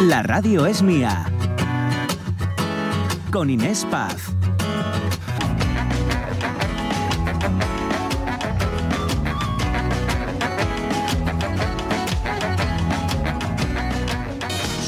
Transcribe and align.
La 0.00 0.22
radio 0.22 0.64
es 0.64 0.82
mía. 0.82 1.30
Con 3.30 3.50
Inés 3.50 3.86
Paz. 3.90 4.16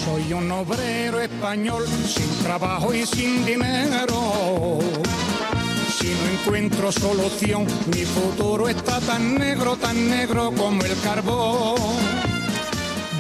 Soy 0.02 0.32
un 0.32 0.50
obrero 0.50 1.20
español 1.20 1.84
sin 1.86 2.42
trabajo 2.42 2.94
y 2.94 3.04
sin 3.04 3.44
dinero. 3.44 4.79
Si 5.94 6.06
no 6.06 6.40
encuentro 6.40 6.90
solución, 6.90 7.66
mi 7.94 8.04
futuro 8.06 8.66
está 8.66 8.98
tan 9.00 9.34
negro, 9.34 9.76
tan 9.76 10.08
negro 10.08 10.52
como 10.56 10.82
el 10.82 10.98
carbón. 11.02 12.11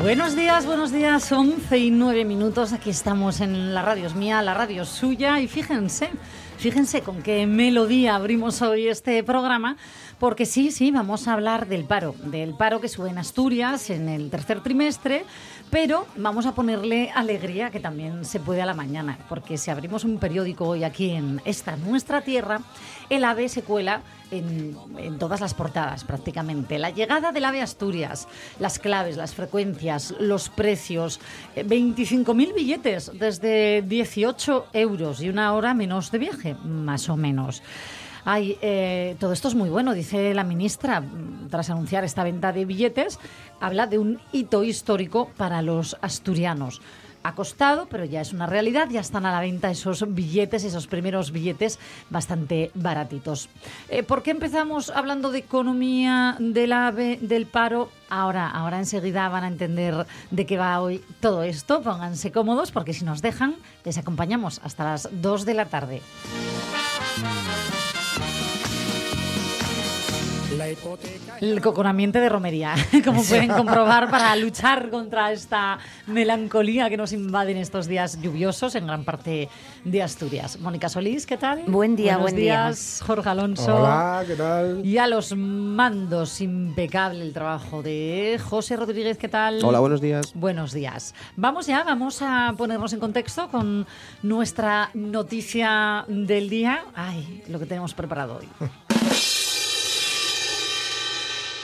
Buenos 0.02 0.34
días, 0.34 0.66
buenos 0.66 0.90
días. 0.90 1.30
11 1.30 1.78
y 1.78 1.92
9 1.92 2.24
minutos. 2.24 2.72
Aquí 2.72 2.90
estamos 2.90 3.40
en 3.40 3.72
la 3.72 3.82
radio 3.82 4.12
mía, 4.14 4.42
la 4.42 4.52
radio 4.52 4.84
suya. 4.84 5.38
Y 5.38 5.46
fíjense, 5.46 6.10
fíjense 6.58 7.02
con 7.02 7.22
qué 7.22 7.46
melodía 7.46 8.16
abrimos 8.16 8.62
hoy 8.62 8.88
este 8.88 9.22
programa. 9.22 9.76
Porque 10.18 10.44
sí, 10.44 10.72
sí, 10.72 10.90
vamos 10.90 11.28
a 11.28 11.34
hablar 11.34 11.68
del 11.68 11.84
paro, 11.84 12.16
del 12.18 12.54
paro 12.54 12.80
que 12.80 12.88
sube 12.88 13.10
en 13.10 13.18
Asturias 13.18 13.90
en 13.90 14.08
el 14.08 14.28
tercer 14.28 14.60
trimestre, 14.60 15.24
pero 15.72 16.06
vamos 16.16 16.44
a 16.44 16.54
ponerle 16.54 17.10
alegría 17.14 17.70
que 17.70 17.80
también 17.80 18.26
se 18.26 18.38
puede 18.38 18.60
a 18.60 18.66
la 18.66 18.74
mañana, 18.74 19.18
porque 19.30 19.56
si 19.56 19.70
abrimos 19.70 20.04
un 20.04 20.18
periódico 20.18 20.68
hoy 20.68 20.84
aquí 20.84 21.12
en 21.12 21.40
esta 21.46 21.76
nuestra 21.76 22.20
tierra, 22.20 22.60
el 23.08 23.24
AVE 23.24 23.48
se 23.48 23.62
cuela 23.62 24.02
en, 24.30 24.76
todas 25.18 25.40
las 25.40 25.54
portadas 25.54 26.04
prácticamente. 26.04 26.78
La 26.78 26.90
llegada 26.90 27.32
del 27.32 27.46
AVE 27.46 27.62
Asturias, 27.62 28.28
las 28.60 28.78
claves, 28.78 29.16
las 29.16 29.34
frecuencias, 29.34 30.14
los 30.20 30.50
precios, 30.50 31.20
25.000 31.56 32.54
billetes 32.54 33.10
desde 33.18 33.80
18 33.80 34.66
euros 34.74 35.22
y 35.22 35.30
una 35.30 35.54
hora 35.54 35.72
menos 35.72 36.10
de 36.10 36.18
viaje, 36.18 36.54
más 36.62 37.08
o 37.08 37.16
menos. 37.16 37.62
Ay, 38.24 38.56
eh, 38.62 39.16
todo 39.18 39.32
esto 39.32 39.48
es 39.48 39.54
muy 39.54 39.68
bueno, 39.68 39.94
dice 39.94 40.32
la 40.32 40.44
ministra, 40.44 41.02
tras 41.50 41.70
anunciar 41.70 42.04
esta 42.04 42.22
venta 42.22 42.52
de 42.52 42.64
billetes, 42.64 43.18
habla 43.60 43.86
de 43.86 43.98
un 43.98 44.20
hito 44.32 44.62
histórico 44.62 45.30
para 45.36 45.60
los 45.62 45.96
asturianos. 46.00 46.80
Ha 47.24 47.34
costado, 47.36 47.86
pero 47.86 48.04
ya 48.04 48.20
es 48.20 48.32
una 48.32 48.46
realidad, 48.46 48.88
ya 48.90 49.00
están 49.00 49.26
a 49.26 49.32
la 49.32 49.40
venta 49.40 49.70
esos 49.70 50.12
billetes, 50.12 50.64
esos 50.64 50.88
primeros 50.88 51.30
billetes 51.30 51.78
bastante 52.10 52.72
baratitos. 52.74 53.48
Eh, 53.88 54.02
¿Por 54.02 54.24
qué 54.24 54.32
empezamos 54.32 54.90
hablando 54.90 55.30
de 55.30 55.38
economía, 55.38 56.36
del 56.40 56.72
AVE, 56.72 57.18
del 57.22 57.46
paro? 57.46 57.90
Ahora, 58.08 58.48
ahora 58.50 58.78
enseguida 58.78 59.28
van 59.28 59.44
a 59.44 59.48
entender 59.48 60.04
de 60.32 60.46
qué 60.46 60.58
va 60.58 60.80
hoy 60.80 61.00
todo 61.20 61.44
esto. 61.44 61.80
Pónganse 61.82 62.32
cómodos 62.32 62.72
porque 62.72 62.92
si 62.92 63.04
nos 63.04 63.22
dejan, 63.22 63.54
les 63.84 63.98
acompañamos 63.98 64.60
hasta 64.64 64.84
las 64.84 65.08
2 65.12 65.44
de 65.44 65.54
la 65.54 65.66
tarde. 65.66 66.02
El 71.40 71.60
coconamiento 71.60 72.18
de 72.20 72.28
romería, 72.28 72.74
como 73.04 73.22
pueden 73.24 73.50
comprobar, 73.50 74.10
para 74.10 74.34
luchar 74.36 74.90
contra 74.90 75.32
esta 75.32 75.78
melancolía 76.06 76.88
que 76.88 76.96
nos 76.96 77.12
invade 77.12 77.52
en 77.52 77.58
estos 77.58 77.86
días 77.86 78.20
lluviosos 78.20 78.74
en 78.74 78.86
gran 78.86 79.04
parte 79.04 79.48
de 79.84 80.02
Asturias. 80.02 80.58
Mónica 80.60 80.88
Solís, 80.88 81.26
¿qué 81.26 81.36
tal? 81.36 81.64
Buen 81.66 81.96
día, 81.96 82.12
Buenos 82.16 82.22
buen 82.32 82.36
días, 82.36 82.98
día. 82.98 83.06
Jorge 83.06 83.28
Alonso. 83.28 83.76
Hola, 83.76 84.24
¿qué 84.26 84.34
tal? 84.34 84.84
Y 84.84 84.98
a 84.98 85.06
los 85.06 85.34
mandos, 85.36 86.40
impecable 86.40 87.22
el 87.22 87.32
trabajo 87.32 87.82
de 87.82 88.40
José 88.42 88.76
Rodríguez, 88.76 89.18
¿qué 89.18 89.28
tal? 89.28 89.64
Hola, 89.64 89.80
buenos 89.80 90.00
días. 90.00 90.32
Buenos 90.34 90.72
días. 90.72 91.14
Vamos 91.36 91.66
ya, 91.66 91.82
vamos 91.84 92.22
a 92.22 92.54
ponernos 92.56 92.92
en 92.92 93.00
contexto 93.00 93.48
con 93.48 93.86
nuestra 94.22 94.90
noticia 94.94 96.04
del 96.08 96.48
día. 96.48 96.84
Ay, 96.94 97.42
lo 97.48 97.58
que 97.58 97.66
tenemos 97.66 97.94
preparado 97.94 98.38
hoy. 98.38 98.48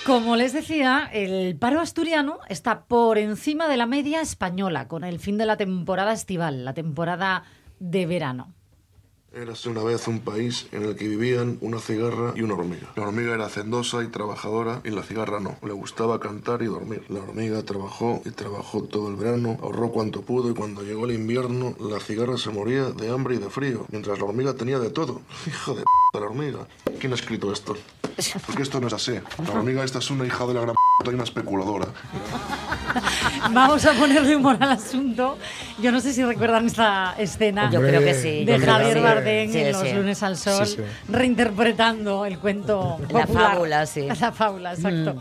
Como 0.08 0.36
les 0.36 0.54
decía, 0.54 1.10
el 1.12 1.54
paro 1.58 1.80
asturiano 1.80 2.38
está 2.48 2.86
por 2.86 3.18
encima 3.18 3.68
de 3.68 3.76
la 3.76 3.84
media 3.84 4.22
española 4.22 4.88
con 4.88 5.04
el 5.04 5.18
fin 5.18 5.36
de 5.36 5.44
la 5.44 5.58
temporada 5.58 6.14
estival, 6.14 6.64
la 6.64 6.72
temporada 6.72 7.44
de 7.78 8.06
verano. 8.06 8.54
Érase 9.34 9.68
una 9.68 9.82
vez 9.82 10.08
un 10.08 10.20
país 10.20 10.66
en 10.72 10.84
el 10.84 10.96
que 10.96 11.06
vivían 11.06 11.58
una 11.60 11.78
cigarra 11.78 12.32
y 12.34 12.40
una 12.40 12.54
hormiga. 12.54 12.90
La 12.96 13.02
hormiga 13.02 13.34
era 13.34 13.44
hacendosa 13.44 14.02
y 14.02 14.06
trabajadora 14.06 14.80
y 14.82 14.92
la 14.92 15.02
cigarra 15.02 15.40
no. 15.40 15.58
Le 15.62 15.74
gustaba 15.74 16.18
cantar 16.18 16.62
y 16.62 16.66
dormir. 16.68 17.04
La 17.10 17.20
hormiga 17.20 17.62
trabajó 17.64 18.22
y 18.24 18.30
trabajó 18.30 18.84
todo 18.84 19.10
el 19.10 19.16
verano, 19.16 19.58
ahorró 19.60 19.90
cuanto 19.90 20.22
pudo 20.22 20.50
y 20.50 20.54
cuando 20.54 20.84
llegó 20.84 21.04
el 21.04 21.12
invierno 21.12 21.74
la 21.78 22.00
cigarra 22.00 22.38
se 22.38 22.48
moría 22.48 22.84
de 22.84 23.10
hambre 23.10 23.34
y 23.34 23.38
de 23.38 23.50
frío, 23.50 23.84
mientras 23.90 24.18
la 24.18 24.24
hormiga 24.24 24.54
tenía 24.54 24.78
de 24.78 24.88
todo. 24.88 25.20
Hijo 25.46 25.74
de 25.74 25.82
p 25.82 26.07
la 26.14 26.20
hormiga. 26.20 26.66
¿Quién 26.98 27.12
ha 27.12 27.14
escrito 27.16 27.52
esto? 27.52 27.76
Porque 28.46 28.62
esto 28.62 28.80
no 28.80 28.86
es 28.88 28.92
así. 28.92 29.12
La 29.46 29.52
hormiga 29.52 29.84
esta 29.84 29.98
es 29.98 30.10
una 30.10 30.26
hija 30.26 30.46
de 30.46 30.54
la 30.54 30.60
gran 30.62 30.74
p 31.04 31.10
y 31.10 31.14
una 31.14 31.22
especuladora. 31.24 31.86
Vamos 33.52 33.84
a 33.86 33.92
ponerle 33.92 34.34
humor 34.36 34.56
al 34.58 34.70
asunto. 34.72 35.38
Yo 35.80 35.92
no 35.92 36.00
sé 36.00 36.12
si 36.12 36.24
recuerdan 36.24 36.66
esta 36.66 37.14
escena 37.18 37.70
Yo 37.70 37.80
creo 37.80 38.00
que 38.00 38.14
sí. 38.14 38.44
de 38.44 38.58
Javier. 38.58 39.00
Bardem 39.00 39.52
Sí, 39.52 39.58
en 39.60 39.72
Los 39.72 39.82
sí. 39.82 39.92
lunes 39.92 40.22
al 40.24 40.36
sol, 40.36 40.66
Sí, 40.66 40.76
sí. 40.76 40.82
reinterpretando 41.08 42.24
el 42.26 42.38
cuento 42.38 42.98
La 43.10 43.20
popular. 43.26 43.50
fábula, 43.52 43.86
sí. 43.86 44.02
Mm. 44.02 44.08
La 44.20 44.32
fábula, 44.32 44.72
exacto. 44.74 45.16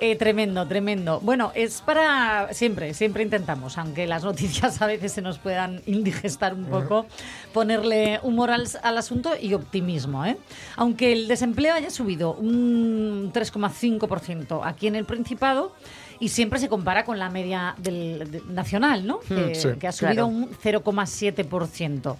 Eh, 0.00 0.16
tremendo, 0.16 0.66
tremendo. 0.66 1.20
Bueno, 1.20 1.52
es 1.54 1.80
para 1.82 2.52
siempre, 2.52 2.92
siempre 2.94 3.22
intentamos, 3.22 3.78
aunque 3.78 4.06
las 4.08 4.24
noticias 4.24 4.82
a 4.82 4.86
veces 4.86 5.12
se 5.12 5.22
nos 5.22 5.38
puedan 5.38 5.80
indigestar 5.86 6.54
un 6.54 6.64
poco, 6.64 7.06
ponerle 7.52 8.18
humor 8.24 8.50
al, 8.50 8.66
al 8.82 8.98
asunto 8.98 9.30
y 9.40 9.54
optimismo. 9.54 10.24
¿eh? 10.24 10.29
Aunque 10.76 11.12
el 11.12 11.28
desempleo 11.28 11.74
haya 11.74 11.90
subido 11.90 12.34
un 12.34 13.32
3,5% 13.32 14.60
aquí 14.64 14.86
en 14.86 14.96
el 14.96 15.04
Principado, 15.04 15.72
y 16.22 16.28
siempre 16.28 16.58
se 16.58 16.68
compara 16.68 17.04
con 17.06 17.18
la 17.18 17.30
media 17.30 17.74
del, 17.78 18.30
de- 18.30 18.42
nacional, 18.48 19.06
¿no? 19.06 19.20
Que, 19.20 19.54
sí, 19.54 19.68
que 19.80 19.88
ha 19.88 19.92
subido 19.92 20.14
claro. 20.14 20.26
un 20.28 20.50
0,7%. 20.50 22.16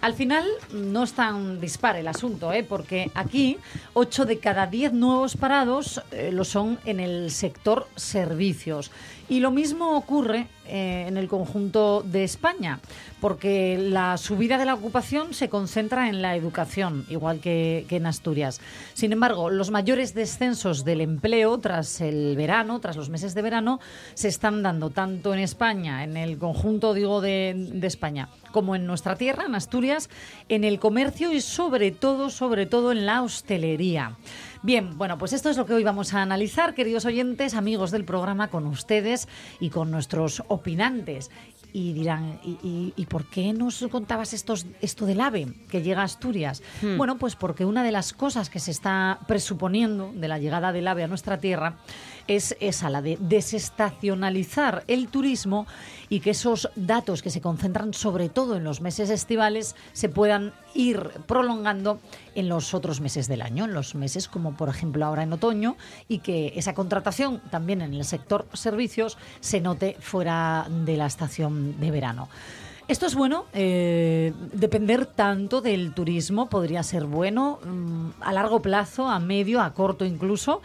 Al 0.00 0.14
final 0.14 0.46
no 0.72 1.02
es 1.02 1.12
tan 1.12 1.60
dispar 1.60 1.96
el 1.96 2.08
asunto, 2.08 2.52
¿eh? 2.52 2.64
porque 2.66 3.10
aquí 3.14 3.58
8 3.92 4.24
de 4.24 4.38
cada 4.38 4.66
10 4.66 4.94
nuevos 4.94 5.36
parados 5.36 6.00
eh, 6.12 6.30
lo 6.32 6.44
son 6.44 6.78
en 6.86 7.00
el 7.00 7.30
sector 7.30 7.86
servicios. 7.96 8.90
Y 9.28 9.40
lo 9.40 9.50
mismo 9.50 9.96
ocurre 9.96 10.46
eh, 10.70 11.06
en 11.08 11.16
el 11.16 11.26
conjunto 11.26 12.02
de 12.06 12.22
España, 12.22 12.78
porque 13.20 13.76
la 13.76 14.16
subida 14.18 14.56
de 14.56 14.64
la 14.64 14.74
ocupación 14.74 15.34
se 15.34 15.48
concentra 15.48 16.08
en 16.08 16.22
la 16.22 16.36
educación, 16.36 17.04
igual 17.08 17.40
que, 17.40 17.86
en 17.90 18.06
Asturias. 18.06 18.60
Sin 18.94 19.12
embargo, 19.12 19.50
los 19.50 19.72
mayores 19.72 20.14
descensos 20.14 20.84
del 20.84 21.00
empleo 21.00 21.58
tras 21.58 22.00
el 22.00 22.36
verano, 22.36 22.78
tras 22.78 22.96
los 22.96 23.10
meses 23.10 23.34
de 23.34 23.42
verano, 23.42 23.80
se 24.14 24.28
están 24.28 24.62
dando 24.62 24.90
tanto 24.90 25.34
en 25.34 25.40
España, 25.40 26.04
en 26.04 26.16
el 26.16 26.38
conjunto, 26.38 26.94
digo, 26.94 27.20
de, 27.20 27.54
de 27.56 27.86
España, 27.86 28.28
como 28.52 28.76
en 28.76 28.86
nuestra 28.86 29.16
tierra, 29.16 29.46
en 29.46 29.56
Asturias, 29.56 30.08
en 30.48 30.62
el 30.62 30.78
comercio 30.78 31.32
y 31.32 31.40
sobre 31.40 31.90
todo, 31.90 32.30
sobre 32.30 32.66
todo 32.66 32.92
en 32.92 33.06
la 33.06 33.22
hostelería. 33.22 34.16
Bien, 34.62 34.98
bueno, 34.98 35.16
pues 35.16 35.32
esto 35.32 35.48
es 35.48 35.56
lo 35.56 35.64
que 35.64 35.72
hoy 35.72 35.84
vamos 35.84 36.12
a 36.12 36.20
analizar, 36.20 36.74
queridos 36.74 37.06
oyentes, 37.06 37.54
amigos 37.54 37.90
del 37.90 38.04
programa, 38.04 38.48
con 38.48 38.66
ustedes 38.66 39.26
y 39.58 39.70
con 39.70 39.90
nuestros 39.90 40.42
opinantes. 40.48 41.30
Y 41.72 41.92
dirán, 41.92 42.40
¿y, 42.44 42.58
y- 42.62 42.92
y 42.96 43.06
por 43.06 43.30
qué 43.30 43.52
nos 43.52 43.86
contabas 43.92 44.32
estos, 44.34 44.66
esto 44.82 45.06
del 45.06 45.20
AVE 45.20 45.46
que 45.70 45.82
llega 45.82 46.00
a 46.02 46.04
Asturias? 46.04 46.62
Bueno, 46.98 47.16
pues 47.16 47.36
porque 47.36 47.64
una 47.64 47.84
de 47.84 47.92
las 47.92 48.12
cosas 48.12 48.50
que 48.50 48.58
se 48.58 48.72
está 48.72 49.20
presuponiendo 49.28 50.10
de 50.14 50.26
la 50.28 50.38
llegada 50.38 50.72
del 50.72 50.88
AVE 50.88 51.04
a 51.04 51.08
nuestra 51.08 51.38
tierra 51.38 51.76
es 52.30 52.56
esa, 52.60 52.90
la 52.90 53.02
de 53.02 53.18
desestacionalizar 53.20 54.84
el 54.86 55.08
turismo 55.08 55.66
y 56.08 56.20
que 56.20 56.30
esos 56.30 56.70
datos 56.76 57.22
que 57.22 57.30
se 57.30 57.40
concentran 57.40 57.92
sobre 57.92 58.28
todo 58.28 58.56
en 58.56 58.62
los 58.62 58.80
meses 58.80 59.10
estivales 59.10 59.74
se 59.92 60.08
puedan 60.08 60.52
ir 60.72 61.10
prolongando 61.26 61.98
en 62.36 62.48
los 62.48 62.72
otros 62.72 63.00
meses 63.00 63.26
del 63.26 63.42
año, 63.42 63.64
en 63.64 63.74
los 63.74 63.96
meses 63.96 64.28
como 64.28 64.56
por 64.56 64.68
ejemplo 64.68 65.04
ahora 65.04 65.24
en 65.24 65.32
otoño, 65.32 65.76
y 66.06 66.18
que 66.18 66.52
esa 66.54 66.72
contratación 66.72 67.40
también 67.50 67.82
en 67.82 67.94
el 67.94 68.04
sector 68.04 68.46
servicios 68.52 69.18
se 69.40 69.60
note 69.60 69.96
fuera 69.98 70.68
de 70.68 70.96
la 70.96 71.06
estación 71.06 71.80
de 71.80 71.90
verano. 71.90 72.28
Esto 72.90 73.06
es 73.06 73.14
bueno, 73.14 73.44
eh, 73.52 74.32
depender 74.52 75.06
tanto 75.06 75.60
del 75.60 75.94
turismo 75.94 76.48
podría 76.48 76.82
ser 76.82 77.04
bueno 77.04 77.60
mm, 77.64 78.20
a 78.20 78.32
largo 78.32 78.60
plazo, 78.62 79.06
a 79.06 79.20
medio, 79.20 79.60
a 79.60 79.74
corto 79.74 80.04
incluso. 80.04 80.60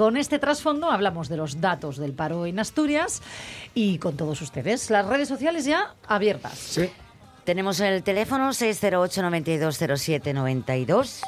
Con 0.00 0.16
este 0.16 0.38
trasfondo 0.38 0.90
hablamos 0.90 1.28
de 1.28 1.36
los 1.36 1.60
datos 1.60 1.98
del 1.98 2.14
paro 2.14 2.46
en 2.46 2.58
Asturias 2.58 3.20
y 3.74 3.98
con 3.98 4.16
todos 4.16 4.40
ustedes. 4.40 4.88
Las 4.88 5.04
redes 5.04 5.28
sociales 5.28 5.66
ya 5.66 5.94
abiertas. 6.08 6.54
Sí. 6.54 6.88
Tenemos 7.44 7.80
el 7.80 8.02
teléfono 8.02 8.54
608 8.54 9.20
9207 9.20 10.32
92. 10.32 11.20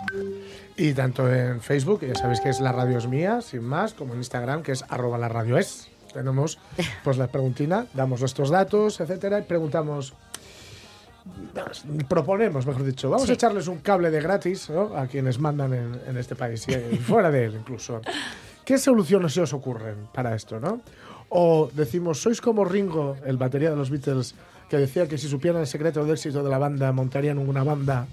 Y 0.78 0.94
tanto 0.94 1.30
en 1.30 1.60
Facebook, 1.60 2.00
ya 2.00 2.14
sabéis 2.14 2.40
que 2.40 2.48
es 2.48 2.60
La 2.60 2.72
Radio 2.72 2.96
es 2.96 3.06
Mía, 3.06 3.42
sin 3.42 3.62
más, 3.62 3.92
como 3.92 4.14
en 4.14 4.20
Instagram, 4.20 4.62
que 4.62 4.72
es 4.72 4.86
arroba 4.88 5.18
la 5.18 5.28
radio 5.28 5.58
es. 5.58 5.90
tenemos 6.14 6.58
pues 7.04 7.18
la 7.18 7.26
preguntina, 7.26 7.84
damos 7.92 8.20
nuestros 8.20 8.48
datos, 8.48 9.00
etcétera, 9.00 9.40
y 9.40 9.42
preguntamos, 9.42 10.14
proponemos, 12.08 12.64
mejor 12.64 12.84
dicho, 12.84 13.10
vamos 13.10 13.28
a 13.28 13.34
echarles 13.34 13.68
un 13.68 13.80
cable 13.80 14.10
de 14.10 14.22
gratis 14.22 14.70
¿no? 14.70 14.96
a 14.96 15.08
quienes 15.08 15.38
mandan 15.38 15.74
en, 15.74 16.00
en 16.06 16.16
este 16.16 16.34
país 16.34 16.66
y 16.68 16.72
y 16.72 16.96
fuera 16.96 17.30
de 17.30 17.44
él 17.44 17.56
incluso. 17.56 18.00
¿Qué 18.64 18.78
soluciones 18.78 19.32
se 19.32 19.40
os 19.42 19.52
ocurren 19.52 20.06
para 20.12 20.34
esto, 20.34 20.60
no? 20.60 20.80
O 21.28 21.70
decimos, 21.72 22.20
sois 22.20 22.40
como 22.40 22.64
Ringo, 22.64 23.16
el 23.24 23.36
batería 23.36 23.70
de 23.70 23.76
los 23.76 23.90
Beatles, 23.90 24.34
que 24.68 24.76
decía 24.76 25.08
que 25.08 25.18
si 25.18 25.28
supieran 25.28 25.60
el 25.62 25.66
secreto 25.66 26.02
del 26.04 26.12
éxito 26.12 26.42
de 26.42 26.50
la 26.50 26.58
banda, 26.58 26.92
montarían 26.92 27.38
una 27.38 27.64
banda. 27.64 28.06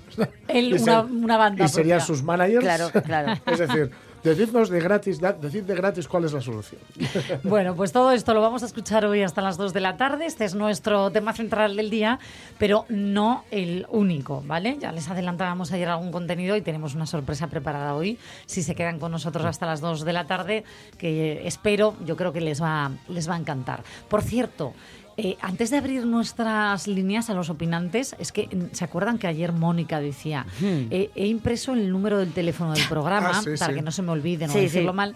Él, 0.47 0.69
Y 0.69 0.73
una, 0.73 1.01
ser- 1.03 1.11
una 1.11 1.37
banda. 1.37 1.65
Y 1.65 1.67
serían 1.67 2.01
sus 2.01 2.23
managers. 2.23 2.63
Claro, 2.63 2.89
claro. 3.03 3.41
es 3.45 3.59
decir, 3.59 3.91
decidnos 4.23 4.69
de 4.69 4.79
gratis, 4.79 5.19
decid 5.19 5.63
de 5.63 5.75
gratis 5.75 6.07
cuál 6.07 6.25
es 6.25 6.33
la 6.33 6.41
solución. 6.41 6.81
Bueno, 7.43 7.75
pues 7.75 7.91
todo 7.91 8.11
esto 8.11 8.33
lo 8.33 8.41
vamos 8.41 8.63
a 8.63 8.65
escuchar 8.65 9.05
hoy 9.05 9.21
hasta 9.21 9.41
las 9.41 9.57
2 9.57 9.73
de 9.73 9.79
la 9.79 9.97
tarde. 9.97 10.25
Este 10.25 10.45
es 10.45 10.55
nuestro 10.55 11.09
tema 11.11 11.33
central 11.33 11.75
del 11.75 11.89
día, 11.89 12.19
pero 12.57 12.85
no 12.89 13.43
el 13.51 13.85
único, 13.89 14.43
¿vale? 14.45 14.77
Ya 14.79 14.91
les 14.91 15.09
adelantábamos 15.09 15.71
ayer 15.71 15.89
algún 15.89 16.11
contenido 16.11 16.55
y 16.55 16.61
tenemos 16.61 16.95
una 16.95 17.05
sorpresa 17.05 17.47
preparada 17.47 17.95
hoy. 17.95 18.17
Si 18.45 18.63
se 18.63 18.75
quedan 18.75 18.99
con 18.99 19.11
nosotros 19.11 19.45
hasta 19.45 19.65
las 19.65 19.81
2 19.81 20.05
de 20.05 20.13
la 20.13 20.25
tarde, 20.25 20.63
que 20.97 21.47
espero, 21.47 21.95
yo 22.05 22.15
creo 22.15 22.33
que 22.33 22.41
les 22.41 22.61
va, 22.61 22.91
les 23.07 23.29
va 23.29 23.35
a 23.35 23.39
encantar. 23.39 23.83
Por 24.07 24.21
cierto, 24.21 24.73
eh, 25.19 25.37
antes 25.41 25.69
de 25.69 25.77
abrir 25.77 26.05
nuestras 26.05 26.87
líneas 26.87 27.29
a 27.29 27.33
los 27.33 27.49
opinantes, 27.49 28.15
es 28.19 28.31
que 28.31 28.47
mm, 28.47 28.73
se 28.75 28.83
acuerdan 28.85 29.17
que 29.17 29.27
ayer 29.27 29.51
Mónica 29.53 29.99
decía, 29.99 30.45
eh, 30.61 31.09
he 31.15 31.27
impreso 31.27 31.73
el 31.73 31.91
número 31.91 32.17
del 32.19 32.31
teléfono 32.31 32.73
del 32.73 32.83
programa 32.89 33.31
Ah, 33.35 33.41
sí, 33.43 33.51
para 33.59 33.71
sí. 33.71 33.75
que 33.75 33.81
no 33.81 33.91
se 33.91 34.01
me 34.01 34.11
olvide 34.11 34.47
no 34.47 34.53
Sí, 34.53 34.61
decirlo 34.61 34.93
mal. 34.93 35.15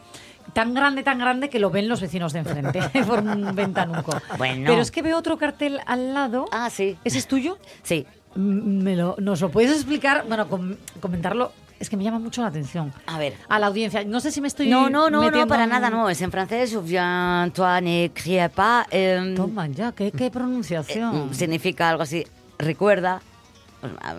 Tan 0.54 0.74
grande, 0.74 1.04
tan 1.04 1.20
grande 1.20 1.50
que 1.50 1.58
lo 1.58 1.70
ven 1.70 1.88
los 1.88 2.02
vecinos 2.02 2.34
de 2.34 2.40
enfrente 2.40 2.82
por 3.08 3.20
un 3.20 3.56
ventanuco. 3.56 4.12
Bueno. 4.38 4.66
Pero 4.68 4.82
es 4.82 4.92
que 4.92 5.02
veo 5.02 5.18
otro 5.18 5.38
cartel 5.38 5.80
al 5.86 6.14
lado. 6.14 6.46
Ah, 6.52 6.70
sí. 6.70 6.98
¿Ese 7.06 7.18
es 7.20 7.28
tuyo? 7.28 7.58
Sí. 7.82 8.06
Mm, 8.36 8.84
Me 8.84 8.96
lo, 8.96 9.16
¿Nos 9.20 9.40
lo 9.42 9.50
puedes 9.50 9.72
explicar? 9.72 10.26
Bueno, 10.28 10.50
com- 10.50 10.76
comentarlo. 11.00 11.54
Es 11.84 11.90
que 11.90 11.98
me 11.98 12.04
llama 12.06 12.18
mucho 12.20 12.42
la 12.42 12.48
atención. 12.48 12.94
A 13.08 13.18
ver. 13.18 13.34
A 13.50 13.60
la 13.60 13.68
audiencia. 13.68 14.06
No 14.06 14.22
sé 14.22 14.32
si 14.32 14.40
me 14.40 14.48
estoy. 14.48 14.70
No, 14.70 14.90
no, 14.90 15.10
no, 15.10 15.30
no, 15.30 15.48
para 15.48 15.66
en- 15.66 15.70
nada, 15.70 15.90
no. 15.90 16.10
Es 16.10 16.22
en 16.22 16.32
francés. 16.32 16.70
Souviens, 16.72 17.52
toi, 17.52 17.82
n'écris 17.82 18.50
pas. 18.56 18.86
em, 18.90 19.36
Toma 19.36 19.68
ya, 19.68 19.92
qué, 19.92 20.10
qué 20.14 20.32
pronunciación. 20.32 21.28
Mm, 21.30 21.34
significa 21.34 21.90
algo 21.90 22.04
así, 22.04 22.26
recuerda, 22.58 23.22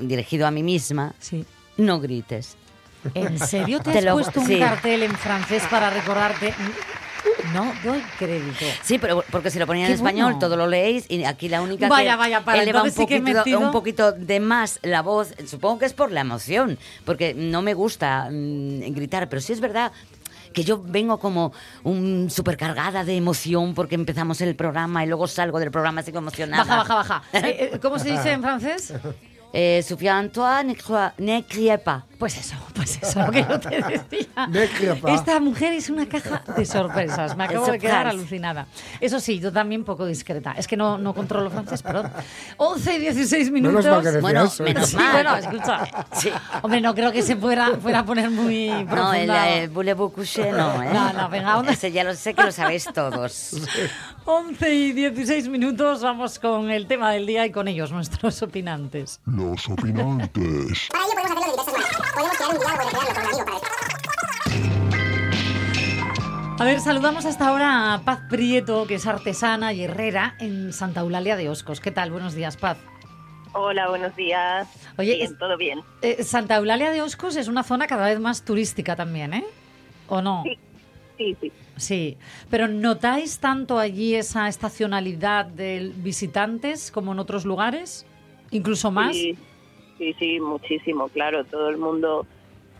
dirigido 0.03 0.47
a 0.47 0.51
mí 0.51 0.63
misma, 0.63 1.15
Sí. 1.21 1.47
no 1.79 2.01
grites. 2.01 2.57
¿En 3.15 3.39
serio 3.39 3.81
te, 3.81 3.93
Te 3.93 3.99
has 3.99 4.05
lo- 4.05 4.13
puesto 4.13 4.41
un 4.41 4.47
sí. 4.47 4.59
cartel 4.59 5.03
en 5.05 5.15
francés 5.17 5.63
para 5.71 5.89
recordarte? 5.89 6.53
No 7.53 7.73
doy 7.85 8.01
crédito. 8.19 8.65
Sí, 8.83 8.99
pero 8.99 9.25
porque 9.31 9.51
si 9.51 9.59
lo 9.59 9.67
ponía 9.67 9.87
en 9.87 9.93
español, 9.93 10.25
bueno. 10.33 10.39
todo 10.39 10.57
lo 10.57 10.67
leéis 10.67 11.05
y 11.11 11.25
aquí 11.25 11.49
la 11.49 11.63
única 11.63 11.89
Vaya, 11.89 12.13
que 12.13 12.17
vaya, 12.17 12.45
para, 12.45 12.63
eleva 12.63 12.83
un 12.83 12.91
sí 12.91 13.01
poquito, 13.03 13.23
metido- 13.23 13.61
un 13.61 13.71
poquito 13.71 14.13
de 14.13 14.41
más 14.41 14.79
la 14.83 15.03
voz, 15.03 15.35
supongo 15.47 15.79
que 15.81 15.87
es 15.87 15.93
por 15.93 16.11
la 16.13 16.21
emoción, 16.23 16.79
porque 17.05 17.35
no 17.35 17.61
me 17.63 17.75
gusta 17.75 18.29
mm, 18.31 18.93
gritar, 18.95 19.29
pero 19.29 19.43
sí 19.43 19.53
es 19.53 19.61
verdad 19.61 19.93
que 20.53 20.63
yo 20.65 20.81
vengo 20.83 21.19
como 21.19 21.53
un 21.83 22.31
supercargada 22.31 23.03
de 23.05 23.17
emoción 23.17 23.75
porque 23.75 23.97
empezamos 23.97 24.41
el 24.41 24.55
programa 24.55 25.05
y 25.05 25.09
luego 25.09 25.27
salgo 25.27 25.59
del 25.59 25.71
programa 25.73 26.01
así 26.01 26.13
como 26.13 26.29
emocionada. 26.29 26.63
Baja, 26.65 26.95
baja, 26.95 26.95
baja. 26.95 27.23
Eh, 27.49 27.71
eh, 27.75 27.79
¿Cómo 27.81 27.99
se 27.99 28.13
dice 28.13 28.31
en 28.33 28.41
francés? 28.43 28.95
Eh, 29.57 29.85
Souviens, 29.87 30.29
toi, 30.33 30.65
n'écris- 30.65 31.13
n'écris 31.19 31.79
pas. 31.79 32.03
Pues 32.19 32.37
eso, 32.39 32.57
pues 32.75 32.99
eso, 33.03 33.21
lo 33.25 33.31
que 33.31 33.43
yo 33.49 33.61
te 33.61 33.69
decía. 33.83 34.47
Ne 34.49 34.67
crie 34.67 34.95
pas. 34.97 35.15
Esta 35.21 35.39
mujer 35.41 35.75
es 35.75 35.91
una 35.91 36.07
caja 36.09 36.43
de 36.57 36.65
sorpresas. 36.65 37.37
Me 37.37 37.45
acabo 37.45 37.67
de 37.67 37.79
quedar 37.79 38.07
alucinada. 38.09 38.67
Eso 39.01 39.21
sí, 39.21 39.39
yo 39.39 39.53
también 39.53 39.85
poco 39.85 40.07
discreta. 40.07 40.55
Es 40.57 40.67
que 40.67 40.77
no, 40.77 40.99
no 40.99 41.13
controlo 41.15 41.51
francés, 41.51 41.83
perdón. 41.83 42.11
11 42.57 42.95
y 42.95 42.99
16 42.99 43.51
minutos. 43.53 43.85
Bueno, 44.21 44.45
eso. 44.45 44.63
menos 44.65 44.89
Sí, 44.89 44.97
mal. 44.97 45.13
bueno, 45.13 45.37
escucha. 45.45 45.85
Sí. 46.13 46.31
Hombre, 46.63 46.81
no 46.81 46.95
creo 46.95 47.13
que 47.13 47.23
se 47.23 47.37
fuera, 47.37 47.77
fuera 47.81 48.01
a 48.01 48.05
poner 48.05 48.31
muy 48.31 48.69
No, 48.69 48.79
el 48.81 48.87
profunda. 48.87 49.51
eh, 49.51 49.69
voulez-vous 49.69 50.13
coucher, 50.13 50.53
no, 50.53 50.83
¿eh? 50.83 50.91
No, 50.93 51.13
no, 51.13 51.29
venga. 51.29 51.63
Ese 51.71 51.93
ya 51.93 52.03
lo 52.05 52.15
sé 52.15 52.35
que 52.35 52.43
lo 52.43 52.51
sabéis 52.53 52.89
todos. 52.95 53.51
11 54.27 54.75
y 54.75 54.93
16 54.93 55.49
minutos, 55.49 56.01
vamos 56.03 56.39
con 56.39 56.71
el 56.71 56.87
tema 56.87 57.11
del 57.13 57.27
día 57.27 57.45
y 57.45 57.51
con 57.51 57.69
ellos, 57.69 57.93
nuestros 57.93 58.41
opinantes. 58.43 59.21
Los 59.27 59.69
opinantes. 59.69 60.89
Para 60.91 61.05
ello 61.05 61.35
podemos 61.35 61.59
hacerlo 61.59 61.81
de 61.83 61.83
diversas 61.83 62.15
maneras. 62.15 62.15
Podemos 62.15 62.37
crear 62.37 62.51
un 62.51 62.59
diálogo 62.59 62.91
con 62.91 63.01
un 63.11 63.19
amigo 63.19 63.45
para 63.45 63.59
A 66.61 66.65
ver, 66.65 66.81
saludamos 66.81 67.27
hasta 67.27 67.49
ahora 67.49 67.93
a 67.95 68.01
Paz 68.03 68.21
Prieto, 68.31 68.87
que 68.87 68.95
es 68.95 69.07
artesana 69.07 69.73
y 69.75 69.83
herrera 69.83 70.37
en 70.41 70.73
Santa 70.73 71.01
Eulalia 71.01 71.37
de 71.37 71.51
Oscos. 71.51 71.81
¿Qué 71.81 71.91
tal? 71.91 72.11
Buenos 72.11 72.33
días, 72.35 72.57
Paz. 72.57 72.79
Hola, 73.53 73.89
buenos 73.89 74.17
días. 74.17 74.67
Oye, 74.97 75.17
bien, 75.17 75.33
es- 75.33 75.39
todo 75.39 75.57
bien. 75.59 75.81
Eh, 76.01 76.25
Santa 76.25 76.57
Eulalia 76.57 76.91
de 76.91 77.03
Oscos 77.03 77.37
es 77.37 77.49
una 77.49 77.63
zona 77.63 77.87
cada 77.87 78.07
vez 78.07 78.19
más 78.21 78.43
turística 78.45 78.97
también, 78.97 79.35
¿eh? 79.35 79.45
¿O 80.09 80.23
no? 80.23 80.43
Sí. 80.45 80.59
Sí, 81.17 81.37
sí. 81.41 81.53
Sí. 81.77 82.17
Pero 82.51 82.67
¿notáis 82.69 83.39
tanto 83.39 83.79
allí 83.79 84.15
esa 84.15 84.49
estacionalidad 84.49 85.47
de 85.47 85.93
visitantes 85.97 86.91
como 86.91 87.13
en 87.13 87.19
otros 87.19 87.45
lugares? 87.45 88.07
¿Incluso 88.51 88.91
más? 88.91 89.15
Sí, 89.17 89.37
sí, 89.99 90.15
sí, 90.19 90.41
muchísimo, 90.41 91.09
claro. 91.09 91.45
Todo 91.45 91.69
el 91.69 91.77
mundo, 91.77 92.27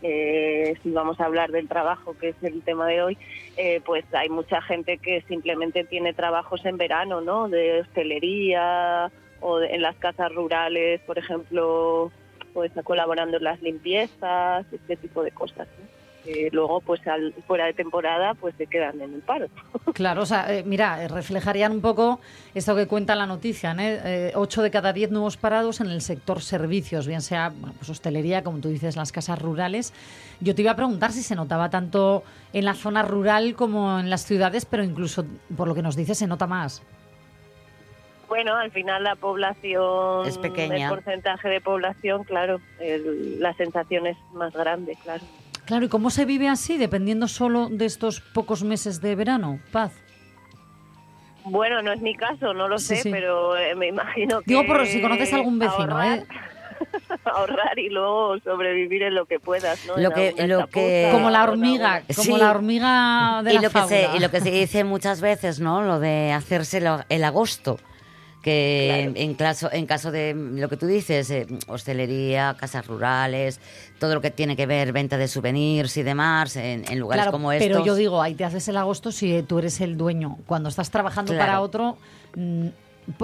eh, 0.01 0.75
si 0.83 0.91
vamos 0.91 1.19
a 1.19 1.25
hablar 1.25 1.51
del 1.51 1.67
trabajo, 1.67 2.15
que 2.17 2.29
es 2.29 2.35
el 2.43 2.61
tema 2.61 2.87
de 2.87 3.01
hoy, 3.01 3.17
eh, 3.57 3.81
pues 3.85 4.05
hay 4.13 4.29
mucha 4.29 4.61
gente 4.61 4.97
que 4.97 5.21
simplemente 5.27 5.83
tiene 5.85 6.13
trabajos 6.13 6.65
en 6.65 6.77
verano, 6.77 7.21
¿no? 7.21 7.47
De 7.49 7.81
hostelería 7.81 9.11
o 9.41 9.59
de- 9.59 9.67
en 9.75 9.81
las 9.81 9.95
casas 9.97 10.33
rurales, 10.33 11.01
por 11.01 11.17
ejemplo, 11.17 12.11
pues 12.53 12.71
está 12.71 12.83
colaborando 12.83 13.37
en 13.37 13.43
las 13.43 13.61
limpiezas, 13.61 14.65
este 14.71 14.95
tipo 14.97 15.23
de 15.23 15.31
cosas. 15.31 15.67
¿no? 15.79 15.94
Que 16.25 16.49
luego, 16.51 16.81
pues 16.81 17.05
al, 17.07 17.33
fuera 17.45 17.65
de 17.67 17.73
temporada, 17.73 18.33
pues 18.33 18.55
se 18.57 18.65
quedan 18.65 18.99
en 18.99 19.13
el 19.13 19.21
paro. 19.21 19.45
Claro, 19.93 20.23
o 20.23 20.25
sea, 20.25 20.51
eh, 20.53 20.63
mira, 20.65 21.01
eh, 21.03 21.07
reflejarían 21.07 21.71
un 21.71 21.79
poco 21.79 22.19
esto 22.55 22.75
que 22.75 22.85
cuenta 22.87 23.15
la 23.15 23.25
noticia, 23.27 23.73
¿no? 23.75 23.81
Eh, 23.83 24.31
ocho 24.35 24.61
de 24.63 24.71
cada 24.71 24.91
diez 24.91 25.09
nuevos 25.11 25.37
parados 25.37 25.79
en 25.79 25.87
el 25.91 26.01
sector 26.01 26.41
servicios, 26.41 27.07
bien 27.07 27.21
sea 27.21 27.53
bueno, 27.55 27.75
pues 27.77 27.89
hostelería, 27.91 28.43
como 28.43 28.57
tú 28.59 28.67
dices, 28.69 28.95
las 28.97 29.11
casas 29.13 29.39
rurales. 29.41 29.93
Yo 30.41 30.53
te 30.55 30.63
iba 30.63 30.71
a 30.71 30.75
preguntar 30.75 31.11
si 31.13 31.21
se 31.23 31.35
notaba 31.35 31.69
tanto 31.69 32.23
en 32.51 32.65
la 32.65 32.73
zona 32.73 33.03
rural 33.03 33.53
como 33.55 33.99
en 33.99 34.09
las 34.09 34.25
ciudades, 34.25 34.65
pero 34.65 34.83
incluso, 34.83 35.23
por 35.55 35.67
lo 35.67 35.75
que 35.75 35.81
nos 35.83 35.95
dices, 35.95 36.17
se 36.17 36.27
nota 36.27 36.47
más. 36.47 36.81
Bueno, 38.27 38.55
al 38.55 38.71
final 38.71 39.03
la 39.03 39.15
población, 39.15 40.25
Es 40.27 40.37
pequeña. 40.39 40.89
el 40.89 40.89
porcentaje 40.89 41.47
de 41.47 41.61
población, 41.61 42.23
claro, 42.23 42.59
el- 42.79 43.39
la 43.39 43.53
sensación 43.53 44.07
es 44.07 44.17
más 44.33 44.51
grande, 44.53 44.97
claro. 45.03 45.23
Claro, 45.65 45.85
¿y 45.85 45.89
cómo 45.89 46.09
se 46.09 46.25
vive 46.25 46.47
así, 46.47 46.77
dependiendo 46.77 47.27
solo 47.27 47.69
de 47.69 47.85
estos 47.85 48.21
pocos 48.21 48.63
meses 48.63 49.01
de 49.01 49.15
verano? 49.15 49.59
Paz. 49.71 49.91
Bueno, 51.43 51.81
no 51.81 51.91
es 51.91 52.01
mi 52.01 52.15
caso, 52.15 52.53
no 52.53 52.67
lo 52.67 52.77
Sí, 52.79 52.95
sé, 52.95 53.01
sí. 53.03 53.11
pero 53.11 53.55
eh, 53.57 53.75
me 53.75 53.87
imagino 53.87 54.39
que... 54.39 54.45
Digo 54.47 54.65
por 54.65 54.85
si 54.87 55.01
conoces 55.01 55.31
a 55.33 55.37
algún 55.37 55.59
vecino, 55.59 55.81
ahorrar, 55.97 56.19
¿eh? 56.19 56.25
ahorrar 57.25 57.77
y 57.79 57.89
luego 57.89 58.37
sobrevivir 58.39 59.03
en 59.03 59.15
lo 59.15 59.25
que 59.25 59.39
puedas, 59.39 59.85
¿no? 59.85 59.95
Lo 59.97 60.11
que- 60.11 60.33
lo 60.47 60.67
que- 60.67 61.09
Como 61.11 61.29
la 61.29 61.43
hormiga, 61.43 62.01
como 62.15 62.23
Sí. 62.23 62.37
la 62.37 62.49
hormiga 62.51 63.41
de 63.43 63.51
y 63.51 63.55
la 63.55 63.61
lo 63.61 63.69
que 63.69 63.81
se 63.87 64.09
y 64.15 64.19
lo 64.19 64.29
que 64.31 64.41
se 64.41 64.51
dice 64.51 64.83
muchas 64.83 65.21
veces 65.21 65.59
no 65.59 65.81
lo 65.83 65.99
de 65.99 66.31
hacerse 66.33 66.81
lo- 66.81 67.03
el 67.09 67.23
agosto 67.23 67.79
que 68.45 69.11
en 69.15 69.33
caso 69.33 69.69
en 69.71 69.87
caso 69.87 70.11
de 70.11 70.35
lo 70.35 70.69
que 70.69 70.77
tú 70.77 70.85
dices 70.85 71.31
eh, 71.31 71.47
hostelería 71.67 72.55
casas 72.59 72.85
rurales 72.85 73.59
todo 73.99 74.13
lo 74.13 74.21
que 74.21 74.29
tiene 74.29 74.55
que 74.55 74.67
ver 74.67 74.93
venta 74.93 75.17
de 75.17 75.27
souvenirs 75.27 75.97
y 75.97 76.03
demás 76.03 76.55
en, 76.55 76.85
en 76.87 76.99
lugares 76.99 77.23
Claro, 77.23 77.31
como 77.31 77.51
estos 77.51 77.67
pero 77.67 77.83
yo 77.83 77.95
digo, 77.95 78.21
ahí 78.21 78.35
te 78.35 78.45
haces 78.45 78.67
el 78.67 78.77
agosto 78.77 79.11
si 79.11 79.41
tú 79.43 79.57
eres 79.59 79.81
el 79.81 79.97
dueño. 79.97 80.37
Cuando 80.45 80.69
estás 80.69 80.91
trabajando 80.91 81.33
Claro. 81.33 81.45
para 81.47 81.61
otro, 81.61 81.97
mm, 82.35 82.67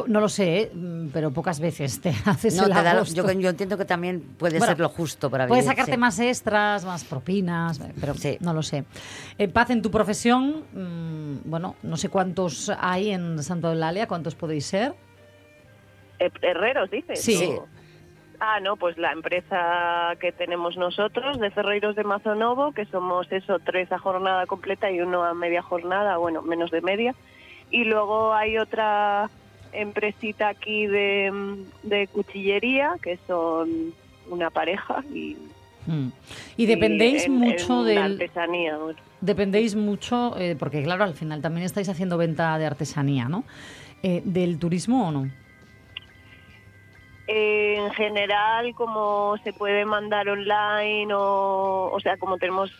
no 0.07 0.19
lo 0.21 0.29
sé, 0.29 0.59
¿eh? 0.61 0.71
Mm, 0.73 1.07
pero 1.13 1.29
pocas 1.31 1.59
veces 1.59 2.01
te 2.01 2.09
haces 2.25 2.55
no, 2.55 2.63
el 2.65 2.69
te 2.69 2.75
da 2.81 2.93
lo- 2.93 2.99
agosto. 3.01 3.15
yo, 3.15 3.31
yo 3.39 3.49
entiendo 3.49 3.77
que 3.77 3.85
también 3.85 4.21
puede 4.39 4.57
Bueno, 4.57 4.71
ser 4.73 4.79
lo 4.79 4.89
justo 4.89 5.29
para 5.29 5.47
Puedes 5.47 5.65
vivir, 5.65 5.75
sacarte 5.75 5.91
sí. 5.93 5.97
más 5.99 6.17
extras, 6.19 6.83
más 6.85 7.03
propinas, 7.03 7.79
eh, 7.79 7.93
pero 7.99 8.15
Sí. 8.15 8.37
no 8.39 8.53
lo 8.53 8.63
sé. 8.63 8.85
Eh, 9.37 9.47
Paz, 9.47 9.69
en 9.69 9.81
tu 9.83 9.91
profesión, 9.91 10.63
mm, 10.73 11.49
bueno, 11.49 11.75
no 11.83 11.95
sé 11.97 12.09
cuántos 12.09 12.71
hay 12.79 13.11
en 13.11 13.43
Santo 13.43 13.69
Eulalia, 13.71 14.07
¿cuántos 14.07 14.33
podéis 14.35 14.65
ser? 14.65 14.93
Eh, 16.21 16.31
Herreros, 16.41 16.89
dices. 16.91 17.21
Sí. 17.21 17.35
Sí. 17.35 17.51
Ah, 18.39 18.59
no, 18.59 18.75
pues 18.75 18.97
la 18.97 19.11
empresa 19.11 20.15
que 20.19 20.31
tenemos 20.31 20.75
nosotros 20.75 21.39
de 21.39 21.51
Ferreiros 21.51 21.95
de 21.95 22.03
Mazonovo, 22.03 22.71
que 22.71 22.85
somos 22.85 23.31
eso, 23.31 23.59
tres 23.59 23.91
a 23.91 23.99
jornada 23.99 24.47
completa 24.47 24.89
y 24.89 24.99
uno 24.99 25.23
a 25.23 25.33
media 25.35 25.61
jornada, 25.61 26.17
bueno, 26.17 26.41
menos 26.41 26.71
de 26.71 26.81
media. 26.81 27.13
Y 27.69 27.83
luego 27.83 28.33
hay 28.33 28.57
otra 28.57 29.29
empresita 29.73 30.49
aquí 30.49 30.87
de, 30.87 31.31
de 31.83 32.07
cuchillería, 32.07 32.95
que 33.01 33.19
son 33.27 33.93
una 34.29 34.49
pareja 34.49 35.03
y 35.13 35.37
Mm. 35.87 36.09
Y 36.57 36.67
dependéis 36.67 37.25
en- 37.25 37.33
mucho 37.39 37.79
en 37.87 37.95
la 37.95 38.01
del... 38.03 38.11
artesanía. 38.13 38.77
bueno. 38.77 38.99
Dependéis 39.19 39.75
mucho, 39.75 40.37
eh, 40.37 40.55
porque 40.57 40.83
claro, 40.83 41.05
al 41.05 41.15
final 41.15 41.41
también 41.41 41.65
estáis 41.65 41.89
haciendo 41.89 42.19
venta 42.19 42.55
de 42.59 42.67
artesanía, 42.67 43.27
¿no? 43.27 43.43
Eh, 44.03 44.21
¿Del 44.23 44.59
turismo 44.59 45.07
o 45.07 45.11
no? 45.11 45.31
Eh, 47.33 47.77
en 47.77 47.91
general, 47.91 48.75
como 48.75 49.38
se 49.43 49.53
puede 49.53 49.85
mandar 49.85 50.27
online 50.27 51.13
o, 51.13 51.89
o 51.93 52.00
sea, 52.01 52.17
como 52.17 52.38
tenemos 52.38 52.73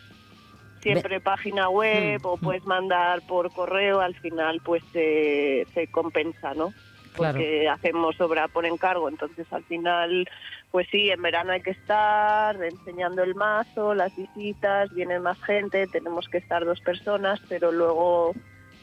siempre 0.81 1.22
página 1.22 1.70
web 1.70 2.20
Mm, 2.22 2.25
o 2.25 2.36
puedes 2.36 2.65
mandar 2.65 3.22
por 3.27 3.53
correo, 3.53 4.01
al 4.01 4.15
final 4.15 4.60
pues 4.62 4.84
se 4.91 5.65
se 5.74 5.88
compensa, 5.88 6.53
¿no? 6.53 6.74
Claro. 7.13 7.38
Porque 7.38 7.70
hacemos 7.70 8.20
obra 8.20 8.50
por 8.50 8.65
encargo, 8.65 9.08
entonces 9.08 9.48
al 9.53 9.63
final, 9.63 10.27
pues 10.70 10.88
sí, 10.91 11.10
en 11.10 11.22
verano 11.22 11.53
hay 11.53 11.62
que 11.62 11.72
estar 11.72 12.62
enseñando 12.62 13.24
el 13.24 13.36
mazo, 13.36 13.93
las 13.93 14.13
visitas, 14.17 14.93
viene 14.93 15.20
más 15.20 15.41
gente, 15.43 15.88
tenemos 15.88 16.27
que 16.27 16.39
estar 16.39 16.65
dos 16.65 16.81
personas, 16.81 17.39
pero 17.48 17.72
luego 17.72 18.34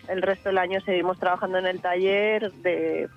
el 0.09 0.23
resto 0.23 0.49
del 0.49 0.59
año 0.59 0.81
seguimos 0.81 1.19
trabajando 1.19 1.59
en 1.59 1.67
el 1.67 1.81
taller 1.83 2.53
de, 2.53 3.09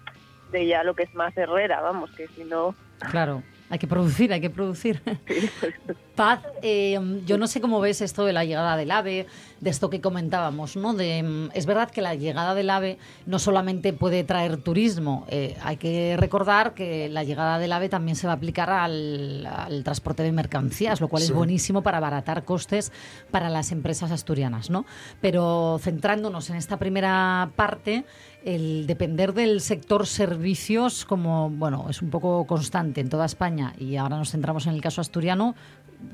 de 0.52 0.68
ya 0.68 0.84
lo 0.84 0.96
que 0.96 1.04
es 1.04 1.14
más 1.14 1.36
herrera, 1.38 1.82
vamos, 1.82 2.12
que 2.12 2.28
si 2.30 2.44
no... 2.44 2.76
Claro, 3.10 3.42
hay 3.72 3.80
que 3.80 3.88
producir, 3.88 4.34
hay 4.34 4.42
que 4.42 4.50
producir. 4.50 5.02
Paz, 6.16 6.42
eh, 6.62 7.00
yo 7.26 7.38
no 7.38 7.48
sé 7.48 7.62
cómo 7.62 7.80
ves 7.80 8.02
esto 8.02 8.26
de 8.26 8.34
la 8.34 8.44
llegada 8.44 8.76
del 8.76 8.92
AVE, 8.92 9.28
de 9.62 9.70
esto 9.70 9.90
que 9.90 10.02
comentábamos, 10.02 10.76
¿no? 10.76 10.94
De, 10.94 11.24
mm, 11.24 11.52
es 11.54 11.66
verdad 11.66 11.90
que 11.90 12.02
la 12.02 12.14
llegada 12.14 12.54
del 12.54 12.70
AVE 12.70 12.98
no 13.26 13.40
solamente 13.40 13.94
puede 13.94 14.26
traer 14.26 14.58
turismo, 14.58 15.26
eh, 15.30 15.56
hay 15.64 15.78
que 15.78 16.18
recordar 16.18 16.74
que 16.74 17.08
la 17.08 17.24
llegada 17.24 17.60
del 17.60 17.72
AVE 17.72 17.88
también 17.88 18.18
se 18.18 18.28
va 18.28 18.34
a 18.34 18.36
aplicar 18.36 18.70
al, 18.70 19.46
al 19.46 19.86
transporte 19.86 20.22
de 20.22 20.34
mercancías, 20.34 21.00
lo 21.00 21.08
cual 21.08 21.24
es 21.24 21.32
buenísimo 21.32 21.82
para 21.82 22.00
abaratar 22.00 22.44
costes 22.44 22.92
para 23.32 23.50
las 23.50 23.72
empresas 23.72 24.12
asturianas, 24.12 24.70
¿no? 24.70 24.86
Pero 25.22 25.80
centrándonos 25.82 26.50
en 26.50 26.58
esta 26.58 26.78
primera 26.78 27.52
parte, 27.56 28.04
el 28.44 28.88
depender 28.88 29.34
del 29.34 29.62
sector 29.62 30.08
servicios 30.08 31.06
como, 31.06 31.50
bueno, 31.50 31.88
es 31.90 32.02
un 32.02 32.10
poco 32.10 32.46
constante 32.46 33.02
en 33.02 33.10
toda 33.10 33.26
España 33.26 33.74
y 33.78 33.98
ahora 33.98 34.18
nos 34.18 34.32
centramos 34.32 34.68
en 34.68 34.74
el 34.74 34.82
caso 34.82 35.02
asturiano, 35.02 35.56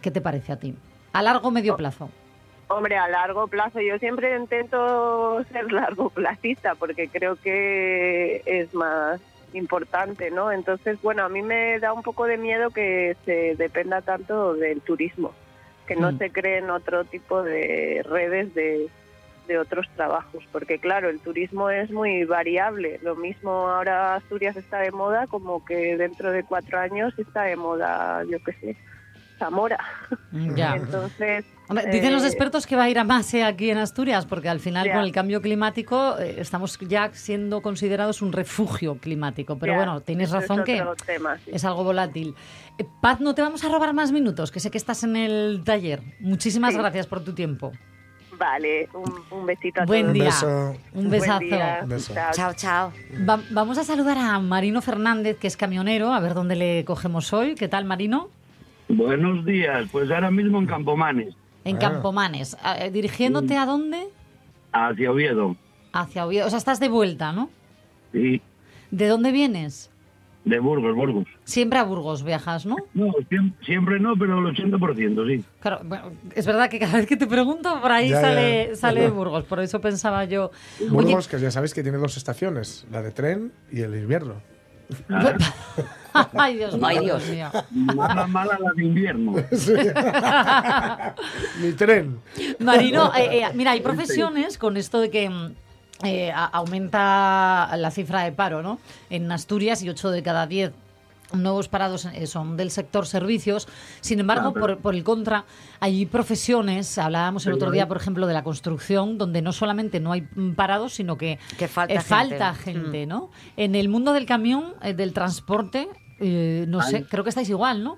¿qué 0.01 0.11
te 0.11 0.21
parece 0.21 0.51
a 0.51 0.57
ti? 0.57 0.75
A 1.13 1.21
largo 1.21 1.47
o 1.47 1.51
medio 1.51 1.75
plazo. 1.77 2.09
Hombre, 2.69 2.97
a 2.97 3.07
largo 3.07 3.47
plazo, 3.47 3.79
yo 3.79 3.97
siempre 3.97 4.35
intento 4.35 5.43
ser 5.51 5.71
largo 5.71 6.09
plazista 6.09 6.75
porque 6.75 7.07
creo 7.07 7.37
que 7.37 8.41
es 8.45 8.73
más 8.73 9.21
importante, 9.53 10.29
¿no? 10.29 10.51
Entonces, 10.51 11.01
bueno, 11.01 11.23
a 11.23 11.29
mí 11.29 11.41
me 11.41 11.79
da 11.79 11.93
un 11.93 12.03
poco 12.03 12.25
de 12.25 12.37
miedo 12.37 12.69
que 12.69 13.15
se 13.25 13.55
dependa 13.55 14.01
tanto 14.01 14.53
del 14.53 14.81
turismo, 14.81 15.33
que 15.87 15.95
no 15.95 16.11
Mm. 16.11 16.17
se 16.17 16.29
creen 16.31 16.69
otro 16.69 17.05
tipo 17.05 17.41
de 17.41 18.03
redes 18.03 18.53
de, 18.53 18.89
de 19.47 19.57
otros 19.57 19.87
trabajos, 19.95 20.43
porque 20.51 20.79
claro, 20.79 21.09
el 21.09 21.19
turismo 21.19 21.69
es 21.69 21.89
muy 21.91 22.23
variable. 22.25 22.99
Lo 23.03 23.15
mismo 23.15 23.51
ahora 23.69 24.15
Asturias 24.15 24.55
está 24.57 24.79
de 24.79 24.91
moda 24.91 25.27
como 25.27 25.63
que 25.65 25.97
dentro 25.97 26.31
de 26.31 26.43
cuatro 26.43 26.79
años 26.79 27.13
está 27.17 27.43
de 27.43 27.55
moda, 27.55 28.23
yo 28.29 28.37
qué 28.43 28.53
sé, 28.53 28.77
Zamora. 29.39 29.79
Ya. 30.55 30.75
Entonces, 30.75 31.45
Hombre, 31.69 31.85
dicen 31.91 32.13
los 32.13 32.23
eh, 32.23 32.27
expertos 32.27 32.65
que 32.65 32.75
va 32.77 32.83
a 32.83 32.89
ir 32.89 32.97
a 32.97 33.03
más 33.03 33.33
eh, 33.33 33.43
aquí 33.43 33.69
en 33.69 33.77
Asturias, 33.77 34.25
porque 34.25 34.47
al 34.49 34.59
final 34.59 34.85
Ya. 34.87 34.93
con 34.95 35.03
el 35.03 35.11
cambio 35.11 35.41
climático 35.41 36.17
eh, 36.17 36.35
estamos 36.39 36.77
ya 36.79 37.11
siendo 37.13 37.61
considerados 37.61 38.21
un 38.21 38.31
refugio 38.31 38.97
climático. 38.99 39.57
Pero 39.59 39.73
Ya, 39.73 39.77
bueno, 39.77 40.01
tienes 40.01 40.31
razón 40.31 40.59
es 40.59 40.65
que 40.65 40.81
otro 40.81 40.95
tema, 41.05 41.37
sí. 41.39 41.51
es 41.53 41.65
algo 41.65 41.83
volátil. 41.83 42.35
Paz, 43.01 43.19
no 43.19 43.35
te 43.35 43.41
vamos 43.41 43.63
a 43.63 43.69
robar 43.69 43.93
más 43.93 44.11
minutos, 44.11 44.49
que 44.51 44.59
sé 44.59 44.71
que 44.71 44.77
estás 44.77 45.03
en 45.03 45.15
el 45.17 45.61
taller. 45.65 46.01
Muchísimas 46.19 46.73
Sí. 46.73 46.79
gracias 46.79 47.05
por 47.05 47.23
tu 47.23 47.33
tiempo. 47.33 47.71
Vale, 48.37 48.87
un, 48.93 49.13
un 49.39 49.45
besito 49.45 49.81
a 49.81 49.85
Buen 49.85 50.01
todos. 50.03 50.13
día. 50.13 50.23
beso. 50.25 50.47
Un 50.47 50.75
Buen 50.93 51.09
besazo. 51.09 51.39
día. 51.39 51.79
Un 51.83 51.89
beso. 51.89 52.13
Chao. 52.13 52.31
Chao, 52.33 52.53
chao. 52.53 52.93
Va- 53.27 53.41
vamos 53.51 53.77
a 53.77 53.83
saludar 53.83 54.17
a 54.17 54.39
Marino 54.39 54.81
Fernández, 54.81 55.37
que 55.39 55.47
es 55.47 55.57
camionero, 55.57 56.13
a 56.13 56.19
ver 56.19 56.33
dónde 56.35 56.55
le 56.55 56.85
cogemos 56.85 57.33
hoy. 57.33 57.55
¿Qué 57.55 57.67
tal, 57.67 57.85
Marino? 57.85 58.29
Buenos 58.89 59.43
días, 59.45 59.87
pues 59.91 60.09
ahora 60.11 60.31
mismo 60.31 60.59
en 60.59 60.65
Campomanes, 60.67 61.35
En 61.65 61.75
Ah. 61.77 61.79
Campomanes. 61.79 62.55
Ah, 62.63 62.77
eh, 62.79 62.91
¿Dirigiéndote 62.91 63.57
a 63.57 63.65
dónde? 63.65 64.07
hacia 64.71 65.11
Oviedo. 65.11 65.55
Hacia 65.91 66.25
Oviedo. 66.25 66.45
O 66.47 66.49
sea, 66.49 66.59
estás 66.59 66.79
de 66.79 66.87
vuelta, 66.89 67.31
¿no? 67.33 67.49
Sí, 68.13 68.41
¿De 68.91 69.07
dónde 69.07 69.31
vienes? 69.33 69.89
De 70.47 70.59
Burgos, 70.59 70.95
Burgos. 70.95 71.25
Siempre 71.43 71.79
a 71.79 71.83
Burgos 71.83 72.23
viajas, 72.23 72.65
¿no? 72.65 72.75
No, 72.93 73.07
siem- 73.29 73.53
siempre 73.65 73.99
no, 73.99 74.13
pero 74.17 74.39
el 74.39 74.55
80%, 74.55 75.27
sí. 75.27 75.43
Claro, 75.59 75.81
bueno, 75.83 76.11
es 76.35 76.45
verdad 76.45 76.69
que 76.69 76.79
cada 76.79 76.93
vez 76.97 77.05
que 77.05 77.17
te 77.17 77.27
pregunto, 77.27 77.81
por 77.81 77.91
ahí 77.91 78.09
Ya, 78.09 78.21
sale, 78.21 78.67
ya. 78.69 78.75
sale 78.75 79.01
de 79.01 79.09
Burgos. 79.09 79.43
Por 79.45 79.59
eso 79.59 79.81
pensaba 79.81 80.23
yo. 80.25 80.51
Oye, 80.79 80.89
Burgos, 80.89 81.27
que 81.27 81.39
ya 81.39 81.51
sabéis 81.51 81.73
que 81.73 81.83
tiene 81.83 81.97
dos 81.97 82.17
estaciones, 82.17 82.85
la 82.91 83.01
de 83.01 83.11
tren 83.11 83.51
y 83.71 83.81
el 83.81 83.95
invierno. 83.95 84.35
ay, 86.33 86.55
Dios 86.57 86.75
mío. 86.75 86.85
Ay, 86.87 86.99
Dios. 86.99 87.27
mío. 87.29 87.49
Mala, 87.71 88.27
mala 88.27 88.57
la 88.59 88.71
de 88.73 88.83
invierno. 88.85 89.33
Mi 91.61 91.71
tren. 91.73 92.19
Marino, 92.59 93.11
eh, 93.15 93.41
eh, 93.41 93.45
mira, 93.53 93.71
hay 93.71 93.81
profesiones 93.81 94.57
con 94.57 94.77
esto 94.77 94.99
de 94.99 95.09
que 95.09 95.29
mm, 95.29 95.53
eh, 96.03 96.31
aumenta 96.31 97.69
la 97.77 97.91
cifra 97.91 98.23
de 98.23 98.31
paro, 98.31 98.61
¿no? 98.61 98.79
En 99.09 99.31
Asturias 99.31 99.81
y 99.83 99.89
8 99.89 100.11
de 100.11 100.23
cada 100.23 100.47
10 100.47 100.71
nuevos 101.33 101.67
parados 101.67 102.05
eh, 102.05 102.25
son 102.27 102.55
del 102.55 102.71
sector 102.71 103.05
servicios. 103.05 103.67
Sin 103.99 104.19
embargo, 104.19 104.53
pero- 104.53 104.65
por, 104.65 104.77
por 104.77 104.95
el 104.95 105.03
contra, 105.03 105.43
hay 105.79 106.05
profesiones, 106.05 106.97
hablábamos 106.97 107.45
el 107.47 107.53
otro 107.53 107.69
día, 107.71 107.87
por 107.87 107.97
ejemplo, 107.97 108.27
de 108.27 108.33
la 108.33 108.43
construcción, 108.43 109.17
donde 109.17 109.41
no 109.41 109.51
solamente 109.51 109.99
no 109.99 110.11
hay 110.13 110.27
mm, 110.35 110.51
parados, 110.51 110.93
sino 110.93 111.17
que, 111.17 111.37
Que 111.57 111.67
falta 111.67 111.93
eh, 111.93 111.97
gente. 111.97 112.09
falta 112.09 112.53
gente, 112.55 113.05
¿no? 113.05 113.29
En 113.57 113.75
el 113.75 113.89
mundo 113.89 114.13
del 114.13 114.25
camión, 114.25 114.73
eh, 114.83 114.93
del 114.93 115.11
transporte, 115.13 115.89
eh, 116.19 116.65
no 116.67 116.81
sé, 116.81 117.03
creo 117.09 117.23
que 117.23 117.29
estáis 117.29 117.49
igual, 117.49 117.83
¿no? 117.83 117.97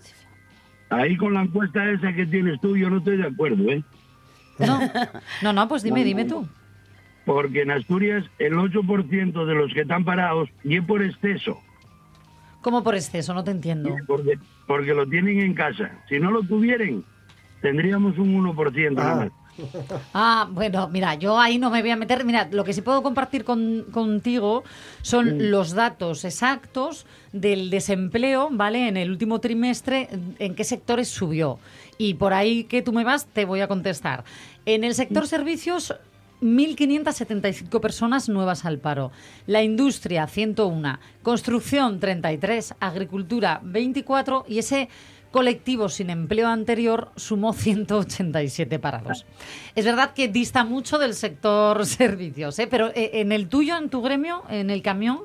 Ahí 0.89 1.15
con 1.18 1.34
la 1.36 1.44
encuesta 1.44 1.88
esa 1.91 2.12
que 2.13 2.25
tienes 2.25 2.60
tú, 2.62 2.75
yo 2.75 2.89
no 2.89 2.98
estoy 2.98 3.18
de 3.18 3.27
acuerdo, 3.27 3.70
¿eh? 3.70 3.84
No, 4.58 4.79
no, 5.44 5.53
no 5.53 5.68
pues 5.68 5.84
dime, 5.84 6.00
No, 6.00 6.03
no, 6.03 6.08
dime 6.08 6.24
no. 6.25 6.29
tú. 6.41 6.48
Porque 7.29 7.62
en 7.62 7.69
Asturias 7.69 8.25
el 8.39 8.53
8% 8.55 9.45
de 9.45 9.53
los 9.53 9.71
que 9.71 9.81
están 9.81 10.03
parados 10.03 10.50
y 10.63 10.77
es 10.77 10.83
por 10.83 11.03
exceso, 11.03 11.59
¿Cómo 12.62 12.83
por 12.83 12.95
exceso? 12.95 13.36
No 13.36 13.43
te 13.43 13.51
entiendo. 13.51 13.95
porque, 14.07 14.39
porque 14.65 14.95
lo 14.95 15.07
tienen 15.07 15.39
en 15.39 15.53
casa. 15.53 15.91
Si 16.09 16.17
no 16.19 16.31
lo 16.31 16.41
tuvieran, 16.41 17.05
tendríamos 17.62 18.17
un 18.17 18.33
1% 18.36 18.95
nada 18.95 19.12
Ah. 19.12 19.15
más. 19.15 19.29
Ah, 20.13 20.48
bueno, 20.51 20.89
mira, 20.89 21.13
yo 21.15 21.38
ahí 21.39 21.59
no 21.59 21.69
me 21.69 21.81
voy 21.81 21.91
a 21.91 21.95
meter. 21.95 22.25
Mira, 22.25 22.50
lo 22.51 22.63
que 22.63 22.74
sí 22.74 22.81
puedo 22.81 23.03
compartir 23.03 23.43
con- 23.43 23.86
contigo 23.91 24.63
son 25.03 25.51
los 25.51 25.74
datos 25.74 26.25
exactos 26.25 27.05
del 27.31 27.69
desempleo, 27.69 28.50
¿vale? 28.51 28.88
En 28.88 28.98
el 28.98 29.12
último 29.12 29.39
trimestre, 29.39 30.09
en 30.39 30.55
qué 30.55 30.63
sectores 30.63 31.09
subió. 31.09 31.59
Y 32.00 32.15
por 32.15 32.33
ahí 32.33 32.63
que 32.63 32.81
tú 32.81 32.91
me 32.91 33.03
vas, 33.03 33.27
te 33.27 33.45
voy 33.45 33.62
a 33.62 33.67
contestar. 33.67 34.24
En 34.65 34.83
el 34.83 34.95
sector 34.95 35.27
servicios, 35.27 35.93
1.575 36.41 37.79
personas 37.79 38.29
nuevas 38.29 38.65
al 38.65 38.79
paro. 38.79 39.12
La 39.46 39.63
industria, 39.63 40.27
101. 40.27 41.00
Construcción, 41.22 42.00
33. 42.00 42.75
Agricultura, 42.79 43.60
24. 43.63 44.46
Y 44.48 44.60
ese 44.60 44.89
colectivo 45.31 45.89
sin 45.89 46.10
empleo 46.10 46.48
anterior 46.48 47.12
sumó 47.15 47.53
187 47.53 48.79
parados. 48.79 49.25
Es 49.75 49.86
verdad 49.86 50.13
que 50.13 50.27
dista 50.27 50.63
mucho 50.63 50.98
del 50.98 51.13
sector 51.13 51.86
servicios, 51.86 52.58
¿eh? 52.60 52.67
pero 52.69 52.88
eh, 52.89 53.12
en 53.13 53.31
el 53.31 53.48
tuyo, 53.48 53.77
en 53.77 53.89
tu 53.89 54.01
gremio, 54.01 54.43
en 54.50 54.69
el 54.69 54.81
camión, 54.81 55.19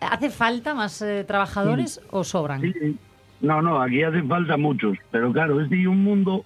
¿hace 0.00 0.30
falta 0.30 0.74
más 0.74 1.02
eh, 1.02 1.24
trabajadores 1.24 2.00
o 2.10 2.24
sobran? 2.24 2.60
Sí, 2.60 2.96
no, 3.40 3.60
no, 3.60 3.82
aquí 3.82 4.02
hacen 4.02 4.28
falta 4.28 4.56
muchos, 4.56 4.96
pero 5.10 5.32
claro, 5.32 5.60
es 5.60 5.68
de 5.68 5.88
un 5.88 6.04
mundo 6.04 6.44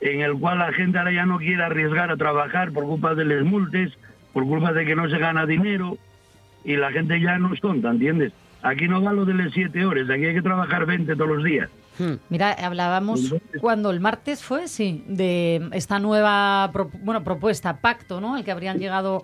en 0.00 0.20
el 0.20 0.38
cual 0.38 0.58
la 0.58 0.72
gente 0.72 0.98
ahora 0.98 1.12
ya 1.12 1.26
no 1.26 1.38
quiere 1.38 1.62
arriesgar 1.62 2.10
a 2.10 2.16
trabajar 2.16 2.72
por 2.72 2.84
culpa 2.84 3.14
de 3.14 3.24
las 3.24 3.44
multas, 3.44 3.90
por 4.32 4.44
culpa 4.44 4.72
de 4.72 4.84
que 4.84 4.94
no 4.94 5.08
se 5.08 5.18
gana 5.18 5.46
dinero, 5.46 5.98
y 6.64 6.76
la 6.76 6.92
gente 6.92 7.20
ya 7.20 7.38
no 7.38 7.52
es 7.52 7.60
tonta, 7.60 7.90
¿entiendes? 7.90 8.32
Aquí 8.62 8.88
no 8.88 9.02
va 9.02 9.12
lo 9.12 9.24
de 9.24 9.34
las 9.34 9.52
siete 9.52 9.84
horas, 9.84 10.10
aquí 10.10 10.24
hay 10.24 10.34
que 10.34 10.42
trabajar 10.42 10.86
20 10.86 11.14
todos 11.14 11.28
los 11.28 11.44
días. 11.44 11.68
Mira, 12.28 12.52
hablábamos 12.52 13.34
cuando 13.60 13.90
el 13.90 13.98
martes 13.98 14.44
fue, 14.44 14.68
sí, 14.68 15.04
de 15.08 15.68
esta 15.72 15.98
nueva 15.98 16.70
bueno, 17.02 17.24
propuesta, 17.24 17.80
pacto, 17.80 18.20
¿no? 18.20 18.36
El 18.36 18.44
que 18.44 18.52
habrían 18.52 18.78
llegado 18.78 19.22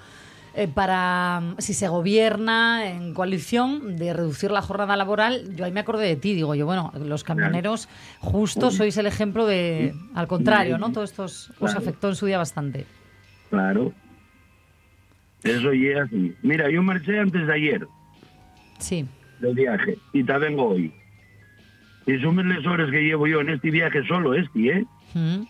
eh, 0.57 0.69
para, 0.69 1.41
mm, 1.41 1.55
si 1.59 1.75
se 1.75 1.89
gobierna 1.89 2.89
en 2.89 3.13
coalición, 3.15 3.97
de 3.97 4.13
reducir 4.13 4.51
la 4.51 4.63
jornada 4.63 4.97
laboral. 4.97 5.55
Yo 5.57 5.65
ahí 5.65 5.73
me 5.73 5.81
acordé 5.81 6.07
de 6.07 6.17
ti, 6.17 6.35
digo 6.35 6.55
yo, 6.55 6.65
bueno, 6.67 6.93
los 7.05 7.25
camioneros 7.25 7.89
justo 8.21 8.71
sois 8.71 8.97
el 8.97 9.07
ejemplo 9.07 9.47
de, 9.47 9.95
al 10.15 10.27
contrario, 10.27 10.79
¿no? 10.79 10.93
Todo 10.93 11.05
esto 11.05 11.25
os, 11.25 11.51
afectó 11.61 12.09
en 12.09 12.15
su 12.15 12.27
día 12.27 12.39
bastante. 12.39 12.87
Claro. 13.51 13.93
Eso 15.43 15.73
y 15.75 15.89
es 15.89 15.99
así. 15.99 16.35
Mira, 16.43 16.71
yo 16.71 16.83
marché 16.83 17.19
antes 17.19 17.47
de 17.47 17.53
ayer 17.53 17.87
Sí. 18.79 19.07
de 19.41 19.53
viaje 19.53 19.99
y 20.13 20.25
te 20.25 20.39
vengo 20.39 20.69
hoy. 20.71 20.93
y 22.07 22.19
sumen 22.21 22.49
las 22.49 22.65
horas 22.67 22.91
que 22.91 23.01
llevo 23.03 23.27
yo 23.27 23.41
en 23.41 23.49
este 23.51 23.71
viaje 23.71 24.05
solo, 24.07 24.35
este, 24.35 24.79
¿eh? 24.79 24.85
Mm. 25.15 25.43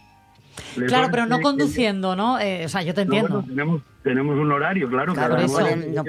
Claro, 0.87 1.09
pero 1.11 1.27
no 1.27 1.41
conduciendo, 1.41 2.17
¿no? 2.17 2.39
Eh, 2.39 2.65
o 2.65 2.69
sea, 2.69 2.83
yo 2.83 2.95
te 2.95 3.05
No, 3.05 3.15
entiendo. 3.15 3.41
bueno, 3.41 3.49
tenemos, 3.49 3.83
tenemos 4.03 4.39
un 4.39 4.53
horario, 4.53 4.89
claro. 4.89 5.15
Claro, 5.15 5.35
cada 5.37 5.47
no 5.47 5.53
pueden, 5.53 5.95
no. 5.95 6.05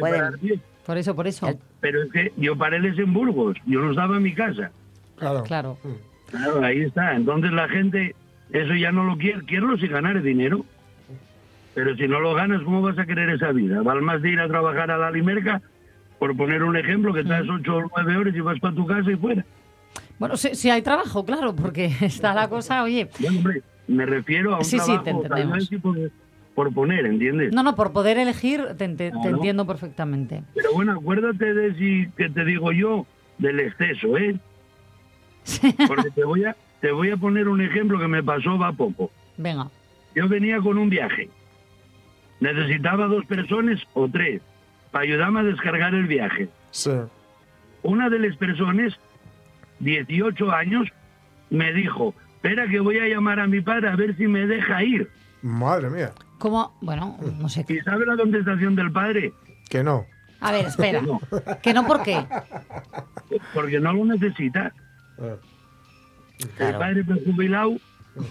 Por 0.86 0.98
eso, 0.98 1.16
por 1.16 1.28
eso. 1.28 1.48
Pero 1.80 2.04
es 2.04 2.12
que 2.12 2.32
yo 2.38 2.56
paré 2.56 2.78
en 2.78 3.14
Burgos, 3.14 3.58
yo 3.66 3.80
no 3.82 3.92
estaba 3.92 4.18
en 4.18 4.24
mi 4.24 4.34
casa. 4.34 4.72
Claro. 5.18 5.44
Claro. 5.44 5.78
Claro, 6.30 6.64
ahí 6.64 6.82
está. 6.82 7.16
Entonces 7.16 7.52
la 7.52 7.68
gente, 7.70 8.16
eso 8.52 8.74
ya 8.76 8.92
no 8.92 9.04
lo 9.04 9.18
quiere. 9.18 9.44
Quiero 9.46 9.78
si 9.78 9.88
ganar 9.88 10.22
dinero. 10.22 10.66
Pero 11.74 11.96
si 11.96 12.08
no 12.08 12.20
lo 12.22 12.34
ganas, 12.34 12.62
¿cómo 12.64 12.82
vas 12.82 12.98
a 12.98 13.06
querer 13.06 13.30
esa 13.30 13.52
vida? 13.52 13.82
Val 13.82 14.02
más 14.02 14.22
de 14.22 14.32
ir 14.32 14.40
a 14.40 14.48
trabajar 14.48 14.90
a 14.92 14.98
la 14.98 15.12
Limerca, 15.12 15.62
por 16.20 16.36
poner 16.38 16.64
un 16.64 16.78
ejemplo, 16.78 17.14
que 17.14 17.20
estás 17.20 17.44
ocho 17.50 17.78
o 17.78 17.84
nueve 17.96 18.18
horas 18.18 18.34
y 18.36 18.40
vas 18.40 18.60
para 18.60 18.74
tu 18.76 18.86
casa 18.88 19.12
y 19.12 19.16
fuera. 19.18 19.44
Bueno, 20.18 20.38
si, 20.38 20.56
si 20.56 20.70
hay 20.70 20.82
trabajo, 20.82 21.26
claro, 21.26 21.54
porque 21.54 21.86
está 22.02 22.34
la 22.34 22.48
cosa, 22.48 22.84
oye. 22.84 23.10
Bueno, 23.20 23.38
hombre, 23.40 23.62
me 23.88 24.06
refiero 24.06 24.56
a 24.56 24.60
un 24.60 24.66
Sí, 24.66 24.80
sí, 24.80 24.86
trabajo 25.00 25.22
te 25.22 25.62
sí 25.66 25.78
por, 25.78 25.98
por 26.54 26.74
poner, 26.74 27.06
¿entiendes? 27.06 27.54
No, 27.54 27.64
no, 27.64 27.76
por 27.76 27.92
poder 27.92 28.18
elegir, 28.18 28.62
te, 28.78 28.86
ente- 28.86 29.12
te 29.12 29.12
Claro. 29.12 29.36
entiendo 29.38 29.66
perfectamente. 29.68 30.44
Pero 30.54 30.74
bueno, 30.74 30.94
acuérdate 30.94 31.54
de 31.54 31.74
si 31.76 32.10
que 32.18 32.30
te 32.30 32.46
digo 32.46 32.72
yo 32.72 33.06
del 33.38 33.60
exceso, 33.60 34.18
¿eh? 34.18 34.38
Porque 35.88 36.10
te 36.12 36.24
voy 36.24 36.46
a 36.46 36.56
te 36.82 36.92
voy 36.92 37.10
a 37.12 37.18
poner 37.18 37.48
un 37.48 37.62
ejemplo 37.62 37.98
que 38.00 38.08
me 38.08 38.22
pasó 38.24 38.58
va 38.58 38.72
poco. 38.72 39.12
Venga. 39.38 39.70
Yo 40.16 40.28
venía 40.28 40.60
con 40.60 40.78
un 40.78 40.90
viaje. 40.90 41.30
Necesitaba 42.40 43.08
dos 43.08 43.26
personas 43.26 43.82
o 43.94 44.08
tres 44.08 44.42
para 44.92 45.04
ayudarme 45.04 45.40
a 45.40 45.44
descargar 45.44 45.94
el 45.96 46.06
viaje. 46.08 46.48
Sí. 46.72 46.92
Una 47.84 48.10
de 48.10 48.20
las 48.20 48.36
personas, 48.38 48.98
18 49.80 50.52
años, 50.52 50.88
me 51.50 51.74
dijo, 51.74 52.14
espera 52.46 52.70
que 52.70 52.80
voy 52.80 53.00
a 53.00 53.08
llamar 53.08 53.40
a 53.40 53.48
mi 53.48 53.62
padre 53.62 53.90
a 53.90 53.96
ver 53.96 54.16
si 54.16 54.28
me 54.28 54.46
deja 54.46 54.84
ir. 54.84 55.10
Madre 55.42 55.90
mía. 55.90 56.12
¿Cómo? 56.38 56.78
Bueno, 56.82 57.18
no 57.40 57.50
sé. 57.50 57.66
¿Y 57.68 57.80
sabe 57.80 58.06
la 58.06 58.16
contestación 58.18 58.76
del 58.76 58.92
padre? 58.92 59.34
Que 59.70 59.84
no. 59.84 60.06
A 60.42 60.52
ver, 60.52 60.66
espera. 60.66 61.02
No, 61.06 61.20
¿Que 61.62 61.74
no 61.74 61.86
por 61.88 62.04
qué? 62.04 62.26
porque 63.54 63.80
no 63.80 63.94
lo 63.94 64.06
necesita. 64.06 64.72
El 66.60 66.76
padre 66.76 67.04
fue 67.04 67.24
jubilado 67.26 67.78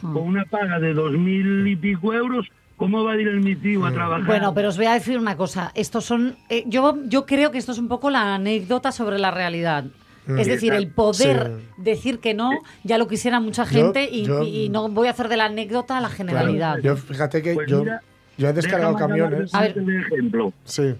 con 0.00 0.22
una 0.22 0.44
paga 0.44 0.78
de 0.78 0.94
dos 0.94 1.12
mil 1.12 1.66
y 1.66 1.76
pico 1.76 2.12
euros. 2.12 2.46
¿Cómo 2.76 3.04
va 3.04 3.12
a 3.12 3.16
ir 3.16 3.28
el 3.28 3.40
mi 3.40 3.54
tío 3.54 3.86
a 3.86 3.92
trabajar? 3.92 4.26
Bueno, 4.26 4.52
pero 4.52 4.68
os 4.68 4.76
voy 4.76 4.86
a 4.86 4.94
decir 4.94 5.16
una 5.16 5.36
cosa. 5.36 5.70
Estos 5.76 6.04
son, 6.04 6.36
eh, 6.48 6.64
yo, 6.66 6.96
yo 7.06 7.24
creo 7.24 7.52
que 7.52 7.58
esto 7.58 7.70
es 7.70 7.78
un 7.78 7.86
poco 7.86 8.10
la 8.10 8.34
anécdota 8.34 8.90
sobre 8.90 9.18
la 9.18 9.30
realidad. 9.30 9.84
Mm. 10.26 10.38
Es 10.38 10.46
decir, 10.46 10.72
el 10.72 10.88
poder 10.88 11.52
Sí. 11.58 11.82
decir 11.82 12.18
que 12.18 12.32
no, 12.34 12.50
ya 12.82 12.96
lo 12.98 13.06
quisiera 13.08 13.40
mucha 13.40 13.66
gente 13.66 14.08
y, 14.10 14.24
yo- 14.24 14.42
y 14.42 14.68
no 14.70 14.88
voy 14.88 15.08
a 15.08 15.10
hacer 15.10 15.28
de 15.28 15.36
la 15.36 15.46
anécdota 15.46 15.94
la 16.00 16.08
claro. 16.08 16.14
generalidad. 16.16 16.78
Yo, 16.78 16.96
fíjate 16.96 17.42
que 17.42 17.54
Pues 17.54 17.68
yo, 17.68 17.80
mira, 17.80 18.00
yo 18.38 18.48
he 18.48 18.52
descargado 18.52 18.94
camiones. 18.96 19.54
A 19.54 19.60
ver. 19.62 19.74
de 19.74 20.00
ejemplo. 20.00 20.52
Sí. 20.64 20.94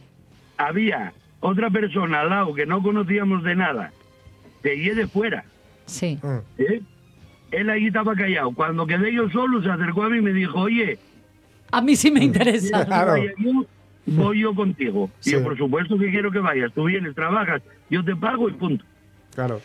Había 0.59 1.13
otra 1.41 1.71
persona 1.71 2.21
al 2.21 2.31
lado 2.31 2.55
que 2.55 2.67
no 2.67 2.83
conocíamos 2.83 3.43
de 3.45 3.55
nada, 3.57 3.93
de 4.63 4.71
allí 4.73 4.91
de 4.91 5.07
fuera. 5.07 5.45
Sí. 5.87 6.19
Mm. 6.23 6.39
¿eh? 6.63 6.83
Él 7.51 7.71
ahí 7.71 7.87
estaba 7.87 8.15
callado. 8.15 8.51
Cuando 8.53 8.87
quedé 8.87 9.13
yo 9.13 9.29
solo, 9.31 9.63
se 9.63 9.71
acercó 9.71 10.03
a 10.05 10.11
mí 10.11 10.19
y 10.19 10.23
me 10.23 10.33
dijo, 10.33 10.59
oye, 10.61 10.99
A 11.71 11.81
mí 11.81 11.97
sí 11.97 12.11
me 12.11 12.23
interesa. 12.25 12.69
¿quieres 12.69 12.81
que 12.83 12.87
Claro. 12.87 13.67
Voy 14.07 14.41
yo 14.41 14.55
contigo. 14.55 15.11
Y 15.25 15.31
yo, 15.31 15.43
por 15.43 15.57
supuesto 15.57 15.97
que 15.99 16.11
quiero 16.11 16.31
que 16.31 16.39
vayas. 16.39 16.71
Tú 16.75 16.85
vienes, 16.85 17.15
trabajas, 17.15 17.63
yo 17.89 18.05
te 18.05 18.15
pago 18.15 18.49
y 18.51 18.53
punto. 18.53 18.85
Claro. 19.35 19.61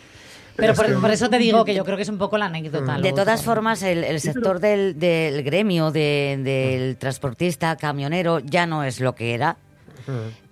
Pero 0.55 0.73
por, 0.73 0.99
por 1.01 1.11
eso 1.11 1.29
te 1.29 1.38
digo 1.38 1.63
que 1.63 1.73
yo 1.73 1.85
creo 1.85 1.95
que 1.95 2.03
es 2.03 2.09
un 2.09 2.17
poco 2.17 2.38
la 2.38 2.47
anécdota. 2.47 2.97
lo 2.97 3.03
De 3.03 3.11
todas 3.13 3.39
otro. 3.41 3.53
formas, 3.53 3.81
el, 3.81 4.03
el 4.03 4.19
sector 4.19 4.59
del, 4.59 4.99
del 4.99 5.41
gremio 5.43 5.89
de- 5.91 6.38
del 6.43 6.97
transportista, 6.97 7.75
camionero, 7.77 8.39
ya 8.39 8.65
no 8.65 8.83
es 8.83 8.99
lo 8.99 9.15
que 9.15 9.33
era. 9.33 9.55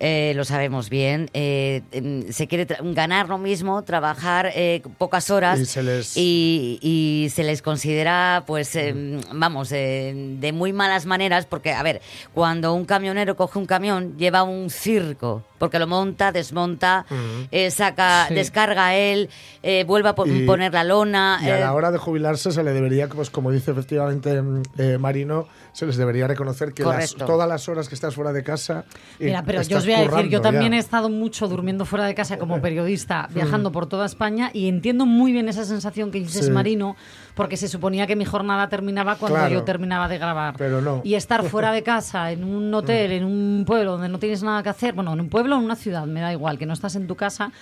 Mm. 0.00 0.04
Eh, 0.04 0.32
lo 0.36 0.44
sabemos 0.44 0.90
bien. 0.90 1.28
Eh, 1.34 1.82
em, 1.92 2.30
se 2.32 2.46
quiere 2.46 2.66
ganar 2.94 3.28
lo 3.28 3.36
mismo, 3.38 3.82
trabajar 3.82 4.50
eh, 4.54 4.80
pocas 4.96 5.28
horas 5.30 5.58
Y 5.58 5.66
se 5.66 5.82
les- 5.82 6.16
y, 6.16 6.78
y 6.80 7.28
se 7.30 7.42
les 7.42 7.62
considera, 7.62 8.44
pues, 8.46 8.74
em, 8.76 9.20
vamos, 9.32 9.72
eh, 9.72 10.12
de 10.38 10.52
muy 10.52 10.72
malas 10.72 11.04
maneras, 11.04 11.46
porque, 11.46 11.72
a 11.72 11.82
ver, 11.82 12.00
cuando 12.32 12.74
un 12.74 12.84
camionero 12.84 13.36
coge 13.36 13.58
un 13.58 13.66
camión, 13.66 14.16
lleva 14.16 14.44
un 14.44 14.70
circo, 14.70 15.42
porque 15.58 15.78
lo 15.80 15.86
monta, 15.88 16.30
desmonta, 16.30 17.04
eh, 17.50 17.70
saca, 17.72 18.26
Sí. 18.28 18.34
descarga 18.34 18.94
él, 18.94 19.28
eh, 19.64 19.82
vuelve 19.84 20.10
a 20.10 20.14
po- 20.14 20.26
Y- 20.26 20.46
poner 20.46 20.72
la 20.72 20.84
lona. 20.84 21.40
Y 21.42 21.48
a 21.50 21.58
la 21.58 21.74
hora 21.74 21.90
de 21.90 21.98
jubilarse 21.98 22.52
se 22.52 22.62
le 22.62 22.72
debería, 22.72 23.08
pues 23.08 23.30
como 23.30 23.50
dice 23.50 23.72
efectivamente 23.72 24.40
mm, 24.40 24.62
eh, 24.78 24.98
Marino, 24.98 25.48
se 25.72 25.86
les 25.86 25.96
debería 25.96 26.26
reconocer 26.28 26.72
que 26.72 26.84
las- 26.84 27.14
todas 27.14 27.48
las 27.48 27.68
horas 27.68 27.88
que 27.88 27.94
estás 27.96 28.14
fuera 28.14 28.32
de 28.32 28.42
casa. 28.44 28.84
Mira, 29.18 29.42
pero 29.44 29.62
yo 29.62 29.80
voy 29.88 29.94
a 29.94 30.10
decir, 30.10 30.30
yo 30.30 30.40
también 30.40 30.72
ya. 30.72 30.76
he 30.78 30.80
estado 30.80 31.08
mucho 31.08 31.48
durmiendo 31.48 31.84
fuera 31.84 32.04
de 32.06 32.14
casa 32.14 32.38
como 32.38 32.60
periodista, 32.60 33.28
viajando 33.34 33.72
por 33.72 33.86
toda 33.86 34.06
España 34.06 34.50
y 34.52 34.68
entiendo 34.68 35.06
muy 35.06 35.32
bien 35.32 35.48
esa 35.48 35.64
sensación 35.64 36.10
que 36.10 36.18
dices, 36.20 36.46
Sí. 36.46 36.50
Marino, 36.50 36.96
porque 37.34 37.56
se 37.56 37.68
suponía 37.68 38.06
que 38.06 38.16
mi 38.16 38.24
jornada 38.24 38.68
terminaba 38.68 39.16
cuando 39.16 39.38
Claro. 39.38 39.54
yo 39.54 39.62
terminaba 39.64 40.08
de 40.08 40.18
grabar. 40.18 40.54
Pero 40.58 40.80
no. 40.80 41.00
Y 41.04 41.14
estar 41.14 41.42
fuera 41.44 41.72
de 41.72 41.82
casa, 41.84 42.32
en 42.32 42.44
un 42.44 42.72
hotel, 42.74 43.12
en 43.12 43.24
un 43.24 43.64
pueblo 43.66 43.92
donde 43.92 44.08
no 44.08 44.18
tienes 44.18 44.42
nada 44.42 44.62
que 44.62 44.68
hacer, 44.70 44.94
bueno, 44.94 45.12
en 45.12 45.20
un 45.20 45.28
pueblo 45.28 45.56
o 45.56 45.58
en 45.58 45.64
una 45.64 45.76
ciudad, 45.76 46.04
me 46.06 46.20
da 46.20 46.32
igual, 46.32 46.58
que 46.58 46.66
no 46.66 46.72
estás 46.72 46.94
en 46.96 47.06
tu 47.06 47.14
casa, 47.16 47.52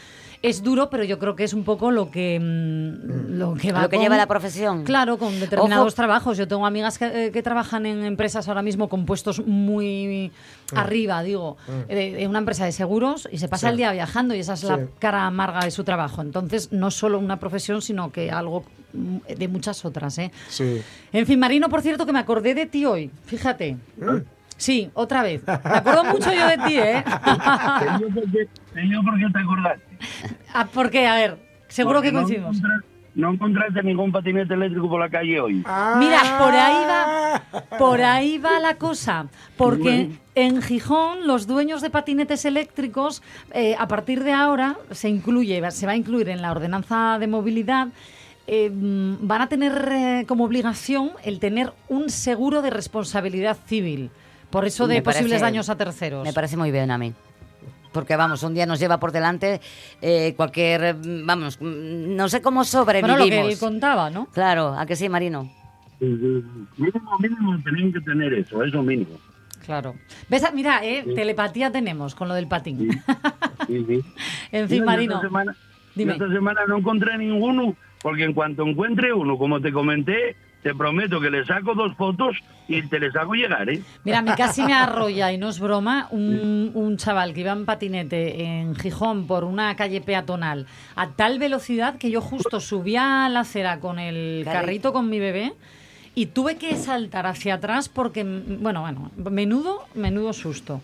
es 0.49 0.63
duro, 0.63 0.89
pero 0.91 1.05
yo 1.05 1.19
creo 1.19 1.35
que 1.37 1.45
es 1.45 1.53
un 1.53 1.65
poco 1.65 1.91
lo 1.91 2.11
que, 2.11 2.39
mm, 2.41 3.37
lo 3.39 3.55
que 3.55 3.73
va 3.73 3.83
Lo 3.83 3.89
que 3.89 3.97
con- 3.97 4.03
lleva 4.05 4.17
la 4.17 4.27
profesión. 4.27 4.85
Claro, 4.85 5.19
con 5.19 5.39
determinados 5.41 5.87
Ojo. 5.89 5.95
trabajos. 5.97 6.37
Yo 6.39 6.47
tengo 6.49 6.67
amigas 6.67 6.99
que, 6.99 7.27
eh, 7.27 7.31
que 7.33 7.43
trabajan 7.43 7.87
en 7.87 8.05
empresas 8.05 8.49
ahora 8.49 8.63
mismo 8.63 8.89
con 8.89 9.07
puestos 9.07 9.45
muy 9.47 10.31
arriba, 10.75 11.23
digo, 11.23 11.57
de 11.89 12.27
una 12.29 12.39
empresa 12.39 12.65
de 12.65 12.73
seguros 12.73 13.29
y 13.31 13.39
se 13.39 13.49
pasa 13.49 13.67
Sí. 13.69 13.71
el 13.73 13.77
día 13.77 13.93
viajando 13.93 14.35
y 14.35 14.41
esa 14.41 14.55
es 14.55 14.65
la 14.65 14.87
cara 14.99 15.27
amarga 15.27 15.61
de 15.65 15.71
su 15.71 15.85
trabajo. 15.85 16.23
Entonces, 16.23 16.73
no 16.73 16.91
solo 16.91 17.19
una 17.19 17.39
profesión, 17.39 17.83
sino 17.83 18.11
que 18.13 18.31
algo 18.31 18.65
mm, 18.93 19.19
de 19.37 19.49
muchas 19.49 19.85
otras. 19.85 20.17
¿eh? 20.19 20.31
Sí. 20.49 20.81
En 21.13 21.27
fin, 21.27 21.39
Marino, 21.39 21.69
por 21.69 21.83
cierto, 21.83 22.07
que 22.07 22.13
me 22.13 22.19
acordé 22.19 22.55
de 22.55 22.67
ti 22.67 22.85
hoy, 22.87 23.11
fíjate. 23.27 23.77
Sí, 24.57 24.91
otra 24.95 25.23
vez. 25.23 25.43
Me 25.47 25.53
acuerdo 25.55 26.05
mucho 26.05 26.33
yo 26.33 26.47
de 26.47 26.59
ti, 26.59 26.79
¿eh? 26.79 27.05
Te 27.05 27.85
digo 27.99 28.11
por 28.15 28.31
qué- 28.33 28.49
te 28.75 28.81
digo 28.81 29.03
por 29.03 29.19
qué 29.19 29.27
te 29.33 29.39
acordaste. 29.39 29.85
Ah, 30.55 30.67
¿Por 30.67 30.91
qué? 30.91 31.07
A 31.07 31.15
ver, 31.17 31.39
seguro 31.69 31.97
Porque 31.97 32.09
que 32.11 32.15
coincidimos. 32.17 32.57
No 33.15 33.33
encontraste 33.33 33.83
ningún 33.83 34.13
patinete 34.13 34.53
eléctrico 34.53 34.91
por 34.91 35.01
la 35.01 35.09
calle 35.09 35.41
hoy. 35.41 35.55
Mira, 35.55 36.21
por 36.39 36.55
ahí 36.55 36.85
va, 36.87 37.43
por 37.79 38.03
ahí 38.03 38.37
va 38.37 38.61
la 38.61 38.75
cosa, 38.75 39.27
porque 39.57 39.79
Bueno. 39.83 40.15
en 40.35 40.61
Gijón 40.63 41.27
los 41.27 41.47
dueños 41.47 41.81
de 41.81 41.89
patinetes 41.89 42.45
eléctricos 42.45 43.23
eh, 43.53 43.75
a 43.79 43.89
partir 43.89 44.23
de 44.23 44.33
ahora 44.33 44.77
se 44.91 45.09
incluye, 45.09 45.63
va- 45.63 45.71
se 45.71 45.87
va 45.87 45.93
a 45.93 45.97
incluir 45.97 46.29
en 46.29 46.43
la 46.43 46.51
ordenanza 46.51 47.17
de 47.19 47.27
movilidad. 47.27 47.89
eh, 48.49 48.71
van 48.73 49.43
a 49.43 49.49
tener 49.49 49.89
eh, 49.91 50.25
como 50.29 50.45
obligación 50.45 51.11
el 51.25 51.41
tener 51.41 51.73
un 51.89 52.11
seguro 52.11 52.63
de 52.63 52.71
responsabilidad 52.71 53.57
civil, 53.67 54.11
por 54.51 54.65
eso 54.65 54.87
de 54.87 54.97
Me 54.97 55.03
parece- 55.03 55.23
posibles 55.23 55.41
daños 55.41 55.69
a 55.69 55.77
terceros. 55.77 56.25
Me 56.25 56.33
parece 56.33 56.57
muy 56.57 56.71
bien 56.71 56.91
a 56.91 56.99
mí. 56.99 57.13
Porque 57.93 58.15
vamos, 58.17 58.43
un 58.43 58.53
día 58.55 58.67
nos 58.67 58.79
lleva 58.79 58.99
por 59.01 59.11
delante 59.11 59.61
eh, 60.03 60.35
cualquier, 60.37 60.97
vamos, 61.25 61.59
no 61.63 62.29
sé 62.29 62.43
cómo 62.43 62.57
Bueno, 62.61 62.65
sobrevivimos. 62.67 63.19
lo 63.19 63.25
que 63.27 63.41
él 63.53 63.59
contaba, 63.59 64.11
¿no? 64.11 64.27
Claro, 64.27 64.75
¿a 64.79 64.85
que 64.85 64.97
sí, 64.97 65.09
Marino? 65.09 65.51
Mínimo, 66.01 67.19
mínimo 67.19 67.59
tenían 67.65 67.93
que 67.93 68.01
tener 68.01 68.35
eso, 68.35 68.63
eso 68.63 68.83
mínimo. 68.83 69.19
Claro. 69.65 69.95
¿Ves? 70.29 70.45
Mira, 70.55 70.85
eh, 70.85 71.05
telepatía 71.15 71.73
tenemos 71.73 72.15
con 72.15 72.29
lo 72.29 72.35
del 72.35 72.47
patín. 72.47 72.91
Sí, 73.67 73.85
sí. 73.89 74.01
en 74.53 74.69
fin, 74.69 74.81
Mira, 74.81 74.85
Marino. 74.85 75.15
Esta 75.17 75.27
semana, 75.29 75.57
Dime. 75.95 76.13
esta 76.13 76.29
semana 76.29 76.61
no 76.69 76.77
encontré 76.79 77.17
ninguno, 77.19 77.75
porque 78.03 78.25
en 78.25 78.35
cuanto 78.35 78.63
encuentre 78.67 79.13
uno, 79.13 79.39
como 79.39 79.61
te 79.61 79.73
comenté, 79.73 80.37
te 80.63 80.75
prometo 80.75 81.21
que 81.21 81.31
le 81.31 81.45
saco 81.47 81.75
dos 81.75 81.95
fotos 81.97 82.37
y 82.69 82.83
te 82.89 82.99
les 82.99 83.15
hago 83.15 83.35
llegar, 83.35 83.69
¿eh? 83.71 83.81
Mira, 84.05 84.21
mí 84.23 84.33
casi 84.37 84.63
me 84.63 84.73
arrolla, 84.75 85.33
y 85.33 85.39
no 85.39 85.49
es 85.51 85.61
broma, 85.61 86.09
un, 86.11 86.73
un 86.75 86.97
chaval 86.97 87.33
que 87.35 87.41
iba 87.43 87.53
en 87.53 87.65
patinete 87.65 88.43
en 88.45 88.75
Gijón 88.75 89.27
por 89.29 89.45
una 89.45 89.77
calle 89.77 90.01
peatonal 90.01 90.67
a 90.97 91.11
tal 91.11 91.39
velocidad 91.39 91.97
que 91.99 92.11
yo 92.11 92.21
justo 92.21 92.59
subía 92.61 93.25
a 93.25 93.29
la 93.29 93.41
acera 93.41 93.79
con 93.79 93.99
el 94.01 94.43
Carrito. 94.45 94.93
con 94.93 95.09
mi 95.09 95.21
bebé 95.21 95.53
y 96.17 96.27
tuve 96.27 96.57
que 96.57 96.75
saltar 96.77 97.27
hacia 97.27 97.55
atrás 97.57 97.89
porque, 97.91 98.25
bueno, 98.25 98.81
bueno, 98.81 99.11
menudo, 99.31 99.85
menudo 99.95 100.33
susto. 100.33 100.81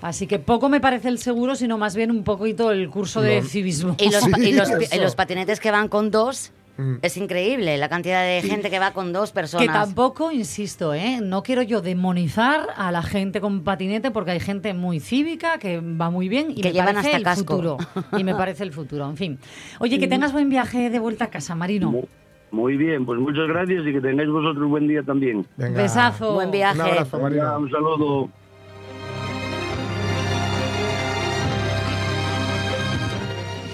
Así 0.00 0.28
que 0.28 0.38
poco 0.38 0.68
me 0.68 0.80
parece 0.80 1.08
el 1.08 1.18
seguro, 1.18 1.56
sino 1.56 1.76
más 1.76 1.96
bien 1.96 2.12
un 2.12 2.22
poquito 2.22 2.70
el 2.70 2.88
curso 2.88 3.20
de 3.20 3.42
civismo. 3.42 3.96
Y 3.98 4.10
los, 4.12 4.28
pa- 4.28 4.38
y 4.40 4.52
los- 4.52 4.70
eso. 4.70 4.96
y 4.96 5.00
los 5.00 5.16
patinetes 5.16 5.58
que 5.58 5.72
van 5.72 5.88
con 5.88 6.12
dos, 6.12 6.52
Mm. 6.80 6.98
Es 7.02 7.16
increíble 7.16 7.76
la 7.78 7.88
cantidad 7.88 8.22
de 8.24 8.40
gente 8.42 8.70
que 8.70 8.78
va 8.78 8.92
con 8.92 9.12
dos 9.12 9.32
personas. 9.32 9.66
Que 9.66 9.72
tampoco, 9.72 10.32
insisto, 10.32 10.94
¿eh? 10.94 11.18
no 11.22 11.42
quiero 11.42 11.62
yo 11.62 11.80
demonizar 11.82 12.68
a 12.76 12.90
la 12.90 13.02
gente 13.02 13.40
con 13.40 13.62
patinete 13.64 14.10
porque 14.10 14.30
hay 14.32 14.40
gente 14.40 14.72
muy 14.74 14.98
cívica 15.00 15.58
que 15.58 15.80
va 15.80 16.10
muy 16.10 16.28
bien 16.28 16.50
y 16.50 16.56
Que 16.62 16.68
me 16.68 16.72
llevan 16.72 16.94
parece 16.94 17.08
hasta 17.08 17.16
el 17.18 17.24
casco. 17.24 17.54
futuro. 17.54 17.76
Y 18.18 18.24
me 18.24 18.34
parece 18.34 18.64
el 18.64 18.72
futuro, 18.72 19.08
en 19.08 19.16
fin. 19.16 19.38
Oye, 19.78 19.98
que 19.98 20.08
tengas 20.08 20.32
buen 20.32 20.48
viaje 20.48 20.90
de 20.90 20.98
vuelta 20.98 21.26
a 21.26 21.28
casa, 21.30 21.54
Marino. 21.54 21.90
Mu- 21.90 22.04
Muy 22.52 22.76
bien, 22.76 23.06
pues 23.06 23.20
muchas 23.20 23.46
gracias 23.46 23.86
y 23.86 23.92
que 23.92 24.00
tengáis 24.00 24.28
vosotros 24.28 24.68
buen 24.68 24.88
día 24.88 25.02
también. 25.04 25.46
Venga. 25.56 25.82
Besazo. 25.82 26.34
Buen 26.34 26.50
viaje. 26.50 26.80
Un 26.80 26.86
abrazo, 26.86 27.16
Venga, 27.18 27.28
Marino. 27.28 27.58
un 27.58 27.70
saludo. 27.70 28.30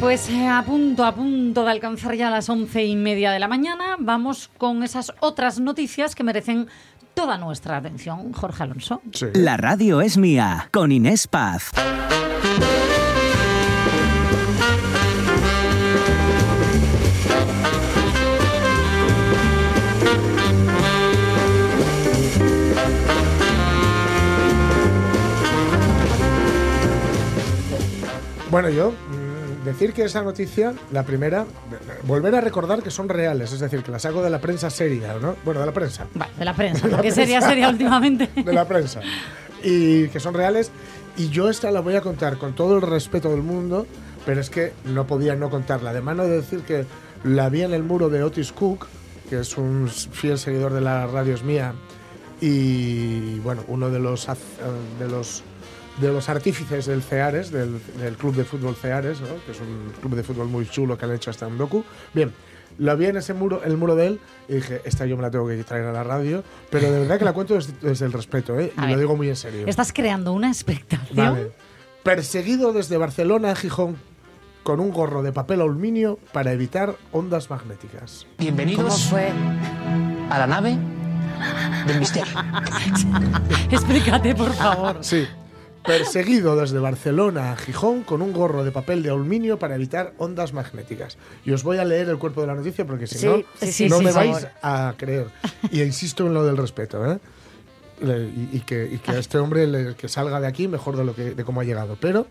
Pues 0.00 0.28
eh, 0.28 0.46
a 0.46 0.62
punto, 0.62 1.04
a 1.04 1.14
punto 1.14 1.64
de 1.64 1.70
alcanzar 1.70 2.14
ya 2.14 2.30
las 2.30 2.48
once 2.50 2.84
y 2.84 2.94
media 2.96 3.32
de 3.32 3.38
la 3.38 3.48
mañana, 3.48 3.96
vamos 3.98 4.50
con 4.58 4.82
esas 4.82 5.12
otras 5.20 5.58
noticias 5.58 6.14
que 6.14 6.22
merecen 6.22 6.68
toda 7.14 7.38
nuestra 7.38 7.78
atención. 7.78 8.32
Jorge 8.34 8.62
Alonso. 8.62 9.00
Sí. 9.12 9.26
La 9.32 9.56
radio 9.56 10.02
es 10.02 10.18
mía, 10.18 10.68
con 10.70 10.92
Inés 10.92 11.26
Paz. 11.26 11.70
Bueno, 28.50 28.70
yo 28.70 28.92
decir 29.66 29.92
que 29.92 30.04
esa 30.04 30.22
noticia, 30.22 30.72
la 30.92 31.02
primera, 31.02 31.44
volver 32.04 32.34
a 32.34 32.40
recordar 32.40 32.82
que 32.82 32.90
son 32.90 33.08
reales, 33.08 33.52
es 33.52 33.60
decir, 33.60 33.82
que 33.82 33.90
la 33.90 33.98
saco 33.98 34.22
de 34.22 34.30
la 34.30 34.40
prensa 34.40 34.70
seria, 34.70 35.14
¿no? 35.20 35.36
Bueno, 35.44 35.60
de 35.60 35.66
la 35.66 35.72
prensa. 35.72 36.06
Vale, 36.14 36.32
de 36.38 36.44
la 36.44 36.54
prensa, 36.54 36.88
porque 36.90 37.10
sería 37.10 37.40
sería 37.40 37.68
últimamente. 37.68 38.30
de 38.42 38.52
la 38.52 38.66
prensa. 38.66 39.00
Y 39.62 40.08
que 40.08 40.20
son 40.20 40.34
reales. 40.34 40.70
Y 41.18 41.30
yo 41.30 41.50
esta 41.50 41.70
la 41.70 41.80
voy 41.80 41.96
a 41.96 42.00
contar 42.00 42.38
con 42.38 42.54
todo 42.54 42.76
el 42.76 42.82
respeto 42.82 43.30
del 43.30 43.42
mundo, 43.42 43.86
pero 44.24 44.40
es 44.40 44.50
que 44.50 44.72
no 44.84 45.06
podía 45.06 45.34
no 45.34 45.50
contarla. 45.50 45.92
De 45.92 46.00
mano 46.00 46.24
de 46.24 46.36
decir 46.36 46.60
que 46.60 46.84
la 47.24 47.48
vi 47.48 47.62
en 47.62 47.74
el 47.74 47.82
muro 47.82 48.08
de 48.08 48.22
Otis 48.22 48.52
Cook, 48.52 48.86
que 49.28 49.40
es 49.40 49.56
un 49.56 49.88
fiel 49.88 50.38
seguidor 50.38 50.72
de 50.72 50.80
la 50.80 51.06
radio 51.06 51.34
es 51.34 51.42
mía, 51.42 51.74
y 52.40 53.38
bueno, 53.40 53.64
uno 53.68 53.90
de 53.90 53.98
los, 53.98 54.28
eh, 54.28 54.34
de 54.98 55.08
los, 55.08 55.42
de 56.00 56.12
los 56.12 56.28
artífices 56.28 56.86
del 56.86 57.02
CEARES, 57.02 57.50
del, 57.50 57.80
del 57.98 58.16
club 58.16 58.34
de 58.34 58.44
fútbol 58.44 58.74
CEARES, 58.76 59.20
¿no? 59.20 59.28
que 59.46 59.52
es 59.52 59.60
un 59.60 59.92
club 60.00 60.14
de 60.14 60.22
fútbol 60.22 60.48
muy 60.48 60.68
chulo 60.68 60.96
que 60.98 61.04
han 61.06 61.12
hecho 61.14 61.30
hasta 61.30 61.46
en 61.46 61.56
docu. 61.56 61.84
Bien, 62.12 62.32
lo 62.78 62.94
vi 62.96 63.06
en 63.06 63.16
ese 63.16 63.32
muro, 63.32 63.62
el 63.64 63.76
muro 63.78 63.94
de 63.96 64.08
él, 64.08 64.20
y 64.48 64.54
dije, 64.56 64.82
esta 64.84 65.06
yo 65.06 65.16
me 65.16 65.22
la 65.22 65.30
tengo 65.30 65.48
que 65.48 65.56
traer 65.64 65.84
a 65.86 65.92
la 65.92 66.04
radio, 66.04 66.44
pero 66.70 66.90
de 66.90 67.00
verdad 67.00 67.18
que 67.18 67.24
la 67.24 67.32
cuento 67.32 67.54
desde, 67.54 67.72
desde 67.80 68.04
el 68.06 68.12
respeto, 68.12 68.58
¿eh? 68.60 68.72
y 68.76 68.78
A 68.80 68.82
lo 68.82 68.88
ver. 68.88 68.98
digo 68.98 69.16
muy 69.16 69.28
en 69.30 69.36
serio. 69.36 69.64
Estás 69.66 69.92
creando 69.92 70.32
una 70.34 70.48
expectación. 70.48 71.16
Vale. 71.16 71.52
Perseguido 72.02 72.72
desde 72.74 72.98
Barcelona 72.98 73.52
a 73.52 73.56
Gijón 73.56 73.96
con 74.62 74.80
un 74.80 74.90
gorro 74.90 75.22
de 75.22 75.32
papel 75.32 75.60
aluminio 75.60 76.18
para 76.32 76.52
evitar 76.52 76.96
ondas 77.12 77.48
magnéticas. 77.50 78.24
¿Cómo 78.24 78.34
Bienvenidos 78.38 79.04
fue? 79.04 79.30
a 80.28 80.38
la 80.40 80.46
nave 80.46 80.76
del 81.86 81.98
misterio. 82.00 82.32
Explícate, 83.70 84.34
por 84.34 84.52
favor. 84.52 84.98
Sí. 85.00 85.26
Perseguido 85.86 86.56
desde 86.56 86.78
Barcelona 86.78 87.52
a 87.52 87.56
Gijón 87.56 88.02
con 88.02 88.22
un 88.22 88.32
gorro 88.32 88.64
de 88.64 88.72
papel 88.72 89.02
de 89.02 89.10
aluminio 89.10 89.58
para 89.58 89.74
evitar 89.76 90.12
ondas 90.18 90.52
magnéticas. 90.52 91.16
Y 91.44 91.52
os 91.52 91.62
voy 91.62 91.78
a 91.78 91.84
leer 91.84 92.08
el 92.08 92.18
cuerpo 92.18 92.40
de 92.40 92.48
la 92.48 92.54
noticia 92.54 92.84
porque 92.86 93.06
si 93.06 93.18
Sí, 93.18 93.26
no, 93.26 93.36
sí, 93.60 93.88
no 93.88 93.98
sí, 93.98 94.04
me 94.04 94.12
vais 94.12 94.46
a 94.62 94.94
creer. 94.96 95.26
Y 95.70 95.82
insisto 95.82 96.26
en 96.26 96.34
lo 96.34 96.44
del 96.44 96.56
respeto, 96.56 97.04
¿eh? 97.12 97.18
Y, 98.02 98.56
y 98.58 98.60
que, 98.66 98.84
y 98.92 98.98
que 98.98 99.12
a 99.12 99.18
este 99.18 99.38
hombre 99.38 99.66
le- 99.66 99.94
que 99.94 100.06
salga 100.08 100.38
de 100.38 100.46
aquí 100.46 100.68
mejor 100.68 100.96
de 100.98 101.04
lo 101.04 101.14
que 101.14 101.34
de 101.34 101.44
cómo 101.44 101.62
ha 101.62 101.64
llegado. 101.64 101.96
Pero 102.00 102.26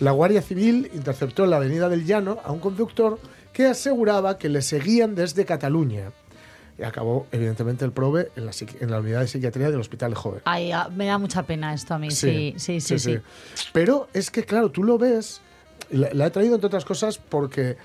la 0.00 0.10
Guardia 0.10 0.42
Civil 0.42 0.90
interceptó 0.94 1.44
en 1.44 1.50
la 1.50 1.56
Avenida 1.58 1.88
del 1.88 2.04
Llano 2.04 2.38
a 2.44 2.50
un 2.50 2.58
conductor 2.58 3.20
que 3.52 3.66
aseguraba 3.66 4.36
que 4.36 4.48
le 4.48 4.62
seguían 4.62 5.14
desde 5.14 5.44
Cataluña. 5.44 6.10
Y 6.78 6.82
acabó, 6.82 7.26
evidentemente, 7.32 7.84
el 7.84 7.92
probe 7.92 8.30
en 8.36 8.46
la, 8.46 8.52
en 8.80 8.90
la 8.90 9.00
unidad 9.00 9.20
de 9.20 9.28
psiquiatría 9.28 9.70
del 9.70 9.80
Hospital 9.80 10.10
de 10.10 10.16
Joven. 10.16 10.42
Ay, 10.44 10.72
ah, 10.72 10.90
me 10.94 11.06
da 11.06 11.16
mucha 11.16 11.44
pena 11.44 11.72
esto 11.72 11.94
a 11.94 11.98
mí. 11.98 12.10
Sí, 12.10 12.54
sí, 12.58 12.80
sí, 12.80 12.98
sí. 12.98 13.18
Pero 13.72 14.08
es 14.12 14.30
que, 14.30 14.44
claro, 14.44 14.70
tú 14.70 14.84
lo 14.84 14.98
ves. 14.98 15.40
La, 15.90 16.10
la 16.12 16.26
he 16.26 16.30
traído, 16.30 16.54
entre 16.54 16.66
otras 16.66 16.84
cosas, 16.84 17.18
porque 17.18 17.76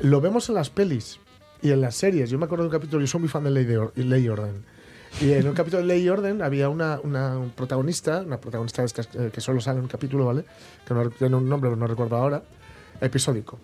lo 0.00 0.20
vemos 0.20 0.48
en 0.48 0.54
las 0.54 0.70
pelis 0.70 1.18
y 1.60 1.70
en 1.72 1.80
las 1.80 1.96
series. 1.96 2.30
Yo 2.30 2.38
me 2.38 2.46
acuerdo 2.46 2.64
de 2.64 2.68
un 2.68 2.72
capítulo, 2.72 3.00
yo 3.00 3.06
soy 3.06 3.20
muy 3.20 3.28
fan 3.28 3.44
de 3.44 3.50
Ley, 3.50 3.64
de 3.64 3.90
Ley 3.96 4.24
y 4.24 4.28
Orden. 4.28 4.64
Y 5.20 5.32
en 5.32 5.48
un 5.48 5.54
capítulo 5.54 5.82
de 5.82 5.88
Ley 5.88 6.02
y 6.02 6.08
Orden 6.08 6.42
había 6.42 6.68
una, 6.68 7.00
una 7.02 7.38
un 7.38 7.50
protagonista, 7.50 8.20
una 8.20 8.40
protagonista 8.40 8.84
eh, 8.84 9.30
que 9.32 9.40
solo 9.40 9.60
sale 9.60 9.78
en 9.78 9.84
un 9.84 9.88
capítulo, 9.88 10.26
¿vale? 10.26 10.44
Que 10.86 10.94
no 10.94 11.10
tiene 11.10 11.36
un 11.36 11.48
nombre, 11.48 11.70
pero 11.70 11.80
no 11.80 11.86
recuerdo 11.86 12.16
ahora. 12.16 12.42
Episódico. 13.00 13.58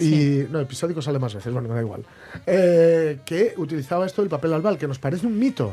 Y 0.00 0.46
no, 0.50 0.60
episódico 0.60 1.02
sale 1.02 1.18
más 1.18 1.34
veces, 1.34 1.52
bueno, 1.52 1.68
me 1.68 1.74
da 1.74 1.80
igual. 1.82 2.04
Eh, 2.46 3.18
que 3.24 3.54
utilizaba 3.56 4.06
esto 4.06 4.22
del 4.22 4.28
papel 4.30 4.52
albal, 4.52 4.78
que 4.78 4.86
nos 4.88 4.98
parece 4.98 5.26
un 5.26 5.38
mito, 5.38 5.72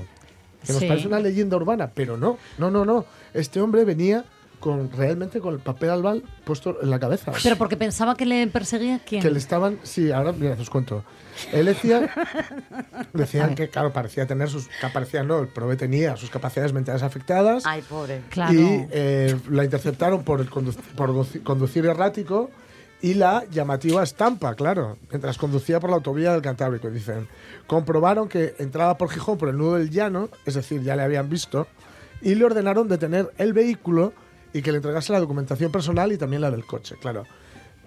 que 0.65 0.73
nos 0.73 0.81
Sí. 0.81 0.87
parece 0.87 1.07
una 1.07 1.19
leyenda 1.19 1.55
urbana, 1.57 1.91
pero 1.93 2.17
no, 2.17 2.37
no, 2.57 2.71
no, 2.71 2.85
no. 2.85 3.05
Este 3.33 3.61
hombre 3.61 3.83
venía 3.85 4.25
con 4.59 4.89
realmente 4.91 5.39
con 5.41 5.53
el 5.53 5.59
papel 5.59 5.89
albal 5.91 6.23
puesto 6.43 6.81
en 6.81 6.89
la 6.89 6.97
cabeza. 6.99 7.31
Pero 7.43 7.55
porque 7.55 7.77
pensaba 7.77 8.15
que 8.15 8.25
le 8.25 8.47
perseguía 8.47 8.99
quién. 9.05 9.21
que 9.21 9.29
le 9.29 9.37
estaban, 9.37 9.77
sí, 9.83 10.11
ahora 10.11 10.31
mira, 10.31 10.55
os 10.59 10.69
cuento. 10.71 11.03
Él 11.51 11.65
decía, 11.67 12.09
decían 13.13 13.53
que 13.53 13.69
claro, 13.69 13.91
parecía 13.93 14.25
tener 14.25 14.49
sus, 14.49 14.67
que 14.67 14.87
parecía 14.91 15.21
no, 15.23 15.39
el 15.39 15.49
prove 15.49 15.75
tenía 15.75 16.15
sus 16.17 16.29
capacidades 16.31 16.73
mentales 16.73 17.03
afectadas 17.03 17.63
Ay, 17.65 17.81
pobre. 17.83 18.21
Claro. 18.29 18.53
y 18.53 18.87
eh, 18.91 19.35
la 19.51 19.63
interceptaron 19.65 20.23
por, 20.23 20.39
el 20.41 20.49
condu- 20.49 20.75
por 20.95 21.13
conducir 21.43 21.85
errático 21.85 22.49
y 23.01 23.13
la 23.13 23.45
llamativa 23.51 24.01
estampa, 24.03 24.55
claro, 24.55 24.97
mientras 25.11 25.37
conducía 25.37 25.79
por 25.79 25.89
la 25.89 25.97
autovía 25.97 26.31
del 26.31 26.41
Cantábrico, 26.41 26.89
dicen. 26.89 27.27
Comprobaron 27.67 28.27
que 28.29 28.55
entraba 28.59 28.97
por 28.97 29.09
Gijón 29.09 29.37
por 29.37 29.49
el 29.49 29.57
nudo 29.57 29.75
del 29.75 29.89
llano, 29.89 30.29
es 30.45 30.55
decir, 30.55 30.81
ya 30.81 30.95
le 30.95 31.03
habían 31.03 31.29
visto, 31.29 31.67
y 32.21 32.35
le 32.35 32.45
ordenaron 32.45 32.87
detener 32.87 33.31
el 33.37 33.53
vehículo 33.53 34.13
y 34.53 34.61
que 34.61 34.71
le 34.71 34.77
entregase 34.77 35.11
la 35.11 35.19
documentación 35.19 35.71
personal 35.71 36.11
y 36.11 36.17
también 36.17 36.41
la 36.41 36.49
del 36.51 36.65
coche, 36.65 36.95
claro. 36.99 37.25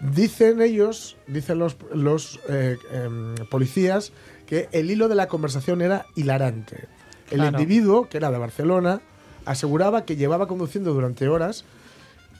Dicen 0.00 0.60
ellos, 0.62 1.16
dicen 1.26 1.58
los, 1.58 1.76
los 1.92 2.38
eh, 2.48 2.76
em, 2.92 3.34
policías, 3.50 4.12
que 4.46 4.68
el 4.72 4.90
hilo 4.90 5.08
de 5.08 5.16
la 5.16 5.26
conversación 5.26 5.82
era 5.82 6.06
hilarante. 6.14 6.86
El 7.30 7.40
Claro. 7.40 7.58
individuo, 7.60 8.08
que 8.08 8.18
era 8.18 8.30
de 8.30 8.38
Barcelona, 8.38 9.00
aseguraba 9.44 10.04
que 10.04 10.16
llevaba 10.16 10.46
conduciendo 10.46 10.94
durante 10.94 11.26
horas. 11.28 11.64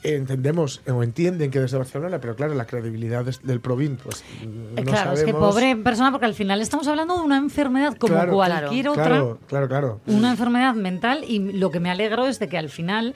Entendemos 0.02 0.80
o 0.88 1.02
entienden 1.02 1.50
que 1.50 1.58
desde 1.60 1.76
Barcelona, 1.76 2.20
pero 2.20 2.36
claro, 2.36 2.54
la 2.54 2.66
credibilidad 2.66 3.24
del 3.24 3.60
Provin, 3.60 3.96
pues 3.96 4.22
Eh, 4.42 4.46
no 4.76 4.82
claro, 4.84 5.12
es 5.12 5.24
que 5.24 5.32
pobre 5.32 5.74
persona, 5.76 6.10
porque 6.12 6.26
al 6.26 6.34
final 6.34 6.60
estamos 6.60 6.86
hablando 6.86 7.16
de 7.18 7.22
una 7.24 7.36
enfermedad 7.36 7.96
como 7.96 8.14
Claro, 8.14 8.32
cualquier 8.32 8.88
otra. 8.88 9.04
Claro, 9.04 9.38
claro, 9.48 9.68
claro. 9.68 10.00
Una 10.06 10.30
enfermedad 10.30 10.74
mental 10.74 11.24
y 11.26 11.52
lo 11.52 11.70
que 11.72 11.80
me 11.80 11.90
alegro 11.90 12.26
es 12.26 12.38
de 12.38 12.48
que 12.48 12.58
al 12.58 12.68
final 12.68 13.14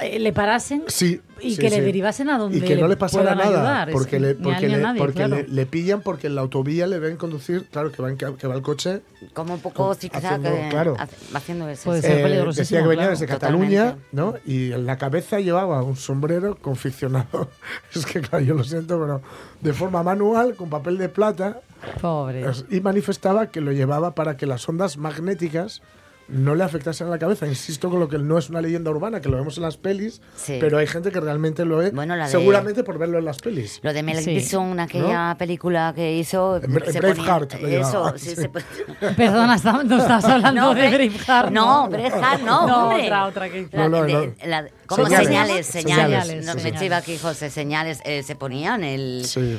eh, 0.00 0.18
le 0.20 0.32
parasen 0.32 0.84
Sí, 0.86 1.20
y 1.40 1.50
sí, 1.54 1.56
que 1.60 1.70
le 1.70 1.76
sí. 1.76 1.82
derivasen 1.82 2.30
a 2.30 2.38
donde 2.38 2.58
y 2.58 2.60
que 2.62 2.76
no 2.76 2.88
le 2.88 2.96
pasara 2.96 3.34
nada 3.34 3.48
ayudar. 3.84 3.90
Porque 3.92 4.10
que 4.10 4.20
le 4.20 4.34
porque 4.34 4.68
le, 4.68 4.78
nadie, 4.78 4.98
porque 4.98 5.14
claro. 5.14 5.36
le, 5.36 5.48
le 5.48 5.66
pillan 5.66 6.00
porque 6.00 6.26
en 6.28 6.34
la 6.34 6.40
autovía 6.40 6.86
le 6.86 6.98
ven 6.98 7.16
conducir 7.16 7.66
claro 7.70 7.92
que 7.92 8.00
va 8.02 8.10
en 8.10 8.16
que 8.16 8.46
va 8.46 8.54
el 8.54 8.62
coche 8.62 9.02
Como 9.34 9.54
un 9.54 9.60
poco 9.60 9.94
zigzag 9.94 10.24
haciendo- 10.24 10.48
eh, 10.48 10.66
claro. 10.70 10.96
haciendo 11.34 11.68
eso. 11.68 11.84
Puede 11.84 12.02
ser 12.02 12.18
Eh, 12.30 12.44
decía 12.54 12.80
que 12.82 12.88
venía 12.88 13.04
claro. 13.04 13.10
desde 13.10 13.26
Totalmente. 13.26 13.76
Cataluña 13.76 13.96
no 14.12 14.34
y 14.46 14.72
en 14.72 14.86
la 14.86 14.96
cabeza 14.98 15.40
llevaba 15.40 15.82
un 15.82 15.96
sombrero 15.96 16.56
confeccionado 16.56 17.50
es 17.94 18.06
que 18.06 18.20
claro 18.20 18.44
yo 18.44 18.54
lo 18.54 18.64
siento 18.64 18.98
pero 19.00 19.20
de 19.60 19.72
forma 19.72 20.02
manual 20.02 20.54
con 20.56 20.70
papel 20.70 20.96
de 20.98 21.08
plata 21.08 21.60
Pobre. 22.00 22.44
y 22.70 22.80
manifestaba 22.80 23.50
que 23.50 23.60
lo 23.60 23.72
llevaba 23.72 24.14
para 24.14 24.36
que 24.36 24.46
las 24.46 24.66
ondas 24.68 24.96
magnéticas 24.96 25.82
no 26.28 26.54
le 26.54 26.64
afectasen 26.64 27.06
a 27.06 27.10
la 27.10 27.18
cabeza. 27.18 27.46
Insisto 27.46 27.88
con 27.90 28.00
lo 28.00 28.08
que 28.08 28.18
no 28.18 28.36
es 28.38 28.50
una 28.50 28.60
leyenda 28.60 28.90
urbana, 28.90 29.20
que 29.20 29.28
lo 29.28 29.36
vemos 29.36 29.56
en 29.58 29.62
las 29.62 29.76
pelis, 29.76 30.20
Sí. 30.34 30.58
pero 30.60 30.78
hay 30.78 30.86
gente 30.86 31.10
que 31.12 31.20
realmente 31.20 31.64
lo 31.64 31.82
es, 31.82 31.92
Bueno, 31.92 32.16
la 32.16 32.24
de- 32.24 32.30
seguramente 32.30 32.82
por 32.84 32.98
verlo 32.98 33.18
en 33.18 33.24
las 33.24 33.38
pelis. 33.38 33.78
Lo 33.82 33.92
de 33.92 34.02
Mel 34.02 34.18
Sí. 34.18 34.32
Gibson, 34.40 34.80
aquella 34.80 35.36
película 35.38 35.92
que 35.94 36.16
hizo. 36.16 36.60
Braveheart 36.66 37.54
Eso, 37.54 37.66
llamaba, 37.68 38.12
sí, 38.18 38.30
sí. 38.30 38.36
se 38.36 38.48
Perdona, 39.16 39.54
está- 39.56 39.82
no 39.84 39.98
estás 39.98 40.24
hablando 40.26 40.60
No, 40.60 40.74
de 40.74 40.82
Bra- 40.82 40.90
Braveheart. 40.96 41.50
No, 41.52 41.88
Braveheart 41.88 42.42
no, 42.42 42.66
No, 42.66 42.82
hombre. 42.88 43.04
otra, 43.04 43.26
otra 43.26 43.48
que- 43.48 43.68
La, 43.72 43.88
No, 43.88 44.00
no, 44.00 44.04
de- 44.04 44.34
la- 44.46 44.66
Como 44.86 45.04
Señales. 45.06 45.26
señales, 45.26 45.66
señales. 45.66 46.22
Señales, 46.24 46.46
Nos 46.46 46.52
sí, 46.52 46.56
me 46.56 46.62
señales. 46.62 46.80
chiva 46.80 46.96
aquí, 46.98 47.18
José, 47.18 47.50
señales. 47.50 48.00
eh, 48.04 48.22
se 48.22 48.36
ponían 48.36 48.84
el, 48.84 49.22
Sí. 49.24 49.58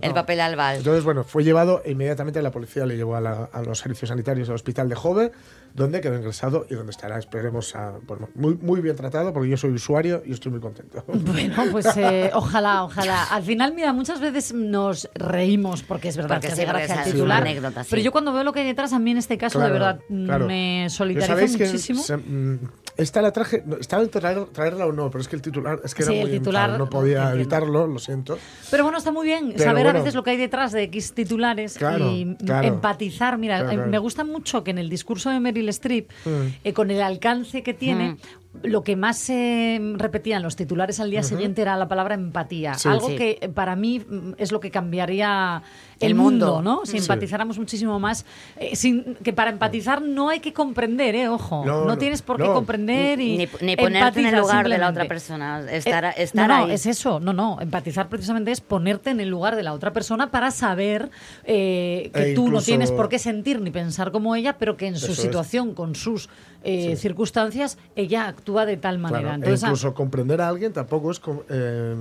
El 0.00 0.14
papel 0.14 0.40
albal. 0.40 0.76
Entonces, 0.76 1.04
bueno, 1.04 1.24
fue 1.24 1.44
llevado 1.44 1.82
e 1.84 1.92
inmediatamente 1.92 2.40
la 2.42 2.50
policía 2.50 2.86
le 2.86 2.96
llevó 2.96 3.16
a, 3.16 3.20
la- 3.20 3.48
a 3.52 3.62
los 3.62 3.78
servicios 3.78 4.08
sanitarios 4.08 4.48
del 4.48 4.54
hospital 4.54 4.88
de 4.88 4.94
Jove, 4.94 5.32
donde 5.74 6.00
quedó 6.00 6.16
ingresado 6.16 6.66
y 6.70 6.74
donde 6.74 6.90
estará, 6.90 7.18
esperemos, 7.18 7.74
a- 7.76 7.92
bueno, 8.06 8.28
muy, 8.34 8.54
muy 8.56 8.80
bien 8.80 8.96
tratado, 8.96 9.32
porque 9.32 9.48
yo 9.50 9.56
soy 9.56 9.70
usuario 9.72 10.22
y 10.24 10.32
estoy 10.32 10.50
muy 10.52 10.60
contento. 10.60 11.04
Bueno, 11.06 11.64
pues 11.70 11.86
eh, 11.96 12.30
ojalá, 12.34 12.84
ojalá. 12.84 13.24
Al 13.24 13.42
final, 13.42 13.74
mira, 13.74 13.92
muchas 13.92 14.20
veces 14.20 14.52
nos 14.54 15.08
reímos 15.14 15.82
porque 15.82 16.08
es 16.08 16.16
verdad 16.16 16.36
Porque 16.40 16.48
que 16.48 16.66
porque 16.66 16.86
gracia 16.86 17.02
es 17.04 17.12
titular. 17.12 17.42
anécdota, 17.42 17.84
sí. 17.84 17.90
Pero 17.90 18.02
yo 18.02 18.12
cuando 18.12 18.32
veo 18.32 18.44
lo 18.44 18.52
que 18.52 18.60
hay 18.60 18.66
detrás, 18.66 18.92
a 18.92 18.98
mí 18.98 19.10
en 19.10 19.18
este 19.18 19.36
caso, 19.38 19.58
de 19.60 19.70
verdad, 19.70 20.00
claro. 20.08 20.46
me 20.46 20.86
solidarizo 20.90 21.58
muchísimo. 21.58 22.02
se- 22.02 22.16
mm, 22.16 22.58
esta 22.96 23.22
la 23.22 23.32
traje, 23.32 23.62
estaba 23.80 24.02
en 24.02 24.10
traer- 24.10 24.48
traerla 24.68 24.86
o 24.86 24.92
no, 24.92 25.10
pero 25.10 25.20
es 25.22 25.28
que 25.28 25.36
el 25.36 25.42
titular, 25.42 25.80
es 25.84 25.94
que 25.94 26.02
era 26.02 26.12
Sí, 26.12 26.18
el 26.18 26.28
muy 26.28 26.38
titular, 26.38 26.78
no 26.78 26.88
podía 26.90 27.32
evitarlo, 27.32 27.86
lo 27.86 27.98
siento. 27.98 28.38
Pero 28.70 28.82
bueno, 28.84 28.98
está 28.98 29.12
muy 29.12 29.26
bien 29.26 29.52
Pero 29.52 29.64
saber 29.64 29.86
a 29.86 29.92
veces 29.92 30.14
lo 30.14 30.22
que 30.22 30.30
hay 30.30 30.36
detrás 30.36 30.72
de 30.72 30.82
X 30.84 31.12
titulares 31.14 31.74
Claro, 31.78 32.10
y 32.10 32.36
claro. 32.36 32.68
empatizar. 32.68 33.38
Mira, 33.38 33.58
Claro, 33.58 33.70
eh, 33.72 33.74
claro. 33.76 33.90
me 33.90 33.98
gusta 33.98 34.24
mucho 34.24 34.62
que 34.64 34.70
en 34.70 34.78
el 34.78 34.88
discurso 34.88 35.30
de 35.30 35.40
Meryl 35.40 35.68
Streep, 35.70 36.10
Mm. 36.24 36.28
eh, 36.64 36.72
con 36.72 36.90
el 36.90 37.00
alcance 37.02 37.62
que 37.62 37.74
tiene, 37.74 38.16
lo 38.62 38.82
que 38.82 38.96
más 38.96 39.18
se 39.18 39.78
repetían 39.96 40.42
los 40.42 40.56
titulares 40.56 41.00
al 41.00 41.10
día 41.10 41.22
siguiente 41.22 41.62
era 41.62 41.76
la 41.76 41.86
palabra 41.86 42.14
empatía. 42.14 42.74
Sí. 42.74 42.88
Algo 42.88 43.08
Sí. 43.08 43.16
que 43.16 43.38
eh, 43.40 43.48
para 43.48 43.76
mí 43.76 44.00
mm, 44.00 44.32
es 44.38 44.52
lo 44.52 44.58
que 44.60 44.70
cambiaría 44.70 45.62
el, 46.00 46.10
El 46.10 46.14
mundo, 46.14 46.54
mundo. 46.56 46.62
¿no? 46.62 46.86
Si 46.86 46.92
Sí. 46.92 46.98
empatizáramos 46.98 47.58
muchísimo 47.58 47.98
más. 47.98 48.24
eh, 48.56 48.76
sin, 48.76 49.16
que 49.16 49.32
para 49.32 49.50
empatizar 49.50 50.00
no 50.00 50.28
hay 50.28 50.38
que 50.40 50.52
comprender, 50.52 51.14
¿eh? 51.16 51.28
Ojo. 51.28 51.64
No, 51.66 51.80
No, 51.80 51.84
no, 51.86 51.98
tienes 51.98 52.22
por 52.22 52.36
qué 52.36 52.44
no. 52.44 52.54
comprender 52.54 53.20
y. 53.20 53.36
Ni, 53.36 53.48
ni 53.62 53.76
ponerte 53.76 54.20
en 54.20 54.26
el 54.26 54.36
lugar 54.36 54.68
de 54.68 54.78
la 54.78 54.90
otra 54.90 55.06
persona. 55.08 55.60
Estar, 55.70 56.04
Eh, 56.04 56.12
estar 56.18 56.48
no, 56.48 56.66
no, 56.66 56.72
es 56.72 56.86
eso. 56.86 57.18
No, 57.20 57.32
no. 57.32 57.58
Empatizar 57.60 58.08
precisamente 58.08 58.50
es 58.52 58.60
ponerte 58.60 59.10
en 59.10 59.18
el 59.20 59.28
lugar 59.28 59.56
de 59.56 59.62
la 59.64 59.72
otra 59.72 59.92
persona 59.92 60.30
para 60.30 60.50
saber 60.52 61.10
eh, 61.44 62.10
que 62.14 62.32
E 62.32 62.34
tú 62.34 62.48
no 62.48 62.62
tienes 62.62 62.92
por 62.92 63.08
qué 63.08 63.18
sentir 63.18 63.60
ni 63.60 63.70
pensar 63.70 64.12
como 64.12 64.36
ella, 64.36 64.56
pero 64.58 64.76
que 64.76 64.86
en 64.86 64.96
su 64.96 65.06
Eso 65.06 65.12
es. 65.12 65.18
situación, 65.20 65.74
con 65.74 65.94
sus 65.96 66.28
eh, 66.64 66.94
circunstancias, 66.96 67.78
ella 67.96 68.28
actúa 68.28 68.66
de 68.66 68.76
tal 68.76 68.98
manera. 68.98 69.20
Claro, 69.20 69.34
e 69.34 69.36
Entonces, 69.36 69.64
ah, 69.64 69.66
incluso 69.68 69.94
comprender 69.94 70.40
a 70.40 70.48
alguien 70.48 70.72
tampoco 70.72 71.10
es 71.10 71.20
eh, 71.50 71.96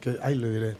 que 0.00 0.16
ahí 0.22 0.34
le 0.34 0.50
diré 0.50 0.76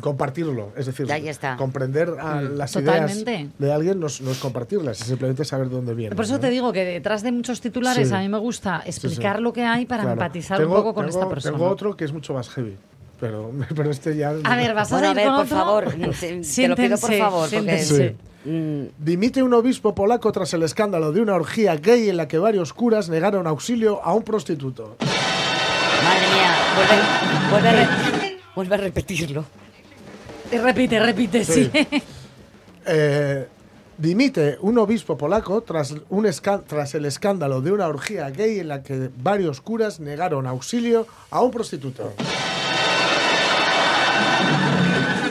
compartirlo, 0.00 0.72
es 0.76 0.86
decir, 0.86 1.10
Ahí 1.12 1.28
está. 1.28 1.56
comprender 1.56 2.14
a 2.20 2.40
las 2.42 2.72
Totalmente. 2.72 3.32
ideas 3.32 3.50
de 3.58 3.72
alguien 3.72 4.00
no 4.00 4.06
es, 4.06 4.20
no 4.20 4.30
es 4.30 4.38
compartirlas, 4.38 5.00
es 5.00 5.06
simplemente 5.06 5.44
saber 5.44 5.68
de 5.68 5.76
dónde 5.76 5.94
viene. 5.94 6.14
por 6.16 6.24
eso 6.24 6.34
¿no? 6.34 6.40
te 6.40 6.50
digo 6.50 6.72
que 6.72 6.84
detrás 6.84 7.22
de 7.22 7.32
muchos 7.32 7.60
titulares 7.60 8.08
Sí. 8.08 8.14
a 8.14 8.18
mí 8.20 8.28
me 8.28 8.38
gusta 8.38 8.82
explicar 8.86 9.36
sí. 9.36 9.42
lo 9.42 9.52
que 9.52 9.64
hay 9.64 9.86
para 9.86 10.02
Claro. 10.02 10.12
empatizar 10.14 10.58
Tengo- 10.58 10.70
un 10.72 10.76
poco 10.76 10.94
con 10.94 11.06
tengo- 11.06 11.18
esta 11.18 11.28
persona. 11.28 11.56
Tengo 11.56 11.70
otro 11.70 11.96
que 11.96 12.04
es 12.04 12.12
mucho 12.12 12.32
más 12.34 12.48
heavy, 12.50 12.76
pero, 13.20 13.50
pero 13.76 13.90
este 13.90 14.16
ya... 14.16 14.34
A 14.44 14.56
ver, 14.56 14.74
vas 14.74 14.92
a 14.92 14.96
Bueno, 14.96 15.10
a 15.10 15.14
ver, 15.14 15.26
por 15.28 15.34
otro? 15.40 15.56
favor, 15.56 15.84
te- 15.84 15.90
te 15.92 15.98
lo 15.98 16.06
pido 16.10 16.36
por 16.38 16.44
Siéntense, 16.46 17.18
favor, 17.18 17.48
porque 17.50 17.78
siéntense. 17.78 18.16
Mm, 18.44 18.84
Dimite 19.04 19.42
un 19.42 19.52
obispo 19.54 19.94
polaco 19.94 20.30
tras 20.30 20.54
el 20.54 20.62
escándalo 20.62 21.10
de 21.12 21.20
una 21.20 21.34
orgía 21.34 21.74
gay 21.76 22.08
en 22.08 22.16
la 22.16 22.28
que 22.28 22.38
varios 22.38 22.72
curas 22.72 23.08
negaron 23.08 23.46
auxilio 23.48 24.00
a 24.04 24.14
un 24.14 24.22
prostituto. 24.22 24.96
Madre 25.00 26.26
mía, 26.32 26.54
vuelve, 26.76 27.50
vuelve, 27.50 27.68
a 27.68 27.72
re- 28.20 28.36
vuelve 28.54 28.74
a 28.74 28.78
repetirlo. 28.78 29.44
Repite, 30.52 31.00
repite, 31.00 31.44
sí. 31.44 31.70
Sí. 31.72 32.02
Eh, 32.88 33.48
dimite 33.98 34.58
un 34.60 34.78
obispo 34.78 35.18
polaco 35.18 35.60
tras, 35.62 35.92
un 36.08 36.30
tras 36.68 36.94
el 36.94 37.04
escándalo 37.04 37.60
de 37.60 37.72
una 37.72 37.88
orgía 37.88 38.30
gay 38.30 38.60
en 38.60 38.68
la 38.68 38.84
que 38.84 39.10
varios 39.16 39.60
curas 39.60 39.98
negaron 39.98 40.46
auxilio 40.46 41.04
a 41.30 41.40
un 41.40 41.50
prostituto. 41.50 42.12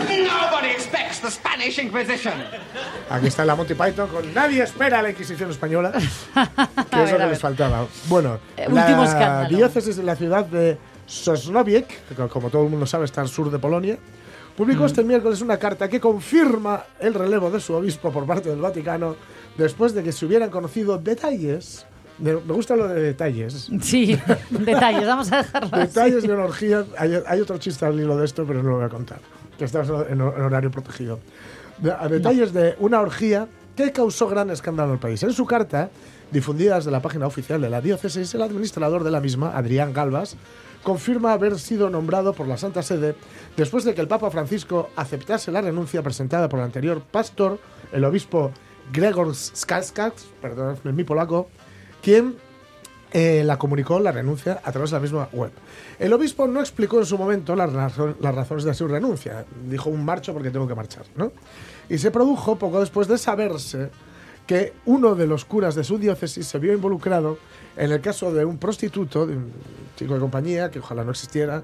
Nobody 0.09 0.67
expects 0.71 1.21
the 1.21 1.31
Spanish 1.31 1.79
Inquisition. 1.79 2.33
Aquí 3.09 3.27
está 3.27 3.45
la 3.45 3.55
Monty 3.55 3.73
Python 3.73 4.09
con 4.09 4.33
Nadie 4.33 4.63
espera 4.63 5.01
la 5.01 5.11
Inquisición 5.11 5.49
española, 5.51 5.91
que 6.91 7.03
es 7.03 7.11
ver, 7.11 7.11
lo 7.13 7.17
que 7.19 7.27
les 7.27 7.39
faltaba. 7.39 7.87
Bueno, 8.09 8.39
Eh, 8.57 8.67
la 8.69 9.47
diócesis 9.47 9.95
de 9.95 10.03
la 10.03 10.15
ciudad 10.15 10.45
de 10.45 10.77
Sosnowiec, 11.05 11.87
que 12.07 12.15
como 12.27 12.49
todo 12.49 12.63
el 12.63 12.69
mundo 12.69 12.85
sabe 12.85 13.05
está 13.05 13.21
al 13.21 13.29
sur 13.29 13.51
de 13.51 13.59
Polonia, 13.59 13.97
publicó 14.57 14.83
Mm. 14.83 14.85
este 14.87 15.03
miércoles 15.03 15.41
una 15.41 15.57
carta 15.57 15.87
que 15.89 15.99
confirma 15.99 16.83
el 16.99 17.13
relevo 17.13 17.49
de 17.51 17.59
su 17.59 17.73
obispo 17.73 18.11
por 18.11 18.25
parte 18.25 18.49
del 18.49 18.59
Vaticano 18.59 19.15
después 19.57 19.93
de 19.93 20.03
que 20.03 20.11
se 20.11 20.25
hubieran 20.25 20.49
conocido 20.49 20.97
detalles. 20.97 21.85
de- 22.17 22.33
me 22.35 22.53
gusta 22.53 22.77
lo 22.77 22.87
de 22.87 23.01
detalles. 23.01 23.69
Sí, 23.81 24.17
detalles, 24.49 25.05
vamos 25.05 25.29
a 25.33 25.37
dejarlo 25.43 25.69
así. 25.73 25.87
Detalles 25.87 26.23
de 26.23 26.33
una 26.33 26.45
orgía. 26.45 26.85
Hay, 26.97 27.21
hay 27.27 27.41
otro 27.41 27.57
chiste 27.57 27.85
al 27.85 27.99
hilo 27.99 28.15
de 28.15 28.23
esto, 28.25 28.45
pero 28.47 28.63
no 28.63 28.69
lo 28.69 28.75
voy 28.77 28.85
a 28.85 28.89
contar. 28.89 29.19
Que 29.57 29.65
estamos 29.65 30.05
en, 30.09 30.21
horario 30.21 30.71
protegido. 30.71 31.19
De- 31.77 31.91
a 31.91 32.07
detalles 32.07 32.53
de 32.53 32.75
una 32.79 33.01
orgía 33.01 33.47
que 33.75 33.91
causó 33.91 34.29
gran 34.29 34.49
escándalo 34.49 34.89
en 34.89 34.93
el 34.93 34.99
país. 34.99 35.21
En 35.23 35.33
su 35.33 35.45
carta, 35.45 35.89
difundida 36.31 36.75
desde 36.75 36.91
la 36.91 37.01
página 37.01 37.27
oficial 37.27 37.61
de 37.61 37.69
la 37.69 37.81
diócesis, 37.81 38.33
el 38.33 38.41
administrador 38.41 39.03
de 39.03 39.11
la 39.11 39.21
misma, 39.21 39.55
Adrián 39.55 39.93
Galvas, 39.93 40.35
confirma 40.83 41.33
haber 41.33 41.57
sido 41.59 41.89
nombrado 41.89 42.33
por 42.33 42.47
la 42.47 42.57
Santa 42.57 42.83
Sede 42.83 43.15
después 43.57 43.83
de 43.85 43.95
que 43.95 44.01
el 44.01 44.07
Papa 44.07 44.29
Francisco 44.29 44.89
aceptase 44.95 45.51
la 45.51 45.61
renuncia 45.61 46.03
presentada 46.03 46.47
por 46.49 46.59
el 46.59 46.65
anterior 46.65 47.01
pastor, 47.01 47.59
el 47.91 48.03
obispo 48.05 48.51
Gregor 48.91 49.33
Skalskaks, 49.33 50.25
perdón, 50.41 50.77
mi 50.83 51.03
polaco, 51.03 51.47
quien 52.03 52.35
eh, 53.13 53.43
la 53.45 53.57
comunicó 53.57 53.99
la 53.99 54.11
renuncia 54.11 54.61
a 54.63 54.71
través 54.71 54.91
de 54.91 54.97
la 54.97 55.01
misma 55.01 55.29
web. 55.31 55.51
El 55.97 56.11
obispo 56.13 56.47
no 56.47 56.59
explicó 56.59 56.99
en 56.99 57.05
su 57.05 57.17
momento 57.17 57.55
las, 57.55 57.71
razon- 57.71 58.15
las 58.19 58.35
razones 58.35 58.65
de 58.65 58.73
su 58.73 58.87
renuncia. 58.87 59.45
Dijo 59.69 59.89
un 59.89 60.03
marcho 60.03 60.33
porque 60.33 60.51
tengo 60.51 60.67
que 60.67 60.75
marchar, 60.75 61.05
¿no? 61.15 61.31
Y 61.89 61.97
se 61.97 62.11
produjo 62.11 62.57
poco 62.57 62.79
después 62.79 63.07
de 63.07 63.17
saberse 63.17 63.89
que 64.45 64.73
uno 64.85 65.15
de 65.15 65.27
los 65.27 65.43
curas 65.45 65.75
de 65.75 65.83
su 65.83 65.97
diócesis 65.97 66.45
se 66.47 66.59
vio 66.59 66.73
involucrado 66.73 67.37
en 67.77 67.91
el 67.91 67.99
caso 68.01 68.31
de 68.33 68.45
un 68.45 68.57
prostituto, 68.57 69.25
de 69.25 69.35
un 69.35 69.51
chico 69.95 70.13
de 70.13 70.19
compañía, 70.19 70.69
que 70.71 70.79
ojalá 70.79 71.03
no 71.03 71.11
existiera, 71.11 71.63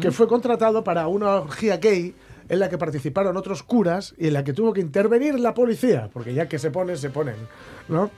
que 0.00 0.10
fue 0.10 0.26
contratado 0.26 0.82
para 0.82 1.06
una 1.08 1.36
orgía 1.36 1.76
gay 1.76 2.14
en 2.48 2.58
la 2.58 2.68
que 2.68 2.76
participaron 2.76 3.36
otros 3.36 3.62
curas 3.62 4.14
y 4.18 4.26
en 4.26 4.32
la 4.34 4.44
que 4.44 4.52
tuvo 4.52 4.72
que 4.72 4.80
intervenir 4.80 5.38
la 5.38 5.54
policía, 5.54 6.10
porque 6.12 6.34
ya 6.34 6.48
que 6.48 6.58
se 6.58 6.70
ponen, 6.70 6.98
se 6.98 7.10
ponen, 7.10 7.36
¿no? 7.88 8.10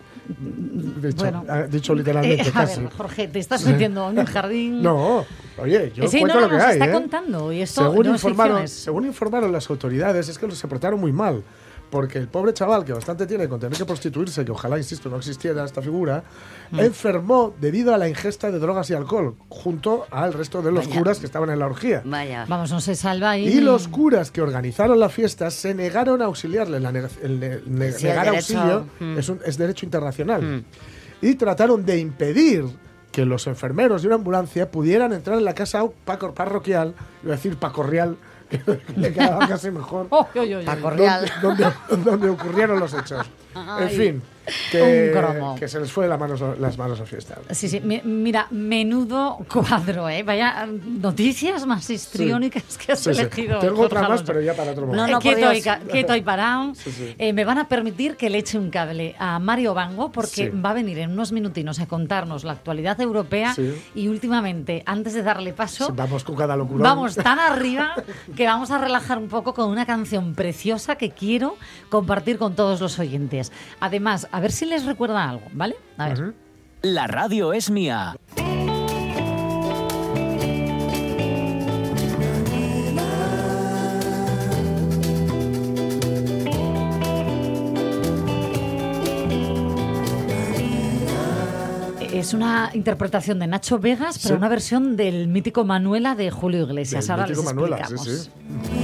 Dicho, 1.03 1.16
Bueno. 1.18 1.44
ah, 1.48 1.62
dicho 1.68 1.94
literalmente, 1.94 2.42
Eh, 2.42 2.48
a 2.48 2.53
casi. 2.53 2.81
ver, 2.81 2.90
Jorge, 2.92 3.29
te 3.29 3.38
estás 3.38 3.64
metiendo 3.66 4.11
en 4.11 4.18
un 4.18 4.24
jardín. 4.24 4.83
No, 4.83 5.24
oye, 5.59 5.92
yo 5.94 6.09
sí, 6.09 6.20
cuento 6.20 6.37
no, 6.37 6.40
lo 6.46 6.48
que 6.48 6.55
nos 6.55 6.64
hay, 6.64 6.72
está 6.74 6.87
¿eh? 6.87 6.92
contando 6.92 7.53
y 7.53 7.61
esto 7.61 7.83
según, 7.83 8.07
no 8.07 8.12
informaron, 8.12 8.66
según 8.68 9.05
informaron 9.07 9.53
las 9.53 9.68
autoridades, 9.68 10.29
es 10.29 10.38
que 10.38 10.50
se 10.53 10.66
portaron 10.68 10.98
muy 10.98 11.12
mal. 11.12 11.42
Porque 11.90 12.18
el 12.18 12.27
pobre 12.27 12.53
chaval, 12.53 12.85
que 12.85 12.92
bastante 12.92 13.25
tiene 13.27 13.49
con 13.49 13.61
tener 13.61 13.79
que 13.79 13.85
prostituirse, 13.85 14.44
que 14.44 14.51
ojalá, 14.51 14.77
insisto, 14.79 15.09
no 15.09 15.16
existiera 15.16 15.64
esta 15.64 15.81
figura, 15.81 16.25
Mm. 16.73 16.81
enfermó 16.81 17.55
debido 17.61 17.94
a 17.94 17.99
la 17.99 18.09
ingesta 18.09 18.51
de 18.51 18.59
drogas 18.59 18.90
y 18.90 18.94
alcohol, 18.94 19.37
junto 19.49 20.07
al 20.11 20.33
resto 20.33 20.61
de 20.61 20.73
los 20.73 20.87
Vaya. 20.88 20.99
curas 20.99 21.18
que 21.20 21.27
estaban 21.27 21.51
en 21.51 21.59
la 21.61 21.66
orgía. 21.66 22.03
Vaya. 22.05 22.47
Vamos, 22.49 22.73
no 22.73 22.81
se 22.81 22.97
salva 22.97 23.31
ahí. 23.31 23.47
Y 23.47 23.61
los 23.61 23.87
curas 23.87 24.33
que 24.33 24.40
organizaron 24.42 24.99
la 24.99 25.09
fiesta 25.09 25.51
se 25.53 25.73
negaron 25.75 26.20
a 26.20 26.25
auxiliarle. 26.25 26.81
La 26.81 26.90
neg- 26.90 27.11
el 27.23 27.38
ne- 27.38 27.61
ne- 27.66 27.92
Sí, 27.92 28.07
el 28.07 28.11
negar 28.12 28.27
derecho- 28.27 28.59
auxilio 28.59 28.87
mm. 28.99 29.18
es, 29.18 29.29
un- 29.29 29.40
es 29.44 29.57
derecho 29.59 29.87
internacional. 29.87 30.64
Y 31.23 31.35
trataron 31.37 31.87
de 31.87 31.99
impedir 32.01 32.64
que 33.12 33.25
los 33.25 33.47
enfermeros 33.47 34.03
de 34.03 34.09
una 34.09 34.16
ambulancia 34.16 34.68
pudieran 34.70 35.12
entrar 35.12 35.38
en 35.38 35.44
la 35.44 35.55
casa 35.55 35.85
parroquial, 36.05 36.94
iba 37.23 37.35
a 37.35 37.37
decir 37.37 37.57
pacorrial, 37.57 38.16
que 38.48 38.80
le 38.96 39.12
quedaba 39.12 39.46
casi 39.48 39.70
mejor, 39.70 40.07
Oh, 40.11 40.26
yo, 40.35 40.44
yo, 40.44 40.61
yo. 40.61 40.66
Paco 40.66 40.90
Real. 40.90 41.30
donde, 41.42 41.64
donde- 41.88 42.11
donde 42.11 42.28
ocurrieron 42.30 42.78
los 42.80 42.92
hechos. 42.94 43.26
En 43.80 43.88
fin, 43.90 44.22
que, 44.70 45.11
Un 45.14 45.20
cromo. 45.20 45.54
que 45.57 45.68
se 45.68 45.80
les 45.80 45.90
fue 45.90 46.07
las 46.09 46.18
manos, 46.18 46.42
las 46.59 46.76
manos 46.78 47.00
a 47.00 47.07
fiesta. 47.07 47.38
Sí, 47.50 47.68
sí, 47.68 47.80
mi- 47.80 48.02
mira, 48.04 48.46
menudo 48.50 49.38
cuadro, 49.52 50.09
¿eh? 50.09 50.22
Vaya 50.22 50.66
noticias 50.66 51.66
más 51.66 51.88
histriónicas 51.90 52.76
que 52.78 52.92
has 52.92 53.00
Sí, 53.00 53.14
sí. 53.14 53.20
elegido. 53.20 53.59
Tengo 53.59 53.83
otra 53.83 54.09
más, 54.09 54.22
pero 54.22 54.40
ya 54.40 54.54
para 54.54 54.72
otro 54.72 54.83
No, 54.87 54.92
momento. 54.92 55.12
no, 55.12 55.18
Eh, 55.18 55.22
quieto, 55.22 55.52
y, 55.52 55.88
quieto 55.90 56.16
y 56.16 56.20
parado. 56.22 56.74
Sí, 56.74 56.90
sí. 56.92 57.14
Eh, 57.18 57.33
me 57.33 57.44
van 57.44 57.59
a 57.59 57.68
permitir 57.68 58.16
que 58.16 58.28
le 58.30 58.38
eche 58.38 58.59
un 58.59 58.70
cable 58.70 59.14
a 59.18 59.38
Mario 59.38 59.74
Bango 59.74 60.11
porque 60.12 60.28
Sí. 60.35 60.48
va 60.50 60.70
a 60.70 60.74
venir 60.74 60.98
en 60.98 61.11
unos 61.12 61.33
minutinos 61.33 61.80
a 61.80 61.87
contarnos 61.87 62.44
la 62.44 62.52
actualidad 62.52 63.00
europea 63.00 63.54
Sí. 63.54 63.74
y 63.94 64.09
últimamente, 64.09 64.83
antes 64.87 65.14
de 65.14 65.22
darle 65.22 65.52
paso, 65.52 65.92
Vamos 65.94 66.24
con 66.24 66.37
cada 66.37 66.57
locura. 66.57 66.83
Vamos 66.83 67.14
tan 67.14 67.38
arriba 67.38 67.94
que 68.37 68.46
vamos 68.46 68.70
a 68.70 68.78
relajar 68.78 69.18
un 69.18 69.28
poco 69.28 69.54
con 69.54 69.68
una 69.70 69.87
canción 69.87 70.35
preciosa 70.35 70.96
que 70.96 71.11
quiero 71.11 71.57
compartir 71.88 72.38
con 72.38 72.54
todos 72.54 72.80
los 72.80 72.98
oyentes. 72.98 73.52
Además, 73.80 74.28
a 74.35 74.40
ver 74.40 74.51
si 74.53 74.66
les 74.66 74.85
recuerda 74.85 75.29
algo, 75.31 75.47
¿vale? 75.53 75.77
A 75.97 76.09
ver. 76.09 76.35
La 76.83 77.07
radio 77.07 77.53
es 77.53 77.70
mía. 77.70 78.16
Es 92.12 92.33
una 92.33 92.70
interpretación 92.75 93.38
de 93.40 93.47
Nacho 93.49 93.79
Vegas, 93.79 94.18
pero 94.23 94.35
Sí. 94.37 94.38
una 94.38 94.49
versión 94.49 94.97
del 94.97 95.27
mítico 95.27 95.64
Manuela 95.64 96.14
de 96.14 96.31
Julio 96.31 96.62
Iglesias. 96.62 97.07
Del 97.07 97.11
Ahora 97.12 97.27
mítico 97.27 97.42
les 97.42 97.55
Manuela, 97.55 97.77
sí, 97.88 97.94
explicamos. 97.94 98.31
sí. 98.68 98.84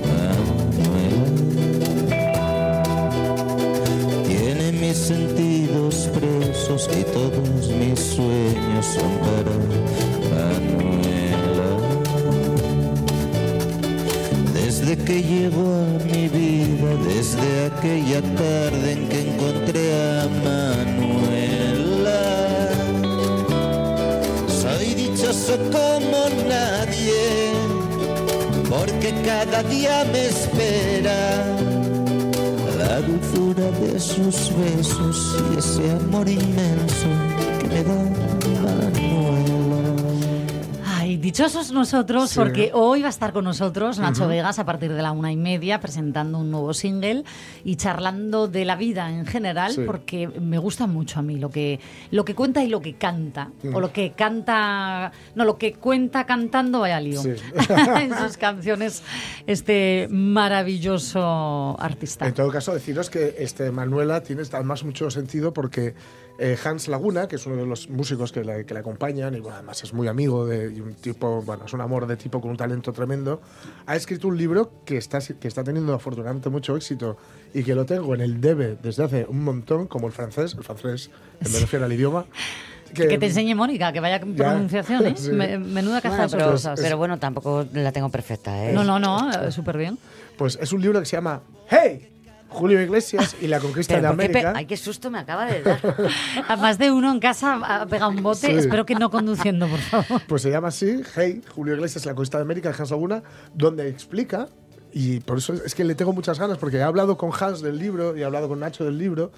sentidos 5.11 6.09
presos 6.13 6.89
y 6.97 7.03
todos 7.03 7.67
mis 7.79 7.99
sueños 7.99 8.85
son 8.95 9.11
para 9.25 9.55
Manuela. 10.31 11.69
Desde 14.53 14.95
que 14.97 15.21
llegó 15.21 15.67
a 15.83 15.87
mi 16.05 16.23
vida, 16.29 16.89
desde 17.09 17.49
aquella 17.69 18.21
tarde 18.41 18.91
en 18.93 19.09
que 19.09 19.19
encontré 19.29 19.83
a 19.93 20.27
Manuela, 20.49 22.21
soy 24.61 24.87
dichoso 24.93 25.57
como 25.75 26.19
nadie, 26.47 27.51
porque 28.69 29.13
cada 29.25 29.63
día 29.63 30.05
me 30.13 30.27
espera 30.27 31.70
dulzura 33.01 33.71
de 33.79 33.99
sus 33.99 34.51
besos 34.57 35.35
y 35.53 35.57
ese 35.57 35.91
amor 35.91 36.27
inmenso 36.27 37.07
que 37.59 37.67
me 37.67 37.83
da 37.83 38.20
dichosos 41.31 41.71
nosotros, 41.71 42.31
Sí. 42.31 42.39
porque 42.39 42.71
hoy 42.73 43.01
va 43.01 43.07
a 43.07 43.09
estar 43.09 43.31
con 43.31 43.45
nosotros 43.45 43.99
Nacho 43.99 44.23
Ujú. 44.23 44.31
Vegas 44.31 44.59
a 44.59 44.65
partir 44.65 44.91
de 44.91 45.01
la 45.01 45.13
una 45.13 45.31
y 45.31 45.37
media 45.37 45.79
presentando 45.79 46.39
un 46.39 46.51
nuevo 46.51 46.73
single 46.73 47.23
y 47.63 47.77
charlando 47.77 48.49
de 48.49 48.65
la 48.65 48.75
vida 48.75 49.09
en 49.09 49.25
general, 49.25 49.71
Sí. 49.71 49.83
porque 49.85 50.27
me 50.27 50.57
gusta 50.57 50.87
mucho 50.87 51.19
a 51.19 51.21
mí 51.21 51.37
lo 51.37 51.49
que, 51.49 51.79
lo 52.11 52.25
que 52.25 52.35
cuenta 52.35 52.61
y 52.65 52.67
lo 52.67 52.81
que 52.81 52.95
canta. 52.95 53.49
Mm. 53.63 53.73
O 53.75 53.79
lo 53.79 53.93
que 53.93 54.11
canta. 54.11 55.13
No, 55.33 55.45
lo 55.45 55.57
que 55.57 55.71
cuenta 55.73 56.25
cantando, 56.25 56.81
vaya 56.81 56.99
lío. 56.99 57.21
Sí. 57.21 57.29
en 58.01 58.13
sus 58.17 58.35
canciones, 58.35 59.01
este 59.47 60.09
maravilloso 60.11 61.77
artista. 61.79 62.27
En 62.27 62.33
todo 62.33 62.51
caso, 62.51 62.73
deciros 62.73 63.09
que 63.09 63.35
este 63.39 63.71
Manuela 63.71 64.21
tiene 64.21 64.41
además 64.51 64.83
mucho 64.83 65.09
sentido 65.09 65.53
porque 65.53 65.95
eh, 66.39 66.57
Hans 66.63 66.87
Laguna, 66.87 67.27
que 67.27 67.35
es 67.35 67.45
uno 67.45 67.55
de 67.57 67.65
los 67.65 67.89
músicos 67.89 68.31
que 68.31 68.43
le, 68.43 68.65
que 68.65 68.73
le 68.73 68.79
acompañan, 68.79 69.35
y 69.35 69.39
bueno, 69.39 69.55
además 69.57 69.83
es 69.83 69.93
muy 69.93 70.07
amigo 70.07 70.45
de 70.45 70.71
y 70.73 70.79
un 70.81 70.95
tipo, 70.95 71.41
bueno, 71.43 71.65
es 71.65 71.73
un 71.73 71.81
amor 71.81 72.07
de 72.07 72.17
tipo 72.17 72.41
con 72.41 72.51
un 72.51 72.57
talento 72.57 72.91
tremendo, 72.93 73.41
ha 73.85 73.95
escrito 73.95 74.27
un 74.27 74.37
libro 74.37 74.71
que 74.85 74.97
está, 74.97 75.19
que 75.19 75.47
está 75.47 75.63
teniendo 75.63 75.93
afortunadamente 75.93 76.49
mucho 76.49 76.75
éxito 76.75 77.17
y 77.53 77.63
que 77.63 77.75
lo 77.75 77.85
tengo 77.85 78.15
en 78.15 78.21
el 78.21 78.41
debe 78.41 78.77
desde 78.81 79.03
hace 79.03 79.25
un 79.27 79.43
montón, 79.43 79.87
como 79.87 80.07
el 80.07 80.13
francés, 80.13 80.55
el 80.57 80.63
francés, 80.63 81.09
me 81.41 81.59
refiero 81.59 81.85
al 81.85 81.93
idioma. 81.93 82.25
Que, 82.93 83.17
te 83.17 83.27
enseñe 83.27 83.55
Mónica, 83.55 83.93
que 83.93 84.01
vaya 84.01 84.19
con 84.19 84.33
pronunciación, 84.35 85.05
¿eh? 85.07 85.13
sí. 85.17 85.31
Me- 85.31 85.57
menuda 85.57 86.01
caja 86.01 86.15
Bueno, 86.27 86.29
de 86.29 86.37
pero, 86.37 86.57
sorpresas. 86.57 86.79
pero 86.81 86.97
bueno, 86.97 87.17
tampoco 87.19 87.65
la 87.71 87.91
tengo 87.93 88.09
perfecta, 88.09 88.65
¿eh? 88.69 88.73
No, 88.73 88.83
no, 88.83 88.99
no, 88.99 89.31
eh, 89.31 89.49
súper 89.51 89.77
bien. 89.77 89.97
Pues 90.37 90.57
es 90.61 90.73
un 90.73 90.81
libro 90.81 90.99
que 90.99 91.05
se 91.05 91.15
llama 91.15 91.41
Hey, 91.69 92.09
Julio 92.51 92.81
Iglesias 92.81 93.35
y 93.41 93.47
la 93.47 93.59
conquista 93.59 93.95
Pero 93.95 94.09
de 94.09 94.13
¿por 94.15 94.17
qué 94.25 94.29
pe- 94.29 94.39
América. 94.39 94.53
Ay, 94.59 94.65
qué 94.65 94.77
susto 94.77 95.09
me 95.09 95.17
acaba 95.19 95.45
de 95.45 95.61
dar. 95.63 95.79
A 96.47 96.55
más 96.57 96.77
de 96.77 96.91
uno 96.91 97.11
en 97.11 97.19
casa 97.19 97.59
ha 97.63 97.85
pegado 97.87 98.11
un 98.11 98.21
bote. 98.21 98.47
Sí. 98.47 98.51
Espero 98.53 98.85
que 98.85 98.95
no 98.95 99.09
conduciendo, 99.09 99.67
por 99.67 99.79
favor. 99.79 100.21
Pues 100.27 100.41
se 100.41 100.51
llama 100.51 100.67
así, 100.67 101.01
Hey, 101.15 101.41
Julio 101.55 101.73
Iglesias, 101.75 102.05
la 102.05 102.13
conquista 102.13 102.37
de 102.37 102.43
América, 102.43 102.69
de 102.69 102.75
Hans 102.77 102.91
Laguna, 102.91 103.23
donde 103.55 103.87
explica, 103.87 104.47
y 104.93 105.21
por 105.21 105.37
eso 105.37 105.53
es 105.53 105.73
que 105.73 105.85
le 105.85 105.95
tengo 105.95 106.11
muchas 106.11 106.37
ganas, 106.37 106.57
porque 106.57 106.75
he 106.77 106.83
hablado 106.83 107.17
con 107.17 107.31
Hans 107.39 107.61
del 107.61 107.77
libro 107.79 108.15
y 108.17 108.21
he 108.21 108.25
hablado 108.25 108.49
con 108.49 108.59
Nacho 108.59 108.83
del 108.83 108.97
libro, 108.97 109.31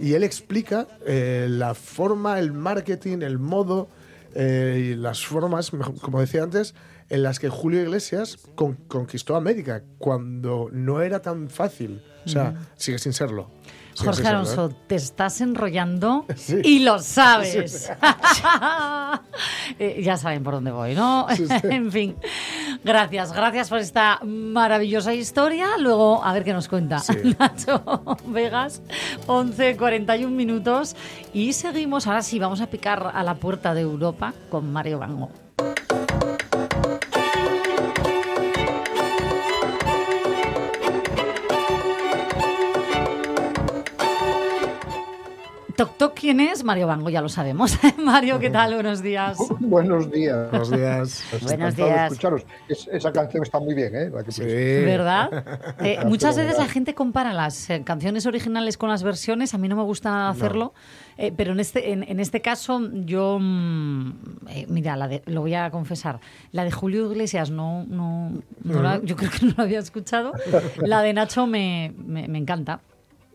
y 0.00 0.12
él 0.12 0.22
explica 0.22 0.86
eh, 1.06 1.46
la 1.48 1.74
forma, 1.74 2.38
el 2.38 2.52
marketing, 2.52 3.22
el 3.22 3.38
modo 3.38 3.88
eh, 4.34 4.90
y 4.92 4.94
las 4.96 5.24
formas, 5.24 5.70
como 6.00 6.20
decía 6.20 6.42
antes, 6.42 6.74
en 7.08 7.22
las 7.22 7.38
que 7.38 7.48
Julio 7.48 7.82
Iglesias 7.82 8.38
con- 8.54 8.74
conquistó 8.88 9.34
América, 9.36 9.82
cuando 9.98 10.68
no 10.72 11.02
era 11.02 11.20
tan 11.22 11.50
fácil. 11.50 12.02
O 12.24 12.28
sea, 12.28 12.54
sigue 12.76 12.98
sin 12.98 13.12
serlo. 13.12 13.50
Jorge. 13.96 14.26
Alonso, 14.26 14.70
te 14.86 14.94
estás 14.96 15.40
enrollando 15.40 16.24
Sí. 16.36 16.60
y 16.64 16.78
lo 16.80 16.98
sabes. 16.98 17.88
Sí. 17.88 17.92
Eh, 19.78 20.02
ya 20.02 20.16
saben 20.16 20.42
por 20.42 20.54
dónde 20.54 20.70
voy, 20.70 20.94
¿no? 20.94 21.26
En 21.64 21.90
fin, 21.92 22.16
gracias, 22.84 23.32
gracias 23.32 23.68
por 23.68 23.78
esta 23.78 24.20
maravillosa 24.24 25.14
historia. 25.14 25.68
Luego, 25.78 26.22
a 26.24 26.32
ver 26.32 26.44
qué 26.44 26.52
nos 26.52 26.68
cuenta 26.68 27.00
Nacho 27.38 28.02
Vegas, 28.26 28.82
11, 29.26 29.76
41 29.76 30.34
minutos. 30.34 30.96
Y 31.32 31.52
seguimos, 31.52 32.06
ahora 32.06 32.22
sí, 32.22 32.38
vamos 32.38 32.60
a 32.60 32.66
picar 32.66 33.10
a 33.14 33.22
la 33.22 33.34
puerta 33.36 33.72
de 33.74 33.82
Europa 33.82 34.34
con 34.50 34.70
Mario 34.72 34.98
Bango. 34.98 35.30
Toc 45.80 45.96
Toc, 45.96 46.12
¿quién 46.14 46.40
es? 46.40 46.62
Mario 46.62 46.86
Bango, 46.86 47.08
ya 47.08 47.22
lo 47.22 47.30
sabemos. 47.30 47.78
Mario, 47.96 48.38
¿qué 48.38 48.50
tal? 48.50 48.74
Buenos 48.74 49.00
días. 49.00 49.38
Buenos 49.60 50.10
días. 50.10 50.50
Buenos 50.50 50.70
días. 50.70 51.24
Buenos 51.42 51.74
días. 51.74 52.12
escucharos. 52.12 52.42
Es- 52.68 52.86
esa 52.92 53.10
canción 53.12 53.42
está 53.44 53.60
muy 53.60 53.72
bien, 53.72 53.96
¿eh? 53.96 54.10
La 54.10 54.22
que 54.22 54.84
¿Verdad? 54.84 55.74
Eh, 55.82 56.00
muchas 56.04 56.36
veces 56.36 56.58
la 56.58 56.66
gente 56.68 56.94
compara 56.94 57.32
las 57.32 57.70
eh, 57.70 57.80
canciones 57.82 58.26
originales 58.26 58.76
con 58.76 58.90
las 58.90 59.02
versiones. 59.02 59.54
A 59.54 59.58
mí 59.58 59.68
no 59.68 59.76
me 59.76 59.82
gusta 59.84 60.10
nada 60.10 60.28
hacerlo, 60.28 60.74
eh, 61.16 61.32
pero 61.34 61.52
en 61.52 61.60
este, 61.60 61.92
en, 61.92 62.02
en 62.02 62.20
este 62.20 62.42
caso 62.42 62.82
yo, 63.06 63.38
mm, 63.40 64.10
eh, 64.50 64.66
mira, 64.68 64.96
la 64.98 65.08
de- 65.08 65.22
lo 65.24 65.40
voy 65.40 65.54
a 65.54 65.70
confesar, 65.70 66.20
la 66.52 66.64
de 66.64 66.72
Julio 66.72 67.10
Iglesias 67.10 67.48
no, 67.50 67.86
no, 67.88 68.32
no 68.64 68.82
la- 68.82 69.00
yo 69.02 69.16
creo 69.16 69.30
que 69.30 69.46
no 69.46 69.54
la 69.56 69.64
había 69.64 69.78
escuchado. 69.78 70.32
La 70.76 71.00
de 71.00 71.14
Nacho 71.14 71.46
me, 71.46 71.94
me- 71.96 72.28
me 72.28 72.36
encanta. 72.36 72.80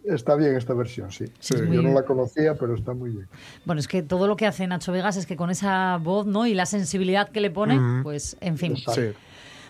Está 0.08 0.36
bien 0.36 0.56
esta 0.56 0.74
versión, 0.74 1.12
sí. 1.12 1.26
muy 1.68 1.78
Yo 1.78 1.82
no 1.82 1.94
la 1.94 2.04
conocía, 2.04 2.56
pero 2.56 2.76
está 2.76 2.94
muy 2.94 3.12
bien. 3.12 3.28
Bueno, 3.65 3.80
es 3.80 3.88
que 3.88 4.04
todo 4.04 4.28
lo 4.28 4.36
que 4.36 4.46
hace 4.46 4.68
Nacho 4.68 4.91
Vegas 4.91 5.18
es 5.18 5.26
que 5.26 5.36
con 5.36 5.50
esa 5.50 5.98
voz 5.98 6.26
¿no? 6.26 6.46
y 6.46 6.54
la 6.54 6.65
sensibilidad 6.65 7.30
que 7.30 7.41
le 7.41 7.50
pone, 7.50 8.04
pues 8.04 8.38
en 8.41 8.58
fin. 8.58 8.76
Sí. 8.78 9.13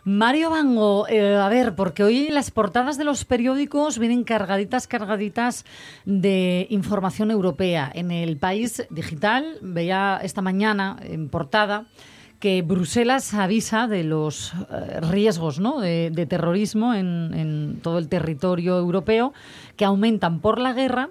Mario 0.07 0.51
Bango, 0.51 1.07
eh, 1.07 1.35
a 1.35 1.49
ver, 1.49 1.73
porque 1.73 2.03
hoy 2.03 2.29
las 2.29 2.51
portadas 2.51 2.99
de 2.99 3.03
los 3.03 3.25
periódicos 3.25 3.97
vienen 3.97 4.23
cargaditas, 4.23 4.85
cargaditas 4.85 5.65
de 6.05 6.67
información 6.69 7.31
europea. 7.31 7.91
En 7.91 8.11
el 8.11 8.37
país 8.37 8.85
digital 8.91 9.57
veía 9.63 10.19
esta 10.21 10.43
mañana 10.43 10.97
en 11.01 11.27
portada 11.29 11.87
que 12.45 12.61
Bruselas 12.61 13.33
avisa 13.33 13.87
de 13.87 14.03
los 14.03 14.53
eh, 14.69 14.99
riesgos 15.01 15.59
¿no? 15.59 15.79
de, 15.81 16.11
de 16.13 16.27
terrorismo 16.27 16.93
en, 16.93 17.33
en 17.33 17.79
todo 17.81 17.97
el 17.97 18.07
territorio 18.07 18.77
europeo 18.77 19.33
que 19.77 19.83
aumentan 19.83 20.41
por 20.41 20.59
la 20.59 20.71
guerra 20.73 21.09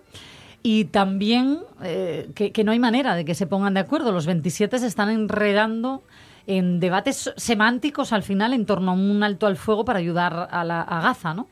y 0.63 0.85
también 0.85 1.59
eh, 1.83 2.29
que, 2.37 2.53
que 2.53 2.63
no 2.63 2.71
hay 2.71 2.79
manera 2.79 3.17
de 3.17 3.25
que 3.25 3.35
se 3.35 3.49
pongan 3.49 3.75
de 3.75 3.81
acuerdo. 3.81 4.13
Los 4.13 4.27
27 4.27 4.79
se 4.79 4.87
están 4.87 5.11
enredando 5.11 6.05
en 6.47 6.79
debates 6.79 7.33
semánticos 7.37 8.13
al 8.13 8.23
final 8.23 8.53
en 8.53 8.65
torno 8.65 8.93
a 8.93 8.95
un 8.95 9.21
alto 9.25 9.49
al 9.49 9.57
fuego 9.57 9.85
para 9.85 9.99
ayudar 9.99 10.47
a, 10.53 10.63
la, 10.63 10.83
a 10.83 11.03
Gaza, 11.03 11.35
¿no? 11.35 11.49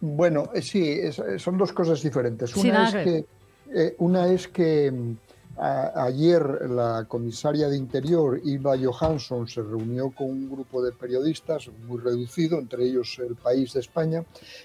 Bueno, 0.00 0.44
eh, 0.54 0.62
sí, 0.62 0.82
es- 0.92 1.20
son 1.36 1.58
dos 1.58 1.74
cosas 1.74 2.02
diferentes. 2.02 2.56
Una 2.56 2.88
es 2.88 2.94
que 2.94 3.24
eh, 3.74 3.94
una 3.98 4.28
es 4.28 4.48
que 4.48 4.90
ayer 5.58 6.68
la 6.68 7.06
comisaria 7.08 7.68
de 7.68 7.76
Interior, 7.76 8.40
Eva 8.44 8.76
Johansson, 8.76 9.48
se 9.48 9.62
reunió 9.62 10.10
con 10.10 10.28
un 10.28 10.50
grupo 10.50 10.82
de 10.82 10.92
periodistas 10.92 11.70
muy 11.86 11.98
reducido, 11.98 12.58
entre 12.58 12.84
ellos 12.84 13.18
el 13.18 13.36
país 13.36 13.72
de 13.72 13.80
España, 13.80 14.24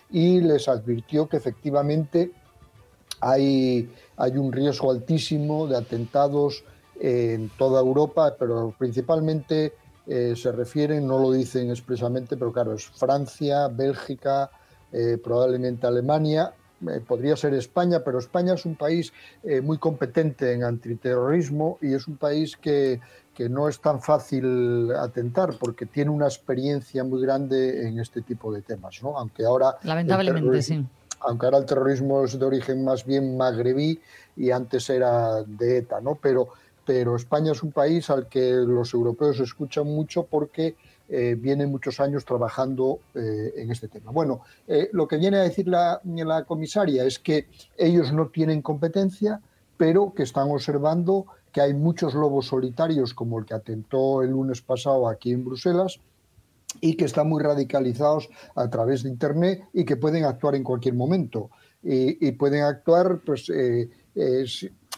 y 0.09 0.41
les 0.41 0.67
advirtió 0.67 1.27
que 1.29 1.37
efectivamente 1.37 2.31
hay, 3.21 3.89
hay 4.17 4.37
un 4.37 4.51
riesgo 4.51 4.91
altísimo 4.91 5.67
de 5.67 5.77
atentados 5.77 6.63
en 6.99 7.49
toda 7.57 7.79
Europa, 7.79 8.35
pero 8.37 8.75
principalmente 8.77 9.73
eh, 10.07 10.33
se 10.35 10.51
refieren, 10.51 11.07
no 11.07 11.19
lo 11.19 11.31
dicen 11.31 11.69
expresamente, 11.69 12.35
pero 12.35 12.51
claro, 12.51 12.73
es 12.73 12.85
Francia, 12.85 13.67
Bélgica, 13.67 14.51
eh, 14.91 15.17
probablemente 15.23 15.87
Alemania, 15.87 16.53
podría 17.07 17.35
ser 17.35 17.53
España, 17.53 18.01
pero 18.03 18.19
España 18.19 18.53
es 18.53 18.65
un 18.65 18.75
país 18.75 19.13
eh, 19.43 19.61
muy 19.61 19.77
competente 19.77 20.53
en 20.53 20.63
antiterrorismo 20.63 21.77
y 21.81 21.93
es 21.93 22.07
un 22.07 22.17
país 22.17 22.57
que, 22.57 22.99
que 23.33 23.49
no 23.49 23.67
es 23.67 23.79
tan 23.79 24.01
fácil 24.01 24.91
atentar 24.95 25.55
porque 25.59 25.85
tiene 25.85 26.11
una 26.11 26.25
experiencia 26.25 27.03
muy 27.03 27.21
grande 27.21 27.87
en 27.87 27.99
este 27.99 28.21
tipo 28.21 28.53
de 28.53 28.61
temas, 28.61 29.01
¿no? 29.01 29.17
Aunque 29.17 29.45
ahora 29.45 29.77
Lamentablemente, 29.83 30.61
sí. 30.61 30.85
aunque 31.21 31.45
ahora 31.45 31.59
el 31.59 31.65
terrorismo 31.65 32.23
es 32.23 32.37
de 32.37 32.45
origen 32.45 32.83
más 32.83 33.05
bien 33.05 33.37
magrebí 33.37 33.99
y 34.35 34.51
antes 34.51 34.89
era 34.89 35.43
de 35.43 35.77
ETA, 35.77 36.01
¿no? 36.01 36.17
Pero, 36.21 36.49
pero 36.85 37.15
España 37.15 37.51
es 37.53 37.63
un 37.63 37.71
país 37.71 38.09
al 38.09 38.27
que 38.27 38.51
los 38.51 38.93
europeos 38.93 39.39
escuchan 39.39 39.87
mucho 39.87 40.23
porque 40.23 40.75
eh, 41.13 41.35
viene 41.37 41.67
muchos 41.67 41.99
años 41.99 42.23
trabajando 42.23 42.99
eh, 43.15 43.51
en 43.57 43.69
este 43.69 43.89
tema. 43.89 44.11
Bueno, 44.11 44.43
eh, 44.65 44.89
lo 44.93 45.09
que 45.09 45.17
viene 45.17 45.39
a 45.39 45.41
decir 45.41 45.67
la, 45.67 45.99
comisaria 46.47 47.03
es 47.03 47.19
que 47.19 47.47
ellos 47.77 48.13
no 48.13 48.29
tienen 48.29 48.61
competencia, 48.61 49.41
pero 49.75 50.13
que 50.13 50.23
están 50.23 50.49
observando 50.49 51.25
que 51.51 51.59
hay 51.59 51.73
muchos 51.73 52.13
lobos 52.13 52.47
solitarios, 52.47 53.13
como 53.13 53.39
el 53.39 53.45
que 53.45 53.53
atentó 53.53 54.21
el 54.21 54.29
lunes 54.29 54.61
pasado 54.61 55.09
aquí 55.09 55.33
en 55.33 55.43
Bruselas, 55.43 55.99
y 56.79 56.95
que 56.95 57.03
están 57.03 57.27
muy 57.27 57.43
radicalizados 57.43 58.29
a 58.55 58.69
través 58.69 59.03
de 59.03 59.09
Internet 59.09 59.65
y 59.73 59.83
que 59.83 59.97
pueden 59.97 60.23
actuar 60.23 60.55
en 60.55 60.63
cualquier 60.63 60.95
momento. 60.95 61.49
Y, 61.83 62.25
y 62.25 62.31
pueden 62.31 62.63
actuar 62.63 63.19
pues, 63.25 63.49
eh, 63.49 63.89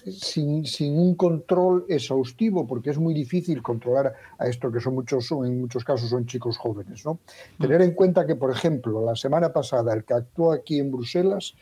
sin, 0.05 0.65
sin 0.65 0.97
un 0.97 1.15
control 1.15 1.85
exhaustivo, 1.89 2.65
porque 2.67 2.89
es 2.91 2.97
muy 2.97 3.13
difícil 3.13 3.61
controlar 3.61 4.13
a 4.37 4.47
esto 4.47 4.71
que 4.71 4.79
son 4.79 4.95
muchos, 4.95 5.25
son- 5.27 5.45
en 5.45 5.61
muchos 5.61 5.83
casos 5.83 6.09
son 6.09 6.25
chicos 6.25 6.57
jóvenes. 6.57 7.05
¿no? 7.05 7.19
Tener 7.59 7.81
en 7.81 7.91
cuenta 7.93 8.25
que, 8.25 8.35
por 8.35 8.51
ejemplo, 8.51 9.03
la 9.05 9.15
semana 9.15 9.51
pasada 9.53 9.93
el 9.93 10.03
que 10.03 10.13
actuó 10.13 10.51
aquí 10.51 10.79
en 10.79 10.91
Bruselas, 10.91 11.53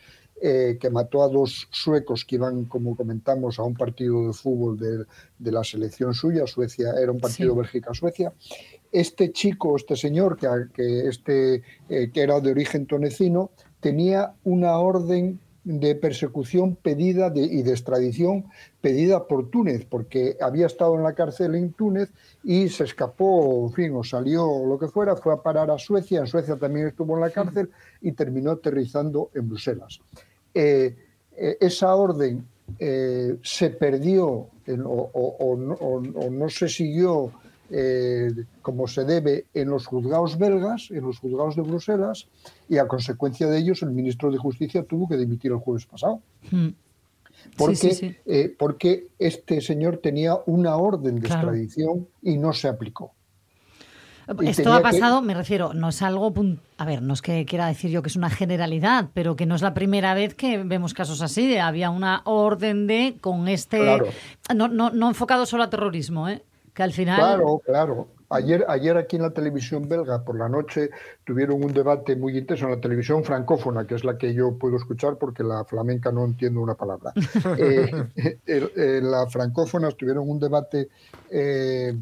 eh, 0.44 0.76
que 0.80 0.90
mató 0.90 1.22
a 1.22 1.28
dos 1.28 1.68
suecos 1.70 2.24
que 2.24 2.34
iban, 2.34 2.64
como 2.64 2.96
comentamos, 2.96 3.60
a 3.60 3.62
un 3.62 3.74
partido 3.74 4.26
de 4.26 4.32
fútbol 4.32 4.76
de, 4.76 5.04
de 5.38 5.52
la 5.52 5.62
selección 5.62 6.14
suya, 6.14 6.48
Suecia, 6.48 6.94
era 7.00 7.12
un 7.12 7.20
partido 7.20 7.52
Sí. 7.52 7.58
Bélgica-Suecia, 7.58 8.32
este 8.90 9.30
chico, 9.30 9.76
este 9.76 9.94
señor, 9.94 10.36
que, 10.36 10.48
que, 10.74 11.06
este, 11.06 11.62
eh, 11.88 12.10
que 12.12 12.20
era 12.22 12.40
de 12.40 12.50
origen 12.50 12.86
tunecino, 12.86 13.52
tenía 13.78 14.34
una 14.42 14.78
orden 14.78 15.38
de 15.64 15.94
persecución 15.94 16.74
pedida 16.74 17.30
de- 17.30 17.42
y 17.44 17.62
de 17.62 17.70
extradición 17.70 18.46
pedida 18.80 19.28
por 19.28 19.48
Túnez, 19.48 19.84
porque 19.84 20.36
había 20.40 20.66
estado 20.66 20.96
en 20.96 21.04
la 21.04 21.12
cárcel 21.14 21.54
en 21.54 21.72
Túnez 21.72 22.10
y 22.42 22.68
se 22.68 22.84
escapó, 22.84 23.66
en 23.68 23.72
fin, 23.72 23.92
o 23.94 24.02
salió 24.02 24.44
o 24.44 24.66
lo 24.66 24.78
que 24.78 24.88
fuera, 24.88 25.14
fue 25.14 25.32
a 25.32 25.36
parar 25.36 25.70
a 25.70 25.78
Suecia, 25.78 26.18
en 26.20 26.26
Suecia 26.26 26.56
también 26.56 26.88
estuvo 26.88 27.14
en 27.14 27.20
la 27.20 27.30
cárcel 27.30 27.70
y 28.00 28.10
terminó 28.12 28.50
aterrizando 28.52 29.30
en 29.34 29.48
Bruselas. 29.48 30.00
Eh, 30.52 30.96
eh, 31.36 31.56
esa 31.60 31.94
orden 31.94 32.44
eh, 32.78 33.36
se 33.42 33.70
perdió 33.70 34.46
en- 34.66 34.82
o, 34.82 34.90
o- 35.12 35.36
o 35.38 35.56
no- 35.56 35.74
o 35.74 36.30
no 36.30 36.48
se 36.48 36.68
siguió 36.68 37.30
eh, 37.74 38.30
como 38.60 38.86
se 38.86 39.04
debe 39.04 39.46
en 39.54 39.70
los 39.70 39.86
juzgados 39.86 40.36
belgas, 40.38 40.90
en 40.90 41.00
los 41.04 41.18
juzgados 41.18 41.56
de 41.56 41.62
Bruselas, 41.62 42.28
y 42.68 42.76
a 42.78 42.86
consecuencia 42.86 43.46
de 43.48 43.58
ellos 43.58 43.82
el 43.82 43.90
ministro 43.90 44.30
de 44.30 44.36
Justicia 44.38 44.84
tuvo 44.84 45.08
que 45.08 45.16
dimitir 45.16 45.50
el 45.52 45.58
jueves 45.58 45.86
pasado. 45.86 46.20
Mm. 46.50 46.68
Porque, 47.56 47.76
Sí, 47.76 47.90
sí, 47.90 47.94
sí. 48.10 48.16
eh, 48.26 48.54
porque 48.56 49.08
este 49.18 49.60
señor 49.60 49.96
tenía 49.96 50.36
una 50.46 50.76
orden 50.76 51.16
de 51.16 51.22
Claro. 51.22 51.48
extradición 51.48 52.06
y 52.22 52.36
no 52.36 52.52
se 52.52 52.68
aplicó. 52.68 53.12
Y 54.40 54.46
Esto 54.48 54.72
ha 54.72 54.76
que- 54.76 54.82
pasado, 54.84 55.20
me 55.20 55.34
refiero, 55.34 55.74
no 55.74 55.88
es 55.88 56.00
algo, 56.00 56.32
a 56.78 56.84
ver, 56.84 57.02
no 57.02 57.12
es 57.12 57.22
que 57.22 57.44
quiera 57.44 57.66
decir 57.66 57.90
yo 57.90 58.02
que 58.02 58.08
es 58.08 58.14
una 58.16 58.30
generalidad, 58.30 59.08
pero 59.12 59.34
que 59.34 59.46
no 59.46 59.56
es 59.56 59.62
la 59.62 59.74
primera 59.74 60.14
vez 60.14 60.34
que 60.34 60.62
vemos 60.62 60.94
casos 60.94 61.20
así. 61.22 61.48
de 61.48 61.58
Había 61.60 61.90
una 61.90 62.22
orden 62.24 62.86
de 62.86 63.16
con 63.20 63.48
este, 63.48 63.78
Claro. 63.78 64.06
no, 64.54 64.68
no, 64.68 64.90
no 64.90 65.08
enfocado 65.08 65.44
solo 65.44 65.64
a 65.64 65.70
terrorismo, 65.70 66.28
¿eh? 66.28 66.42
Que 66.74 66.82
al 66.82 66.92
final, 66.92 67.16
Claro, 67.18 67.60
claro. 67.64 68.08
Ayer, 68.30 68.64
ayer 68.66 68.96
aquí 68.96 69.16
en 69.16 69.22
la 69.22 69.30
televisión 69.30 69.86
belga 69.90 70.24
por 70.24 70.38
la 70.38 70.48
noche 70.48 70.88
tuvieron 71.22 71.62
un 71.62 71.74
debate 71.74 72.16
muy 72.16 72.38
intenso 72.38 72.64
en 72.64 72.70
la 72.70 72.80
televisión 72.80 73.22
francófona, 73.24 73.86
que 73.86 73.94
es 73.94 74.04
la 74.04 74.16
que 74.16 74.32
yo 74.32 74.56
puedo 74.56 74.76
escuchar 74.76 75.18
porque 75.18 75.42
la 75.42 75.64
flamenca 75.66 76.10
no 76.10 76.24
entiendo 76.24 76.60
una 76.62 76.74
palabra. 76.74 77.12
Eh, 77.58 78.06
en 78.46 79.10
la 79.10 79.26
francófona 79.28 79.90
tuvieron 79.90 80.30
un 80.30 80.40
debate 80.40 80.88
eh, 81.30 81.94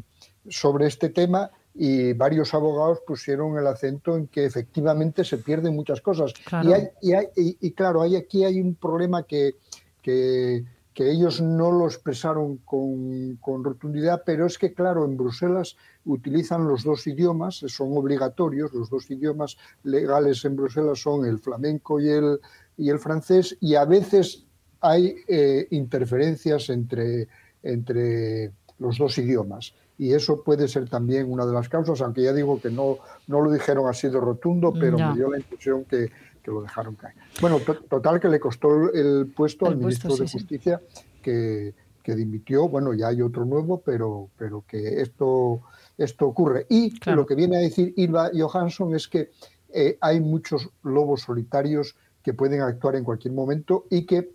sobre 0.47 0.87
este 0.87 1.09
tema 1.09 1.49
y 1.75 2.13
varios 2.13 2.53
abogados 2.53 2.99
pusieron 3.05 3.57
el 3.57 3.67
acento 3.67 4.15
en 4.15 4.27
que 4.27 4.45
efectivamente 4.45 5.25
se 5.25 5.37
pierden 5.37 5.75
muchas 5.75 5.99
cosas. 5.99 6.33
Claro. 6.45 6.69
Y, 6.69 6.73
hay- 6.73 6.89
y 7.01 7.13
hay- 7.13 7.27
y- 7.35 7.57
y 7.59 7.71
claro, 7.71 8.01
hay, 8.03 8.15
aquí 8.15 8.45
hay 8.45 8.61
un 8.61 8.75
problema 8.75 9.23
que, 9.23 9.55
que, 10.01 10.63
que 11.01 11.09
ellos 11.09 11.41
no 11.41 11.71
lo 11.71 11.87
expresaron 11.87 12.57
con, 12.57 13.35
con 13.37 13.63
rotundidad, 13.63 14.21
pero 14.23 14.45
es 14.45 14.59
que, 14.59 14.71
claro, 14.71 15.03
en 15.03 15.17
Bruselas 15.17 15.75
utilizan 16.05 16.67
los 16.67 16.83
dos 16.83 17.07
idiomas, 17.07 17.55
son 17.55 17.97
obligatorios, 17.97 18.71
los 18.71 18.91
dos 18.91 19.09
idiomas 19.09 19.57
legales 19.81 20.45
en 20.45 20.55
Bruselas 20.55 20.99
son 20.99 21.25
el 21.25 21.39
flamenco 21.39 21.99
y 21.99 22.09
el, 22.09 22.39
y 22.77 22.91
el 22.91 22.99
francés, 22.99 23.57
y 23.59 23.73
a 23.73 23.85
veces 23.85 24.45
hay 24.79 25.15
eh, 25.27 25.65
interferencias 25.71 26.69
entre, 26.69 27.27
entre 27.63 28.51
los 28.77 28.99
dos 28.99 29.17
idiomas. 29.17 29.73
Y 29.97 30.13
eso 30.13 30.43
puede 30.43 30.67
ser 30.67 30.87
también 30.87 31.31
una 31.31 31.47
de 31.47 31.53
las 31.53 31.67
causas, 31.67 31.99
aunque 32.01 32.21
ya 32.21 32.33
digo 32.33 32.61
que 32.61 32.69
no, 32.69 32.97
no 33.25 33.41
lo 33.41 33.51
dijeron 33.51 33.87
así 33.87 34.07
de 34.07 34.19
rotundo, 34.19 34.71
pero 34.71 34.99
me 34.99 35.15
dio 35.15 35.31
la 35.31 35.37
impresión 35.37 35.83
que, 35.85 36.11
que 36.41 36.51
lo 36.51 36.61
dejaron 36.61 36.95
caer. 36.95 37.15
Bueno, 37.39 37.59
to- 37.59 37.75
total 37.89 38.19
que 38.19 38.27
le 38.29 38.39
costó 38.39 38.91
el 38.93 39.31
puesto 39.35 39.67
El 39.67 39.73
al 39.73 39.79
puesto, 39.79 40.07
ministro 40.07 40.15
de 40.17 40.27
sí. 40.27 40.37
Justicia 40.37 40.81
que, 41.21 41.73
que 42.03 42.15
dimitió. 42.15 42.67
Bueno, 42.67 42.93
ya 42.93 43.07
hay 43.09 43.21
otro 43.21 43.45
nuevo, 43.45 43.81
pero, 43.81 44.29
pero 44.37 44.63
que 44.67 45.01
esto, 45.01 45.61
esto 45.97 46.27
ocurre. 46.27 46.65
Y 46.69 46.93
lo 47.11 47.25
que 47.25 47.35
viene 47.35 47.57
a 47.57 47.59
decir 47.59 47.93
Ilva 47.97 48.31
Johansson 48.33 48.95
es 48.95 49.07
que 49.07 49.31
eh, 49.73 49.97
hay 50.01 50.19
muchos 50.19 50.69
lobos 50.83 51.21
solitarios 51.21 51.95
que 52.23 52.33
pueden 52.33 52.61
actuar 52.61 52.95
en 52.95 53.03
cualquier 53.03 53.33
momento 53.33 53.85
y 53.89 54.05
que 54.05 54.31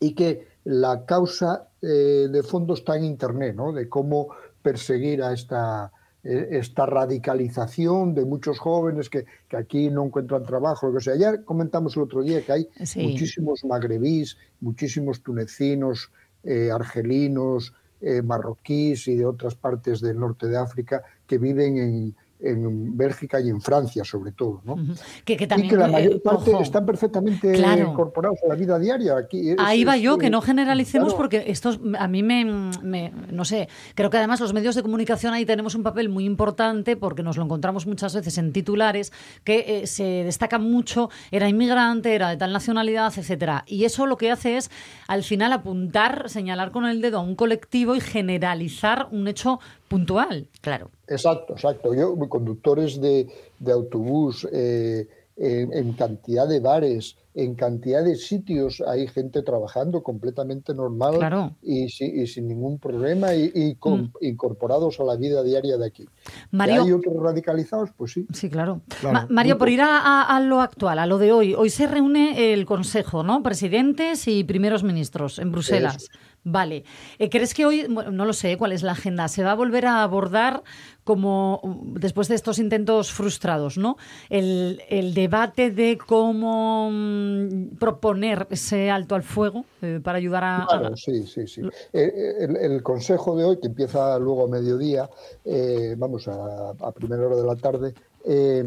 y 0.00 0.14
que 0.14 0.48
la 0.64 1.04
causa 1.06 1.68
eh, 1.80 2.28
de 2.30 2.42
fondo 2.42 2.74
está 2.74 2.96
en 2.96 3.04
Internet, 3.04 3.54
¿no? 3.54 3.72
de 3.72 3.88
cómo 3.88 4.28
perseguir 4.60 5.22
a 5.22 5.32
esta, 5.32 5.92
esta 6.24 6.86
radicalización 6.86 8.14
de 8.14 8.24
muchos 8.24 8.58
jóvenes 8.58 9.10
que, 9.10 9.26
que 9.48 9.56
aquí 9.56 9.90
no 9.90 10.04
encuentran 10.06 10.44
trabajo. 10.44 10.88
Lo 10.88 10.94
que 10.98 11.04
sea. 11.04 11.16
Ya 11.16 11.42
comentamos 11.42 11.96
el 11.96 12.02
otro 12.02 12.22
día 12.22 12.42
que 12.44 12.52
hay 12.52 12.68
Sí. 12.84 13.06
muchísimos 13.06 13.64
magrebís, 13.64 14.36
muchísimos 14.60 15.22
tunecinos, 15.22 16.10
eh, 16.42 16.70
argelinos, 16.72 17.74
eh, 18.00 18.22
marroquíes 18.22 19.08
y 19.08 19.16
de 19.16 19.24
otras 19.26 19.54
partes 19.54 20.00
del 20.00 20.18
norte 20.18 20.46
de 20.48 20.56
África 20.58 21.02
que 21.26 21.38
viven 21.38 21.78
en, 21.78 22.16
en 22.40 22.96
Bélgica 22.96 23.40
y 23.40 23.48
en 23.48 23.60
Francia, 23.60 24.04
sobre 24.04 24.32
todo. 24.32 24.60
¿no? 24.64 24.76
que, 25.24 25.36
que 25.36 25.44
y 25.44 25.46
también... 25.46 25.70
que 25.70 25.76
la 25.76 25.86
eh, 25.88 25.92
mayor 25.92 26.22
parte 26.22 26.52
ojo, 26.52 26.62
están 26.62 26.84
perfectamente 26.84 27.52
Claro. 27.52 27.90
incorporados 27.90 28.38
a 28.44 28.48
la 28.48 28.54
vida 28.54 28.78
diaria. 28.78 29.16
Aquí 29.16 29.50
es- 29.50 29.56
Ahí 29.58 29.84
va 29.84 29.96
es- 29.96 30.02
yo, 30.02 30.18
que 30.18 30.28
no 30.30 30.40
generalicemos 30.42 31.08
claro. 31.08 31.16
porque 31.18 31.44
esto 31.46 31.78
a 31.98 32.08
mí 32.08 32.22
me, 32.22 32.44
me- 32.82 33.12
no 33.30 33.44
sé, 33.44 33.68
creo 33.94 34.10
que 34.10 34.18
además 34.18 34.40
los 34.40 34.52
medios 34.52 34.74
de 34.74 34.82
comunicación 34.82 35.32
ahí 35.32 35.46
tenemos 35.46 35.74
un 35.74 35.82
papel 35.82 36.08
muy 36.08 36.24
importante 36.24 36.96
porque 36.96 37.22
nos 37.22 37.36
lo 37.36 37.44
encontramos 37.44 37.86
muchas 37.86 38.14
veces 38.14 38.36
en 38.38 38.52
titulares 38.52 39.12
que 39.44 39.82
eh, 39.82 39.86
se 39.86 40.04
destaca 40.24 40.58
mucho, 40.58 41.10
era 41.30 41.48
inmigrante, 41.48 42.14
era 42.14 42.28
de 42.30 42.36
tal 42.36 42.52
nacionalidad, 42.52 43.12
etcétera. 43.16 43.64
Y 43.66 43.84
eso 43.84 44.06
lo 44.06 44.16
que 44.16 44.30
hace 44.30 44.56
es 44.56 44.70
al 45.08 45.22
final 45.22 45.52
apuntar, 45.52 46.28
señalar 46.28 46.70
con 46.72 46.84
el 46.86 47.00
dedo 47.00 47.18
a 47.18 47.20
un 47.22 47.36
colectivo 47.36 47.94
y 47.94 48.00
generalizar 48.00 49.08
un 49.10 49.28
hecho 49.28 49.60
puntual. 49.88 50.48
Claro. 50.60 50.90
Exacto, 51.06 51.52
exacto. 51.52 51.94
Yo, 51.94 52.14
conductores 52.28 53.00
de, 53.00 53.26
de 53.58 53.72
autobús, 53.72 54.46
eh, 54.52 55.06
en, 55.36 55.72
en 55.72 55.92
cantidad 55.94 56.46
de 56.46 56.60
bares, 56.60 57.16
en 57.34 57.56
cantidad 57.56 58.04
de 58.04 58.14
sitios, 58.14 58.80
hay 58.86 59.08
gente 59.08 59.42
trabajando 59.42 60.04
completamente 60.04 60.72
normal 60.72 61.16
Claro. 61.18 61.56
y, 61.60 61.88
si- 61.88 62.04
y 62.04 62.28
sin 62.28 62.46
ningún 62.46 62.78
problema 62.78 63.34
y, 63.34 63.50
y 63.52 63.74
con- 63.74 64.12
incorporados 64.20 65.00
a 65.00 65.02
la 65.04 65.16
vida 65.16 65.42
diaria 65.42 65.76
de 65.76 65.86
aquí. 65.86 66.04
¿Que 66.04 66.30
Mario- 66.52 66.84
¿Hay 66.84 66.92
otros 66.92 67.16
radicalizados? 67.20 67.90
Pues 67.96 68.12
sí. 68.12 68.24
Sí, 68.32 68.48
claro. 68.48 68.82
Claro. 69.00 69.12
Ma- 69.12 69.26
Mario, 69.28 69.58
por 69.58 69.68
ir 69.70 69.80
a, 69.80 69.98
a- 69.98 70.36
a 70.36 70.40
lo 70.40 70.60
actual, 70.60 71.00
a 71.00 71.06
lo 71.06 71.18
de 71.18 71.32
hoy, 71.32 71.54
hoy 71.54 71.68
se 71.70 71.88
reúne 71.88 72.52
el 72.52 72.64
Consejo, 72.64 73.24
¿no? 73.24 73.42
Presidentes 73.42 74.28
y 74.28 74.44
primeros 74.44 74.84
ministros 74.84 75.40
en 75.40 75.50
Bruselas. 75.50 75.96
Eso 75.96 76.12
Vale. 76.44 76.84
Eh, 77.18 77.30
¿Crees 77.30 77.54
que 77.54 77.64
hoy, 77.64 77.86
bueno, 77.88 78.10
no 78.10 78.26
lo 78.26 78.34
sé 78.34 78.58
cuál 78.58 78.72
es 78.72 78.82
la 78.82 78.92
agenda, 78.92 79.28
se 79.28 79.42
va 79.42 79.52
a 79.52 79.54
volver 79.54 79.86
a 79.86 80.02
abordar 80.02 80.62
como 81.02 81.60
mm, 81.62 81.94
después 81.94 82.28
de 82.28 82.34
estos 82.34 82.58
intentos 82.58 83.10
frustrados, 83.12 83.78
¿no? 83.78 83.96
El, 84.28 84.82
el 84.90 85.14
debate 85.14 85.70
de 85.70 85.96
cómo 85.96 86.90
mm, 86.92 87.76
proponer 87.78 88.46
ese 88.50 88.90
alto 88.90 89.14
al 89.14 89.22
fuego 89.22 89.64
eh, 89.80 90.00
para 90.04 90.18
ayudar 90.18 90.44
a, 90.44 90.66
Claro, 90.68 90.96
sí, 90.96 91.26
sí, 91.26 91.46
sí. 91.46 91.62
Eh, 91.94 92.36
El, 92.40 92.56
el 92.56 92.82
consejo 92.82 93.34
de 93.36 93.44
hoy, 93.44 93.58
que 93.58 93.68
empieza 93.68 94.18
luego 94.18 94.44
a 94.44 94.48
mediodía, 94.48 95.08
eh, 95.46 95.94
vamos 95.96 96.28
a, 96.28 96.70
a 96.78 96.92
primera 96.92 97.26
hora 97.26 97.36
de 97.36 97.46
la 97.46 97.56
tarde, 97.56 97.94
eh, 98.26 98.64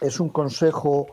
es 0.00 0.20
un 0.20 0.28
consejo 0.28 1.06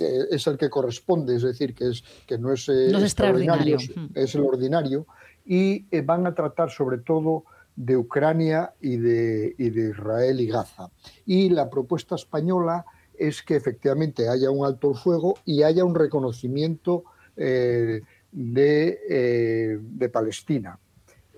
que 0.00 0.34
es 0.34 0.46
el 0.46 0.56
que 0.56 0.70
corresponde, 0.70 1.36
es 1.36 1.42
decir, 1.42 1.74
que, 1.74 1.90
es, 1.90 2.02
que 2.26 2.38
no 2.38 2.54
es, 2.54 2.66
eh, 2.70 2.88
No 2.90 2.96
es 2.98 3.04
extraordinario. 3.04 3.76
es- 3.76 3.90
es 4.14 4.34
el 4.34 4.40
ordinario, 4.42 5.06
y 5.44 5.84
eh, 5.90 6.00
van 6.00 6.26
a 6.26 6.34
tratar 6.34 6.70
sobre 6.70 6.96
todo 6.98 7.44
de 7.76 7.98
Ucrania 7.98 8.72
y 8.80 8.96
de, 8.96 9.54
y 9.58 9.68
de 9.68 9.90
Israel 9.90 10.40
y 10.40 10.46
Gaza. 10.46 10.88
Y 11.26 11.50
la 11.50 11.68
propuesta 11.68 12.14
española 12.14 12.86
es 13.18 13.42
que 13.42 13.56
efectivamente 13.56 14.26
haya 14.28 14.50
un 14.50 14.64
alto 14.64 14.90
el 14.92 14.96
fuego 14.96 15.34
y 15.44 15.64
haya 15.64 15.84
un 15.84 15.94
reconocimiento 15.94 17.04
eh, 17.36 18.00
de, 18.32 19.78
de 19.82 20.08
Palestina. 20.08 20.78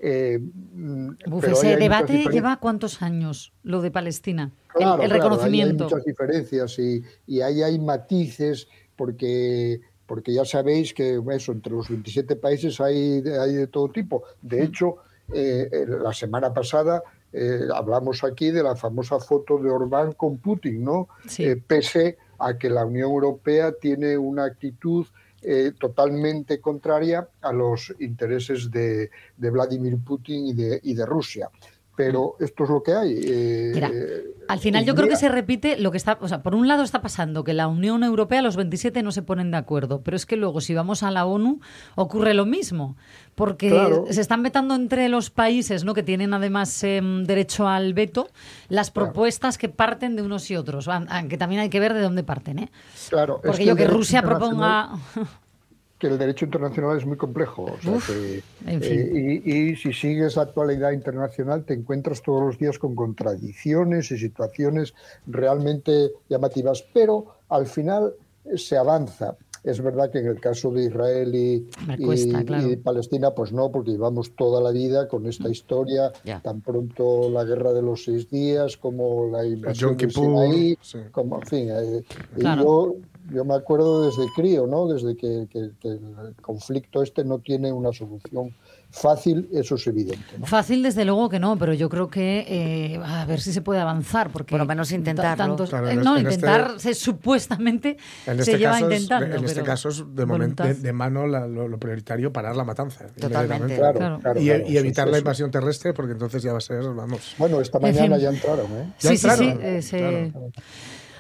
Eh, 0.05 0.41
mm, 0.41 1.11
Uf, 1.31 1.45
ese 1.47 1.77
debate 1.77 2.25
lleva 2.31 2.59
cuántos 2.59 3.03
años, 3.03 3.53
lo 3.63 3.81
de 3.83 3.93
Palestina. 3.93 4.51
El- 4.75 4.79
Claro, 4.81 5.03
el, 5.03 5.09
claro, 5.09 5.15
ahí 5.15 5.21
reconocimiento. 5.21 5.85
hay 5.85 5.91
muchas 5.91 6.05
diferencias 6.05 6.79
y, 6.81 7.03
y 7.29 7.41
ahí 7.41 7.63
hay 7.63 7.79
matices 7.79 8.67
porque, 8.97 9.81
porque 10.07 10.35
ya 10.35 10.45
sabéis 10.45 10.93
que 10.93 11.21
eso, 11.31 11.53
entre 11.53 11.73
los 11.73 11.89
27 11.89 12.35
países 12.37 12.81
hay, 12.81 13.21
de- 13.21 13.39
hay 13.41 13.53
de 13.55 13.67
todo 13.69 13.89
tipo. 13.91 14.25
De 14.43 14.65
hecho, 14.65 14.97
eh, 15.33 15.69
la 16.03 16.13
semana 16.13 16.53
pasada 16.53 17.03
eh, 17.33 17.61
hablamos 17.73 18.25
aquí 18.25 18.51
de 18.51 18.63
la 18.63 18.75
famosa 18.75 19.21
foto 19.21 19.57
de 19.59 19.71
Orbán 19.71 20.13
con 20.13 20.39
Putin, 20.39 20.83
¿no? 20.85 21.09
Sí. 21.29 21.45
Eh, 21.45 21.57
pese 21.65 22.19
a 22.39 22.59
que 22.59 22.69
la 22.69 22.85
Unión 22.85 23.11
Europea 23.11 23.73
tiene 23.81 24.19
una 24.19 24.45
actitud 24.45 25.07
eh, 25.43 25.73
totalmente 25.79 26.61
contraria 26.61 27.29
a 27.41 27.53
los 27.53 27.95
intereses 27.99 28.71
de, 28.71 29.11
de 29.37 29.51
Vladimir 29.51 29.99
Putin 29.99 30.47
y 30.47 30.53
de, 30.53 30.81
y 30.83 30.95
de 30.95 31.07
Rusia. 31.07 31.51
Pero 31.95 32.37
esto 32.41 32.65
es 32.65 32.71
lo 32.71 32.83
que 32.83 32.93
hay. 32.95 33.21
eh, 33.23 33.71
Mira, 33.75 33.91
Al 34.49 34.59
final 34.61 34.85
yo 34.87 34.95
creo 34.95 35.09
que 35.09 35.17
se 35.17 35.29
repite 35.29 35.77
lo 35.79 35.91
que 35.91 35.99
está, 35.99 36.17
o 36.21 36.27
sea, 36.29 36.43
por 36.43 36.55
un 36.55 36.67
lado 36.67 36.83
está 36.83 37.03
pasando 37.03 37.45
que 37.45 37.53
la 37.53 37.69
Unión 37.69 38.03
Europea, 38.03 38.41
los 38.41 38.57
27 38.57 39.03
no 39.03 39.13
se 39.13 39.23
ponen 39.23 39.51
de 39.51 39.59
acuerdo, 39.59 40.01
pero 40.03 40.17
es 40.17 40.25
que 40.25 40.37
luego 40.37 40.61
si 40.63 40.75
vamos 40.75 41.03
a 41.03 41.11
la 41.11 41.27
ONU 41.27 41.61
ocurre 41.95 42.33
lo 42.33 42.47
mismo, 42.47 42.97
porque 43.35 43.69
Claro. 43.69 44.07
se 44.11 44.21
están 44.23 44.43
vetando 44.43 44.75
entre 44.75 45.09
los 45.11 45.29
países, 45.31 45.85
¿no? 45.85 45.93
que 45.95 46.03
tienen 46.03 46.33
además 46.35 46.83
em, 46.83 47.25
derecho 47.25 47.69
al 47.69 47.93
veto, 47.95 48.29
las 48.69 48.91
propuestas 48.91 49.59
que 49.59 49.69
parten 49.69 50.17
de 50.17 50.23
unos 50.23 50.51
y 50.51 50.57
otros, 50.57 50.89
aunque 50.89 51.37
también 51.37 51.61
hay 51.61 51.69
que 51.69 51.79
ver 51.81 51.93
de 51.95 52.01
dónde 52.01 52.23
parten, 52.25 52.59
¿eh? 52.59 52.71
Claro, 53.11 53.37
es 53.37 53.43
Porque 53.49 53.59
que 53.59 53.67
yo 53.67 53.77
que 53.77 53.87
Rusia 53.87 54.23
proponga 54.23 54.91
que 56.03 56.09
el 56.09 56.19
derecho 56.19 56.45
internacional 56.47 56.99
es 56.99 57.07
muy 57.07 57.17
complejo. 57.17 57.63
o 57.63 57.81
sea 57.81 57.93
Uf, 57.93 58.09
que, 58.09 58.43
en 58.67 58.83
fin. 58.83 59.01
eh, 59.17 59.43
y, 59.45 59.53
y 59.71 59.77
si 59.77 59.93
sigues 59.93 60.35
la 60.35 60.43
actualidad 60.43 60.91
internacional 60.91 61.65
te 61.65 61.75
encuentras 61.75 62.21
todos 62.23 62.43
los 62.45 62.59
días 62.59 62.77
con 62.77 62.97
contradicciones 62.97 64.11
y 64.11 64.19
situaciones 64.19 64.95
realmente 65.29 66.11
llamativas, 66.29 66.85
pero 66.93 67.37
al 67.49 67.67
final 67.67 68.15
eh, 68.47 68.59
se 68.59 68.77
avanza. 68.77 69.37
Es 69.63 69.81
verdad 69.81 70.11
que 70.11 70.19
en 70.19 70.27
el 70.27 70.41
caso 70.41 70.73
de 70.73 70.87
Israel 70.87 71.33
y, 71.37 71.69
Me 71.87 71.95
y- 71.95 72.05
cuesta, 72.05 72.43
claro. 72.43 72.69
y 72.69 72.75
Palestina, 72.75 73.31
pues 73.31 73.53
no, 73.53 73.71
porque 73.71 73.93
llevamos 73.93 74.35
toda 74.35 74.61
la 74.61 74.73
vida 74.73 75.07
con 75.07 75.25
esta 75.29 75.49
historia, 75.49 76.11
Ya. 76.25 76.41
tan 76.41 76.63
pronto 76.63 77.31
la 77.31 77.45
guerra 77.45 77.73
de 77.73 77.81
los 77.83 78.03
seis 78.03 78.29
días 78.29 78.77
como 78.77 79.29
la 79.31 79.47
invasión 79.47 79.97
de 79.97 80.11
Sinaí, 80.11 80.77
sí. 80.83 80.99
como, 81.13 81.39
en 81.39 81.47
fin, 81.47 81.69
eh, 81.71 82.03
y 82.37 82.41
Claro. 82.41 82.63
yo, 82.65 82.97
yo 83.31 83.45
me 83.45 83.55
acuerdo 83.55 84.07
desde 84.07 84.27
crío, 84.35 84.67
¿no? 84.67 84.87
Desde 84.89 85.17
que, 85.17 85.47
que- 85.51 85.71
que 85.81 85.89
el 85.89 86.35
conflicto 86.41 87.03
este 87.03 87.25
no 87.25 87.39
tiene 87.39 87.73
una 87.73 87.93
solución 87.93 88.55
fácil, 88.95 89.49
eso 89.55 89.77
es 89.77 89.87
evidente, 89.87 90.39
¿no? 90.39 90.45
Fácil, 90.45 90.83
desde 90.83 91.07
luego 91.07 91.31
que 91.31 91.39
no, 91.41 91.57
pero 91.57 91.73
yo 91.73 91.89
creo 91.89 92.11
que 92.11 92.45
eh, 92.47 93.01
a 93.03 93.25
ver 93.25 93.41
si 93.41 93.53
se 93.55 93.63
puede 93.63 93.81
avanzar. 93.81 94.29
Porque 94.31 94.51
Por 94.51 94.59
lo 94.61 94.67
menos 94.67 94.91
ta- 94.91 94.95
intentarlo. 94.97 95.45
tantos- 95.45 95.71
Claro, 95.71 95.89
eh, 95.89 95.93
en 95.93 96.01
no, 96.03 96.17
este- 96.17 96.29
en 96.29 96.35
intentar 96.35 96.79
se- 96.81 96.95
supuestamente 96.95 97.97
En 98.27 98.35
se 98.37 98.43
este, 98.43 98.59
lleva 98.59 98.73
caso 98.73 98.91
es, 98.91 99.01
intentando. 99.03 99.37
en 99.37 99.45
este 99.45 99.55
pero 99.55 99.65
caso 99.67 99.89
es 99.89 100.05
de, 100.15 100.27
momento, 100.27 100.63
de, 100.65 100.93
mano 100.93 101.27
la- 101.27 101.47
lo, 101.47 101.69
lo 101.69 101.79
prioritario 101.79 102.33
parar 102.35 102.55
la 102.55 102.65
matanza. 102.65 103.07
Totalmente. 103.19 103.77
Claro, 103.77 103.99
Claro. 103.99 104.19
claro, 104.21 104.41
y, 104.41 104.45
claro, 104.45 104.65
y 104.69 104.77
evitar 104.77 105.09
la 105.09 105.19
invasión 105.19 105.51
terrestre 105.51 105.95
porque 105.95 106.13
entonces 106.13 106.43
ya 106.43 106.53
va 106.53 106.59
a 106.59 106.61
ser, 106.61 106.83
vamos. 106.83 107.35
Bueno, 107.39 107.61
esta 107.63 107.79
En 107.79 107.85
fin. 107.85 107.95
mañana 107.95 108.19
ya 108.19 108.29
entraron, 108.29 108.67
¿eh? 108.73 108.93
Ya 109.01 109.11
Sí, 109.11 109.17
sí, 109.17 109.29
sí. 109.39 109.55
eh, 109.63 109.81
se-. 109.81 110.33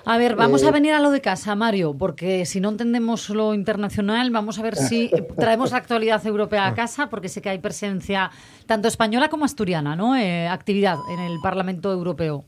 A 0.05 0.19
ver, 0.19 0.35
vamos 0.35 0.63
Eh, 0.63 0.69
a 0.69 0.71
venir 0.73 0.93
a 0.95 1.01
lo 1.01 1.11
de 1.11 1.21
casa, 1.21 1.55
Mario, 1.55 1.95
porque 1.97 2.45
si 2.45 2.61
no 2.61 2.71
entendemos 2.71 3.31
lo 3.31 3.55
internacional, 3.55 4.31
vamos 4.31 4.59
a 4.59 4.63
ver 4.63 4.77
si 4.77 5.05
eh, 5.13 5.29
traemos 5.37 5.71
la 5.71 5.79
actualidad 5.79 6.25
europea 6.27 6.65
Ah. 6.67 6.69
a 6.69 6.75
casa, 6.75 7.09
porque 7.09 7.29
sé 7.29 7.41
que 7.41 7.51
hay 7.51 7.59
presencia 7.59 8.31
tanto 8.67 8.89
española 8.89 9.29
como 9.29 9.45
asturiana, 9.45 9.95
¿no? 9.95 10.17
Eh, 10.17 10.49
actividad 10.49 10.97
en 11.13 11.21
el 11.21 11.39
Parlamento 11.41 11.93
Europeo. 11.93 12.45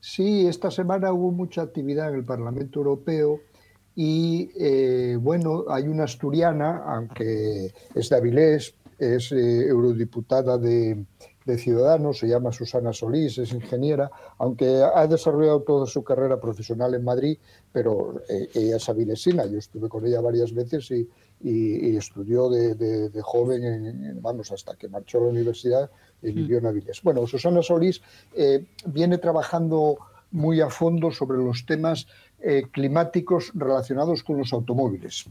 Sí, 0.00 0.46
esta 0.46 0.70
semana 0.70 1.12
hubo 1.12 1.30
mucha 1.30 1.62
actividad 1.62 2.08
en 2.10 2.16
el 2.16 2.24
Parlamento 2.24 2.80
Europeo 2.80 3.40
y, 3.94 4.50
eh, 4.58 5.16
bueno, 5.20 5.64
hay 5.68 5.88
una 5.88 6.04
asturiana, 6.04 6.82
aunque 6.86 7.72
es 7.94 8.08
de 8.08 8.16
Avilés, 8.16 8.74
es 8.98 9.32
eh, 9.32 9.66
eurodiputada 9.68 10.58
de, 10.58 11.04
de 11.50 11.58
Ciudadanos, 11.58 12.18
se 12.18 12.28
llama 12.28 12.52
Susana 12.52 12.92
Solís, 12.92 13.38
es 13.38 13.52
ingeniera, 13.52 14.10
aunque 14.38 14.82
ha 14.94 15.06
desarrollado 15.06 15.60
toda 15.62 15.86
su 15.86 16.02
carrera 16.02 16.40
profesional 16.40 16.94
en 16.94 17.04
Madrid, 17.04 17.38
pero 17.72 18.20
eh, 18.28 18.48
ella 18.54 18.76
es 18.76 18.88
avilesina, 18.88 19.44
yo 19.46 19.58
estuve 19.58 19.88
con 19.88 20.06
ella 20.06 20.20
varias 20.20 20.52
veces 20.54 20.90
y, 20.90 21.08
y- 21.42 21.90
y 21.90 21.96
estudió 21.96 22.48
de, 22.50 22.74
de- 22.74 23.08
de 23.10 23.22
joven, 23.22 23.64
en- 23.64 23.86
en- 24.04 24.22
vamos, 24.22 24.50
hasta 24.52 24.74
que 24.76 24.88
marchó 24.88 25.18
a 25.18 25.22
la 25.22 25.28
universidad 25.28 25.90
y 26.22 26.32
vivió 26.32 26.58
en 26.58 26.66
Avilés. 26.66 27.00
Bueno, 27.02 27.26
Susana 27.26 27.62
Solís 27.62 28.00
eh, 28.34 28.64
viene 28.86 29.18
trabajando 29.18 29.96
muy 30.32 30.60
a 30.60 30.68
fondo 30.70 31.10
sobre 31.10 31.38
los 31.38 31.64
temas 31.66 32.06
eh, 32.40 32.62
climáticos 32.70 33.50
relacionados 33.54 34.22
con 34.22 34.36
los 34.38 34.52
automóviles. 34.52 35.24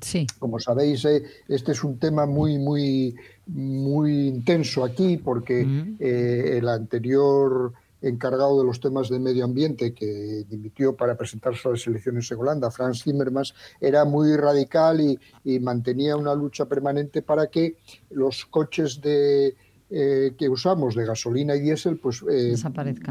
Sí. 0.00 0.26
Como 0.38 0.58
sabéis, 0.58 1.04
eh, 1.04 1.22
este 1.48 1.72
es 1.72 1.82
un 1.84 1.98
tema 1.98 2.26
muy, 2.26 2.58
muy, 2.58 3.14
muy 3.46 4.28
intenso 4.28 4.84
aquí 4.84 5.16
porque 5.16 5.66
eh, 5.98 6.58
el 6.58 6.68
anterior 6.68 7.72
encargado 8.00 8.60
de 8.60 8.66
los 8.66 8.80
temas 8.80 9.08
de 9.08 9.18
medio 9.18 9.44
ambiente 9.44 9.94
que 9.94 10.44
dimitió 10.48 10.94
para 10.94 11.16
presentarse 11.16 11.66
a 11.66 11.72
las 11.72 11.86
elecciones 11.86 12.30
en 12.30 12.38
Holanda, 12.38 12.70
Franz 12.70 13.02
Timmermans, 13.02 13.54
era 13.80 14.04
muy 14.04 14.36
radical 14.36 15.00
y, 15.00 15.18
y 15.44 15.58
mantenía 15.58 16.16
una 16.16 16.34
lucha 16.34 16.66
permanente 16.66 17.22
para 17.22 17.46
que 17.46 17.76
los 18.10 18.44
coches 18.44 19.00
de, 19.00 19.56
eh, 19.90 20.34
que 20.38 20.48
usamos 20.48 20.94
de 20.94 21.04
gasolina 21.04 21.54
y 21.54 21.60
diésel 21.60 21.98
pues 21.98 22.22
eh, 22.30 22.54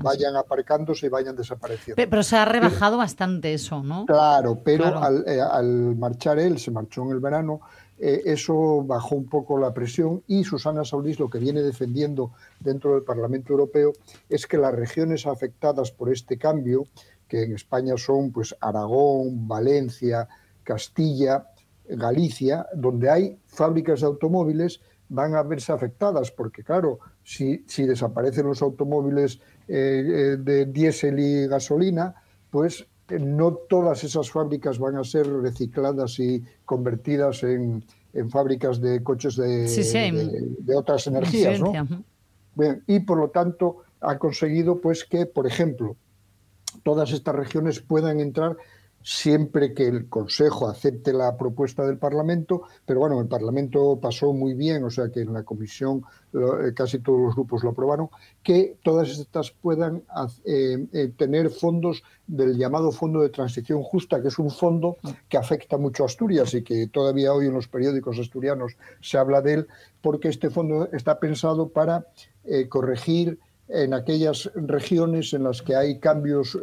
vayan 0.02 0.36
aparcándose 0.36 1.06
y 1.06 1.10
vayan 1.10 1.36
desapareciendo. 1.36 1.96
Pe- 1.96 2.08
Pero 2.08 2.24
se 2.24 2.36
ha 2.36 2.46
rebajado 2.46 2.98
bastante 2.98 3.54
eso, 3.54 3.84
¿no? 3.84 4.06
Claro, 4.06 4.60
pero 4.64 4.84
Claro. 4.86 5.04
Al, 5.04 5.24
eh, 5.28 5.40
al 5.40 5.96
marchar 5.96 6.40
él, 6.40 6.58
se 6.60 6.72
marchó 6.72 7.04
en 7.04 7.12
el 7.12 7.20
verano, 7.20 7.62
eso 8.00 8.84
bajó 8.84 9.16
un 9.16 9.28
poco 9.28 9.58
la 9.58 9.74
presión 9.74 10.24
y 10.28 10.44
Susana 10.44 10.84
Solís 10.84 11.20
lo 11.20 11.30
que 11.30 11.38
viene 11.40 11.62
defendiendo 11.62 12.32
dentro 12.60 12.96
del 12.96 13.04
Parlamento 13.04 13.54
Europeo 13.54 13.94
es 14.28 14.46
que 14.46 14.58
las 14.58 14.74
regiones 14.74 15.26
afectadas 15.26 15.92
por 15.92 16.12
este 16.12 16.38
cambio, 16.38 16.84
que 17.30 17.44
en 17.44 17.54
España 17.54 17.94
son 17.96 18.32
pues 18.32 18.56
Aragón, 18.60 19.48
Valencia, 19.48 20.28
Castilla, 20.64 21.48
Galicia, 21.88 22.66
donde 22.74 23.10
hay 23.10 23.38
fábricas 23.46 24.02
de 24.02 24.08
automóviles, 24.08 24.82
van 25.14 25.36
a 25.36 25.44
verse 25.44 25.72
afectadas, 25.72 26.32
porque 26.32 26.64
claro, 26.64 27.00
si, 27.24 27.64
si 27.68 27.86
desaparecen 27.86 28.48
los 28.48 28.62
automóviles 28.62 29.40
eh, 29.68 30.34
eh, 30.34 30.38
de 30.40 30.66
diésel 30.66 31.20
y 31.20 31.48
gasolina, 31.48 32.16
pues 32.50 32.86
eh, 33.10 33.20
no 33.20 33.54
todas 33.70 34.04
esas 34.04 34.32
fábricas 34.32 34.80
van 34.80 34.98
a 34.98 35.04
ser 35.04 35.28
recicladas 35.32 36.18
y 36.20 36.44
convertidas 36.66 37.44
en, 37.44 37.84
en 38.14 38.30
fábricas 38.30 38.82
de 38.82 39.04
coches 39.04 39.36
de, 39.36 39.68
Sí, 39.68 39.84
sí, 39.84 39.98
hay 39.98 40.12
de- 40.12 40.56
de 40.60 40.76
otras 40.76 41.06
energías, 41.08 41.60
¿no? 41.60 41.72
Bien, 42.56 42.84
y 42.88 43.00
por 43.02 43.18
lo 43.20 43.30
tanto 43.30 43.78
ha 44.02 44.18
conseguido 44.18 44.82
pues 44.82 45.04
que, 45.06 45.26
por 45.28 45.46
ejemplo, 45.48 45.96
todas 46.84 47.12
estas 47.12 47.36
regiones 47.36 47.80
puedan 47.80 48.20
entrar 48.20 48.58
siempre 49.04 49.74
que 49.74 49.88
el 49.88 50.08
Consejo 50.08 50.68
acepte 50.68 51.12
la 51.12 51.38
propuesta 51.38 51.86
del 51.86 51.98
Parlamento, 51.98 52.64
pero 52.86 53.02
bueno, 53.02 53.20
el 53.20 53.28
Parlamento 53.28 54.00
pasó 54.02 54.34
muy 54.34 54.54
bien, 54.54 54.84
o 54.86 54.90
sea 54.90 55.10
que 55.10 55.22
en 55.22 55.34
la 55.34 55.44
Comisión 55.44 56.04
eh, 56.34 56.74
casi 56.74 57.00
todos 57.00 57.20
los 57.20 57.36
grupos 57.36 57.64
lo 57.64 57.72
aprobaron, 57.72 58.10
que 58.42 58.78
todas 58.82 59.10
estas 59.10 59.52
puedan 59.52 60.04
eh, 60.46 60.88
eh, 60.94 61.12
tener 61.18 61.50
fondos 61.50 62.02
del 62.26 62.58
llamado 62.58 62.92
Fondo 62.92 63.22
de 63.22 63.30
Transición 63.30 63.84
Justa, 63.84 64.22
que 64.22 64.30
es 64.30 64.40
un 64.40 64.50
fondo 64.50 64.98
que 65.28 65.38
afecta 65.38 65.78
mucho 65.78 66.04
a 66.04 66.06
Asturias 66.06 66.54
y 66.54 66.64
que 66.64 66.88
todavía 66.88 67.34
hoy 67.34 67.48
en 67.48 67.54
los 67.54 67.68
periódicos 67.68 68.18
asturianos 68.18 68.78
se 69.02 69.18
habla 69.18 69.42
de 69.42 69.54
él, 69.54 69.68
porque 70.02 70.30
este 70.30 70.50
fondo 70.50 70.88
está 70.94 71.20
pensado 71.20 71.68
para 71.68 72.08
corregir 72.70 73.40
en 73.70 73.94
aquellas 73.94 74.52
regiones 74.56 75.34
en 75.34 75.44
las 75.44 75.62
que 75.62 75.76
hay 75.76 76.00
cambios 76.00 76.58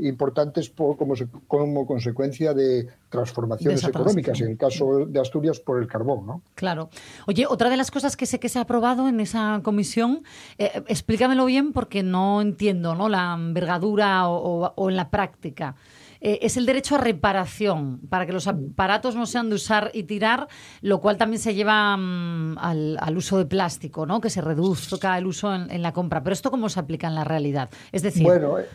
importantes 0.00 0.68
por- 0.70 0.96
como, 0.96 1.16
se- 1.16 1.26
como 1.46 1.86
consecuencia 1.86 2.54
de 2.54 2.86
transformaciones 3.08 3.82
De 3.82 3.88
económicas, 3.88 4.40
en 4.40 4.50
el 4.50 4.56
caso 4.58 5.06
de 5.06 5.20
Asturias 5.20 5.60
por 5.60 5.80
el 5.80 5.88
carbón. 5.88 6.26
¿no? 6.26 6.42
Claro. 6.54 6.90
Oye, 7.26 7.46
otra 7.46 7.70
de 7.70 7.76
las 7.76 7.90
cosas 7.90 8.16
que 8.16 8.26
sé 8.26 8.38
que 8.38 8.48
se 8.48 8.58
ha 8.58 8.62
aprobado 8.62 9.08
en 9.08 9.20
esa 9.20 9.60
comisión, 9.62 10.22
eh, 10.58 10.82
explícamelo 10.88 11.44
bien 11.46 11.72
porque 11.72 12.02
no 12.02 12.40
entiendo 12.42 12.94
¿no? 12.94 13.08
la 13.08 13.34
envergadura 13.34 14.28
o, 14.28 14.64
o- 14.66 14.72
o 14.76 14.90
en 14.90 14.96
la 14.96 15.10
práctica. 15.10 15.74
Eh, 16.20 16.40
es 16.42 16.56
el 16.56 16.66
derecho 16.66 16.96
a 16.96 16.98
reparación, 16.98 18.00
para 18.08 18.26
que 18.26 18.32
los 18.32 18.48
aparatos 18.48 19.14
no 19.14 19.24
sean 19.24 19.48
de 19.50 19.54
usar 19.54 19.92
y 19.94 20.02
tirar, 20.02 20.48
lo 20.80 21.00
cual 21.00 21.16
también 21.16 21.40
se 21.40 21.54
lleva 21.54 21.96
mm, 21.96 22.58
al, 22.58 22.98
al 23.00 23.16
uso 23.16 23.38
de 23.38 23.46
plástico, 23.46 24.04
¿no? 24.04 24.20
que 24.20 24.28
se 24.28 24.40
reduzca 24.40 25.16
el 25.16 25.26
uso 25.26 25.54
en, 25.54 25.70
en 25.70 25.80
la 25.80 25.92
compra. 25.92 26.24
Pero 26.24 26.34
¿esto 26.34 26.50
cómo 26.50 26.68
se 26.68 26.80
aplica 26.80 27.06
en 27.06 27.14
la 27.14 27.22
realidad? 27.22 27.70
Es 27.92 28.02
decir, 28.02 28.24
Bueno, 28.24 28.58
eh, 28.58 28.66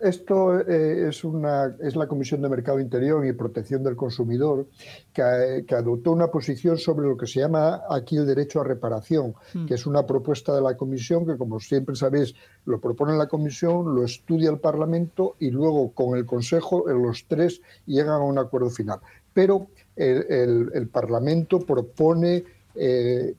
esto 0.00 0.58
eh, 0.60 1.08
es, 1.08 1.22
una, 1.22 1.76
es 1.80 1.94
la 1.94 2.08
Comisión 2.08 2.42
de 2.42 2.48
Mercado 2.48 2.80
Interior 2.80 3.24
y 3.24 3.32
Protección 3.32 3.82
del 3.84 3.94
Consumidor 3.94 4.66
que, 5.12 5.22
eh, 5.22 5.64
que 5.64 5.74
adoptó 5.76 6.10
una 6.12 6.26
posición 6.28 6.76
sobre 6.78 7.06
lo 7.06 7.16
que 7.16 7.26
se 7.28 7.40
llama 7.40 7.82
aquí 7.88 8.16
el 8.16 8.26
derecho 8.26 8.60
a 8.60 8.64
reparación, 8.64 9.34
Mm. 9.54 9.66
que 9.66 9.74
es 9.74 9.86
una 9.86 10.04
propuesta 10.04 10.54
de 10.54 10.62
la 10.62 10.76
Comisión 10.76 11.24
que, 11.26 11.36
como 11.38 11.60
siempre 11.60 11.94
sabéis, 11.94 12.34
lo 12.66 12.80
propone 12.80 13.16
la 13.16 13.28
Comisión, 13.28 13.94
lo 13.94 14.04
estudia 14.04 14.50
el 14.50 14.58
Parlamento 14.58 15.36
y 15.38 15.50
luego 15.50 15.92
con 15.92 16.18
el 16.18 16.26
Consejo 16.26 16.88
eh, 16.90 16.94
los 16.94 17.24
tres 17.28 17.60
llegan 17.86 18.20
a 18.20 18.24
un 18.24 18.38
acuerdo 18.38 18.70
final. 18.70 18.98
Pero 19.32 19.68
el, 19.94 20.26
el- 20.28 20.70
el 20.74 20.88
Parlamento 20.88 21.60
propone 21.60 22.44
eh, 22.74 23.34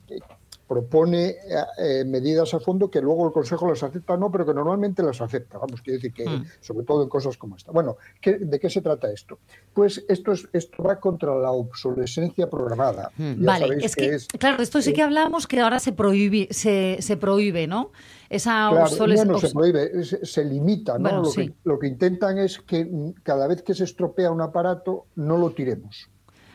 propone 0.74 1.30
eh, 1.30 1.36
eh, 1.78 2.04
medidas 2.04 2.54
a 2.54 2.60
fondo 2.60 2.88
que 2.88 3.00
luego 3.00 3.26
el 3.26 3.32
Consejo 3.32 3.66
las 3.68 3.82
acepta, 3.82 4.16
no, 4.16 4.30
pero 4.30 4.46
que 4.46 4.54
normalmente 4.54 5.02
las 5.02 5.20
acepta. 5.20 5.58
Vamos, 5.58 5.82
quiere 5.82 5.96
decir 5.98 6.12
que, 6.14 6.24
Mm. 6.30 6.44
sobre 6.60 6.86
todo 6.86 7.02
en 7.02 7.08
cosas 7.08 7.36
como 7.36 7.56
esta. 7.56 7.72
Bueno, 7.72 7.96
¿qué- 8.20 8.38
¿de 8.38 8.60
qué 8.60 8.70
se 8.70 8.80
trata 8.80 9.10
esto? 9.10 9.40
Pues 9.74 10.04
esto, 10.08 10.30
es, 10.30 10.48
esto 10.52 10.80
va 10.84 11.00
contra 11.00 11.34
la 11.34 11.50
obsolescencia 11.50 12.48
programada. 12.48 13.10
Ya 13.18 13.34
vale, 13.40 13.78
es 13.84 13.96
que, 13.96 14.14
es- 14.14 14.28
claro, 14.28 14.58
de 14.58 14.62
esto 14.62 14.80
sí 14.80 14.92
que 14.92 15.02
hablamos 15.02 15.48
que 15.48 15.58
ahora 15.58 15.80
se 15.80 15.90
prohíbe, 15.90 16.46
se, 16.52 16.98
se 17.00 17.16
prohíbe, 17.16 17.66
¿no? 17.66 17.90
Esa 18.28 18.68
Claro, 18.70 18.86
obsoles- 18.86 19.26
no, 19.26 19.32
no 19.32 19.38
se 19.40 19.50
prohíbe, 19.50 20.04
se, 20.04 20.24
se 20.24 20.44
limita. 20.44 20.98
¿no? 20.98 21.00
Bueno, 21.02 21.18
lo, 21.22 21.30
sí. 21.30 21.48
que, 21.48 21.54
lo 21.64 21.80
que 21.80 21.88
intentan 21.88 22.38
es 22.38 22.60
que 22.60 22.84
mm, 22.84 23.14
cada 23.24 23.48
vez 23.48 23.62
que 23.64 23.74
se 23.74 23.82
estropea 23.82 24.30
un 24.30 24.40
aparato 24.40 25.06
no 25.16 25.36
lo 25.36 25.50
tiremos. 25.50 26.08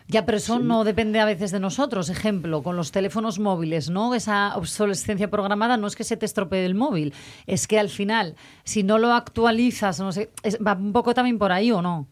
Ya, 0.08 0.26
pero 0.26 0.38
eso 0.38 0.60
no 0.60 0.84
depende 0.84 1.20
a 1.20 1.26
veces 1.26 1.52
de 1.52 1.60
nosotros. 1.60 2.10
Ejemplo, 2.10 2.62
con 2.62 2.76
los 2.76 2.92
teléfonos 2.92 3.40
móviles, 3.40 3.90
¿no? 3.90 4.14
Esa 4.14 4.56
obsolescencia 4.56 5.32
programada 5.32 5.78
no 5.78 5.88
es 5.88 5.96
que 5.96 6.04
se 6.04 6.16
te 6.16 6.26
estropee 6.28 6.64
el 6.66 6.76
móvil, 6.76 7.14
es 7.48 7.68
que 7.68 7.80
al 7.80 7.90
final, 7.90 8.36
si 8.64 8.84
no 8.84 9.00
lo 9.00 9.12
actualizas, 9.14 10.00
no 10.00 10.12
sé, 10.12 10.30
es- 10.44 10.60
va 10.66 10.74
un 10.74 10.94
poco 10.94 11.14
también 11.16 11.40
por 11.40 11.52
ahí 11.52 11.72
o 11.72 11.82
no. 11.82 12.08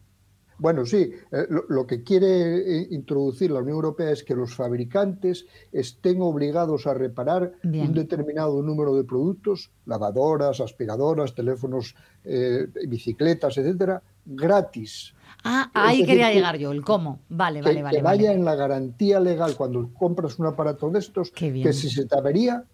Bueno, 0.58 0.86
sí, 0.86 1.10
eh, 1.32 1.46
lo, 1.50 1.64
lo 1.68 1.86
que 1.86 2.04
quiere 2.04 2.58
eh, 2.82 2.88
introducir 2.90 3.50
la 3.50 3.58
Unión 3.58 3.74
Europea 3.76 4.10
es 4.10 4.22
que 4.22 4.36
los 4.36 4.54
fabricantes 4.54 5.46
estén 5.72 6.20
obligados 6.20 6.86
a 6.86 6.94
reparar 6.94 7.52
Bien. 7.64 7.88
un 7.88 7.94
determinado 7.94 8.62
número 8.62 8.94
de 8.96 9.02
productos, 9.04 9.70
lavadoras, 9.86 10.60
aspiradoras, 10.60 11.34
teléfonos, 11.34 11.96
eh, 12.24 12.66
bicicletas, 12.88 13.56
etcétera, 13.58 14.02
gratis. 14.24 15.13
Ah, 15.44 15.70
ahí 15.74 15.98
decir, 15.98 16.06
quería 16.06 16.28
que- 16.28 16.34
llegar 16.34 16.56
yo, 16.56 16.72
el 16.72 16.82
cómo. 16.82 17.20
Vale, 17.28 17.60
que, 17.60 17.64
vale, 17.66 17.76
que 17.76 17.82
vale. 17.82 18.02
vaya 18.02 18.28
vale. 18.28 18.38
en 18.38 18.44
la 18.44 18.54
garantía 18.54 19.20
legal 19.20 19.54
cuando 19.56 19.92
compras 19.92 20.38
un 20.38 20.46
aparato 20.46 20.88
de 20.90 20.98
estos, 20.98 21.30
que 21.30 21.72
si 21.72 21.90
se 21.90 22.06
te 22.06 22.16
avería, 22.18 22.64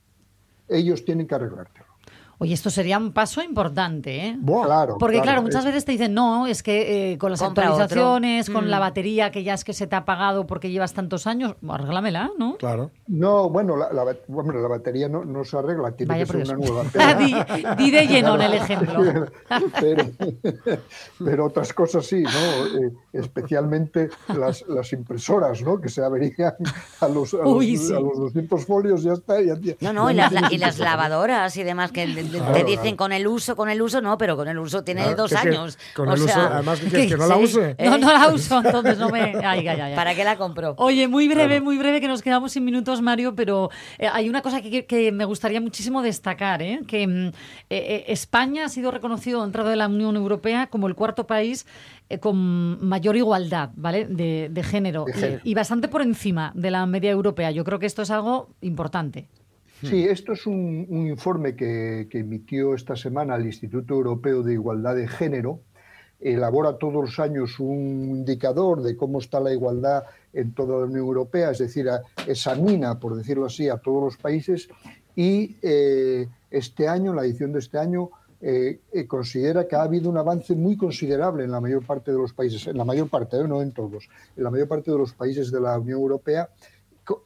ellos 0.68 1.04
tienen 1.04 1.26
que 1.26 1.34
arreglártelo. 1.34 1.89
Oye, 2.42 2.54
esto 2.54 2.70
sería 2.70 2.96
un 2.96 3.12
paso 3.12 3.42
importante, 3.42 4.28
¿eh? 4.28 4.38
Claro, 4.64 4.96
Porque 4.98 5.16
claro, 5.16 5.24
claro, 5.26 5.42
muchas 5.42 5.60
es- 5.60 5.66
veces 5.66 5.84
te 5.84 5.92
dicen, 5.92 6.14
no, 6.14 6.46
es 6.46 6.62
que 6.62 7.12
eh, 7.12 7.18
con 7.18 7.30
las 7.30 7.42
Compra 7.42 7.64
otro. 7.70 7.82
actualizaciones, 7.84 8.48
con 8.48 8.70
la 8.70 8.78
Mm. 8.78 8.80
batería 8.80 9.30
que 9.30 9.44
ya 9.44 9.52
es 9.52 9.62
que 9.62 9.74
se 9.74 9.86
te 9.86 9.94
ha 9.94 9.98
apagado 9.98 10.46
porque 10.46 10.70
llevas 10.70 10.94
tantos 10.94 11.26
años, 11.26 11.54
bueno, 11.60 11.74
arréglamela, 11.74 12.30
¿no? 12.38 12.56
Claro. 12.56 12.92
No, 13.08 13.50
bueno, 13.50 13.76
la, 13.76 13.92
la, 13.92 14.04
hombre, 14.34 14.58
la 14.62 14.68
batería 14.68 15.06
no, 15.10 15.22
no 15.24 15.44
se 15.44 15.58
arregla, 15.58 15.92
tiene 15.92 16.14
Vaya 16.14 16.24
que 16.24 16.32
por 16.32 16.46
ser 16.46 16.56
una 16.56 16.64
Dios. 16.66 16.94
nueva. 16.94 17.14
di, 17.76 17.84
di 17.84 17.90
de 17.90 18.06
lleno 18.06 18.34
en 18.36 18.40
el 18.40 18.54
ejemplo. 18.54 19.26
pero, 19.80 20.04
pero 21.22 21.44
otras 21.46 21.72
cosas 21.74 22.06
sí, 22.06 22.22
¿no? 22.22 22.30
Eh, 22.86 22.90
especialmente 23.12 24.08
las, 24.28 24.64
las 24.66 24.92
impresoras, 24.94 25.60
¿no? 25.62 25.80
Que 25.80 25.88
se 25.90 26.02
averían 26.02 26.54
a 27.00 27.08
los, 27.08 27.34
a 27.34 27.38
los, 27.38 27.46
Uy, 27.54 27.76
sí. 27.76 27.92
a 27.94 28.00
los 28.00 28.16
200 28.18 28.64
folios, 28.64 29.02
ya 29.02 29.12
está. 29.12 29.40
Ya, 29.42 29.54
ya- 29.60 29.74
No, 29.80 29.92
no, 29.92 30.10
ya 30.10 30.30
y 30.50 30.56
las, 30.58 30.78
y 30.78 30.82
lavadoras 30.82 31.56
y 31.56 31.64
demás 31.64 31.92
que 31.92 32.06
Claro, 32.38 32.52
te 32.54 32.64
dicen 32.64 32.82
claro. 32.82 32.96
con 32.96 33.12
el 33.12 33.26
uso, 33.26 33.56
con 33.56 33.68
el 33.70 33.82
uso 33.82 34.00
no, 34.00 34.16
pero 34.18 34.36
con 34.36 34.48
el 34.48 34.58
uso 34.58 34.82
tiene 34.84 35.02
Claro, 35.02 35.16
dos 35.16 35.30
que 35.30 35.36
años. 35.36 35.78
con 35.94 36.08
O 36.08 36.14
el 36.14 36.22
uso, 36.22 36.32
sea, 36.32 36.46
además, 36.54 36.80
¿qué 36.80 36.86
quieres, 36.88 37.12
que 37.12 37.16
no 37.18 37.26
la 37.26 37.36
use? 37.38 37.74
¿eh? 37.78 37.84
No, 37.88 37.98
no 37.98 38.12
la 38.12 38.28
uso, 38.28 38.60
entonces 38.64 38.98
no 38.98 39.08
me... 39.10 39.20
Ay, 39.20 39.40
ay, 39.42 39.68
ay, 39.68 39.80
ay. 39.80 39.94
¿Para 39.96 40.14
qué 40.14 40.24
la 40.24 40.36
compro? 40.36 40.74
Oye, 40.78 41.08
muy 41.08 41.28
breve, 41.28 41.60
muy 41.60 41.78
breve, 41.78 42.00
que 42.00 42.08
nos 42.08 42.22
quedamos 42.22 42.52
sin 42.52 42.64
minutos, 42.64 43.00
Mario, 43.02 43.34
pero 43.34 43.70
eh, 43.98 44.08
hay 44.12 44.28
una 44.28 44.42
cosa 44.42 44.60
que, 44.62 44.86
que 44.86 45.12
me 45.12 45.24
gustaría 45.24 45.60
muchísimo 45.60 46.02
destacar, 46.02 46.62
¿eh? 46.62 46.80
que 46.86 47.06
mm, 47.06 47.26
eh, 47.28 47.32
eh, 47.70 48.04
España 48.08 48.64
ha 48.64 48.68
sido 48.68 48.90
reconocido 48.90 49.42
dentro 49.42 49.64
de 49.64 49.76
la 49.76 49.88
Unión 49.88 50.16
Europea 50.16 50.68
como 50.68 50.86
el 50.88 50.94
cuarto 50.94 51.26
país 51.26 51.66
con 52.20 52.84
mayor 52.84 53.16
igualdad 53.16 53.70
¿vale? 53.76 54.04
de, 54.04 54.48
de 54.50 54.62
género, 54.64 55.04
De 55.04 55.12
y- 55.12 55.14
género. 55.14 55.40
Y, 55.44 55.54
bastante 55.54 55.86
por 55.86 56.02
encima 56.02 56.50
de 56.56 56.70
la 56.72 56.84
media 56.86 57.10
europea. 57.10 57.52
Yo 57.52 57.62
creo 57.64 57.78
que 57.78 57.86
esto 57.86 58.02
es 58.02 58.10
algo 58.10 58.48
importante. 58.62 59.28
Sí, 59.88 60.04
esto 60.04 60.32
es 60.32 60.46
un, 60.46 60.86
un 60.88 61.06
informe 61.06 61.54
que, 61.56 62.06
que 62.10 62.18
emitió 62.18 62.74
esta 62.74 62.96
semana 62.96 63.36
el 63.36 63.46
Instituto 63.46 63.94
Europeo 63.94 64.42
de 64.42 64.52
Igualdad 64.54 64.94
de 64.96 65.08
Género. 65.08 65.60
Elabora 66.20 66.76
todos 66.76 66.94
los 67.02 67.18
años 67.18 67.58
un 67.60 68.10
indicador 68.16 68.82
de 68.82 68.94
cómo 68.96 69.20
está 69.20 69.40
la 69.40 69.52
igualdad 69.52 70.04
en 70.34 70.52
toda 70.52 70.78
la 70.80 70.84
Unión 70.84 70.98
Europea, 71.00 71.50
es 71.50 71.58
decir, 71.58 71.88
a- 71.88 72.02
examina, 72.26 72.98
por 73.00 73.16
decirlo 73.16 73.46
así, 73.46 73.68
a 73.70 73.78
todos 73.78 74.02
los 74.04 74.16
países. 74.18 74.68
Y 75.16 75.56
eh, 75.62 76.28
este 76.50 76.86
año, 76.88 77.14
la 77.14 77.24
edición 77.24 77.52
de 77.52 77.60
este 77.60 77.78
año, 77.78 78.10
eh, 78.42 78.80
eh, 78.92 79.06
considera 79.06 79.66
que 79.66 79.76
ha 79.76 79.82
habido 79.82 80.08
un 80.10 80.18
avance 80.18 80.54
muy 80.54 80.76
considerable 80.76 81.44
en 81.44 81.50
la 81.50 81.60
mayor 81.60 81.84
parte 81.86 82.10
de 82.10 82.18
los 82.18 82.32
países, 82.34 82.66
en 82.66 82.76
la 82.76 82.84
mayor 82.84 83.08
parte, 83.08 83.38
eh, 83.38 83.48
no 83.48 83.60
en 83.62 83.72
todos, 83.72 84.08
en 84.36 84.44
la 84.44 84.50
mayor 84.50 84.68
parte 84.68 84.90
de 84.90 84.98
los 84.98 85.12
países 85.14 85.50
de 85.50 85.60
la 85.60 85.78
Unión 85.78 86.00
Europea 86.00 86.48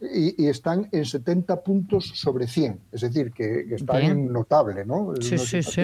y, 0.00 0.44
y 0.44 0.48
están 0.48 0.88
en 0.92 1.04
70 1.04 1.62
puntos 1.62 2.12
sobre 2.14 2.46
100, 2.46 2.80
es 2.92 3.00
decir, 3.02 3.32
que, 3.32 3.66
que 3.68 3.74
están 3.76 4.00
Bien. 4.00 4.12
en 4.12 4.32
notable, 4.32 4.84
¿no? 4.84 5.12
Sí, 5.20 5.38
sí, 5.38 5.62
sí. 5.62 5.82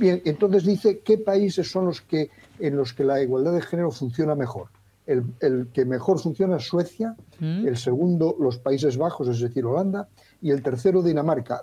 Bien, 0.00 0.20
entonces 0.24 0.64
dice 0.64 1.00
qué 1.04 1.18
países 1.18 1.70
son 1.70 1.86
los 1.86 2.00
que 2.00 2.30
en 2.58 2.76
los 2.76 2.92
que 2.92 3.04
la 3.04 3.22
igualdad 3.22 3.52
de 3.52 3.62
género 3.62 3.90
funciona 3.92 4.34
mejor. 4.34 4.68
El, 5.06 5.22
el 5.40 5.68
que 5.72 5.84
mejor 5.84 6.18
funciona 6.18 6.56
es 6.56 6.64
Suecia, 6.66 7.14
Mm. 7.40 7.68
el 7.68 7.76
segundo 7.76 8.34
los 8.40 8.58
Países 8.58 8.96
Bajos, 8.96 9.28
es 9.28 9.38
decir, 9.40 9.64
Holanda, 9.64 10.08
y 10.42 10.50
el 10.50 10.60
tercero 10.60 11.02
Dinamarca. 11.02 11.62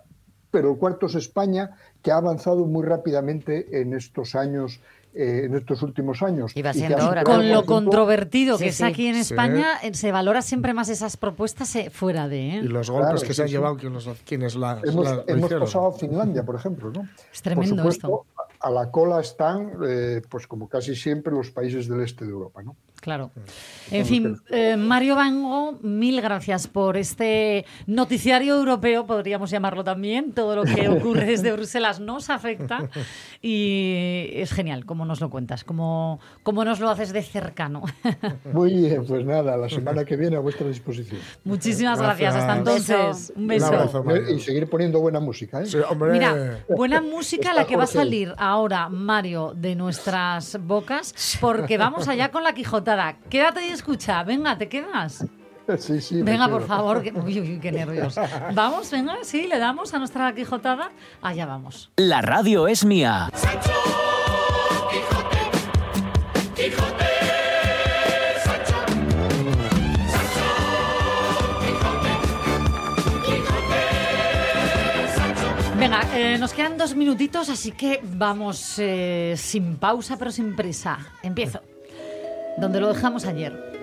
Pero 0.49 0.71
el 0.71 0.77
cuarto 0.77 1.07
es 1.07 1.15
España, 1.15 1.71
que 2.01 2.11
ha 2.11 2.15
avanzado 2.17 2.65
muy 2.65 2.85
rápidamente 2.85 3.81
en 3.81 3.93
estos 3.93 4.35
años, 4.35 4.79
eh, 5.15 5.43
en 5.45 5.55
estos 5.55 5.81
últimos 5.81 6.21
años. 6.21 6.51
Siendo 6.51 7.13
Con 7.23 7.49
lo 7.49 7.65
controvertido 7.65 8.57
Sí, 8.57 8.63
que 8.65 8.69
es 8.69 8.75
sí. 8.77 8.83
aquí 8.83 9.07
en 9.07 9.15
Sí. 9.15 9.21
España, 9.21 9.79
eh, 9.81 9.93
se 9.93 10.11
valora 10.11 10.41
siempre 10.41 10.73
más 10.73 10.89
esas 10.89 11.15
propuestas 11.17 11.75
eh, 11.75 11.89
fuera 11.89 12.27
de... 12.27 12.49
¿eh? 12.49 12.61
Y 12.63 12.67
los 12.67 12.89
golpes 12.89 13.05
Claro, 13.11 13.21
que 13.21 13.27
sí, 13.27 13.33
se 13.33 13.41
han 13.43 13.47
sí. 13.47 13.53
llevado 13.53 13.77
quienes, 13.77 14.07
quienes 14.25 14.55
la, 14.55 14.81
Hemos, 14.83 15.05
la- 15.05 15.15
lo 15.15 15.23
hemos 15.27 15.43
hicieron. 15.45 15.59
pasado 15.65 15.87
a 15.87 15.93
Finlandia, 15.93 16.43
por 16.43 16.55
ejemplo, 16.55 16.91
¿no? 16.91 17.07
Es 17.33 17.41
tremendo 17.41 17.81
por 17.83 17.93
supuesto, 17.93 18.25
esto. 18.35 18.45
A 18.59 18.69
la 18.71 18.89
cola 18.91 19.21
están, 19.21 19.71
eh, 19.87 20.21
pues 20.27 20.47
como 20.47 20.67
casi 20.67 20.95
siempre, 20.95 21.31
los 21.33 21.51
países 21.51 21.87
del 21.87 22.01
este 22.01 22.25
de 22.25 22.31
Europa, 22.31 22.63
¿no? 22.63 22.75
Claro. 23.05 23.29
En 23.91 24.03
fin, 24.03 24.41
eh, 24.49 24.77
Mario 24.77 25.15
Vango, 25.15 25.77
mil 25.83 26.19
gracias 26.21 26.65
por 26.67 26.97
este 26.97 27.63
noticiario 27.85 28.55
europeo, 28.57 29.05
podríamos 29.05 29.51
llamarlo 29.51 29.83
también. 29.83 30.31
Todo 30.31 30.55
lo 30.55 30.63
que 30.63 30.89
ocurre 30.89 31.25
desde 31.27 31.51
Bruselas 31.51 31.99
nos 31.99 32.31
afecta 32.31 32.89
y 33.43 34.29
es 34.33 34.51
genial 34.53 34.85
como 34.85 35.05
nos 35.05 35.21
lo 35.21 35.29
cuentas, 35.29 35.63
como, 35.63 36.19
como 36.41 36.65
nos 36.65 36.79
lo 36.79 36.89
haces 36.89 37.13
de 37.13 37.21
cercano. 37.21 37.83
Muy 38.51 38.73
bien, 38.73 39.05
pues 39.05 39.23
nada, 39.23 39.55
la 39.55 39.69
semana 39.69 40.03
que 40.03 40.15
viene 40.17 40.37
a 40.37 40.39
vuestra 40.39 40.67
disposición. 40.67 41.21
Muchísimas 41.43 41.99
gracias. 41.99 42.33
Gracias. 42.33 42.35
Hasta 42.35 42.57
entonces. 42.57 43.33
Un 43.35 43.43
Un 43.43 43.47
beso. 43.49 43.67
abrazo, 43.67 44.03
Mario. 44.03 44.35
Y 44.35 44.39
seguir 44.39 44.67
poniendo 44.67 44.99
buena 44.99 45.19
música, 45.19 45.61
¿eh? 45.61 45.67
Sí, 45.67 45.77
hombre. 45.87 46.11
Mira, 46.11 46.65
buena 46.67 47.01
música 47.01 47.49
Está 47.49 47.61
la 47.61 47.67
que 47.67 47.75
va 47.75 47.83
a 47.83 47.87
salir 47.87 48.33
ahora, 48.39 48.89
Mario, 48.89 49.53
de 49.55 49.75
nuestras 49.75 50.57
bocas, 50.59 51.37
porque 51.39 51.77
vamos 51.77 52.07
allá 52.07 52.31
con 52.31 52.43
la 52.43 52.55
Quédate 53.29 53.65
y 53.67 53.69
escucha. 53.69 54.23
Venga, 54.23 54.57
¿te 54.57 54.67
quedas? 54.69 55.25
Sí, 55.79 55.99
sí. 55.99 56.21
Venga, 56.21 56.47
por 56.47 56.65
favor. 56.67 57.01
que- 57.01 57.11
Uy, 57.11 57.39
uy, 57.39 57.59
qué 57.59 57.71
nervios. 57.71 58.15
Vamos, 58.53 58.91
venga, 58.91 59.15
sí, 59.23 59.47
le 59.47 59.57
damos 59.57 59.93
a 59.93 59.97
nuestra 59.99 60.33
Quijotada. 60.35 60.91
Allá 61.21 61.45
vamos. 61.47 61.91
La 61.97 62.21
radio 62.21 62.67
es 62.67 62.85
mía. 62.85 63.29
Venga, 75.77 76.01
eh, 76.17 76.37
nos 76.39 76.53
quedan 76.53 76.77
dos 76.77 76.95
minutitos, 76.95 77.49
así 77.49 77.71
que 77.71 77.99
vamos 78.03 78.75
eh, 78.79 79.35
sin 79.37 79.75
pausa 79.77 80.17
pero 80.17 80.31
sin 80.31 80.55
prisa. 80.55 80.97
Empiezo. 81.21 81.61
Donde 82.57 82.79
lo 82.79 82.87
dejamos 82.87 83.25
ayer. 83.25 83.74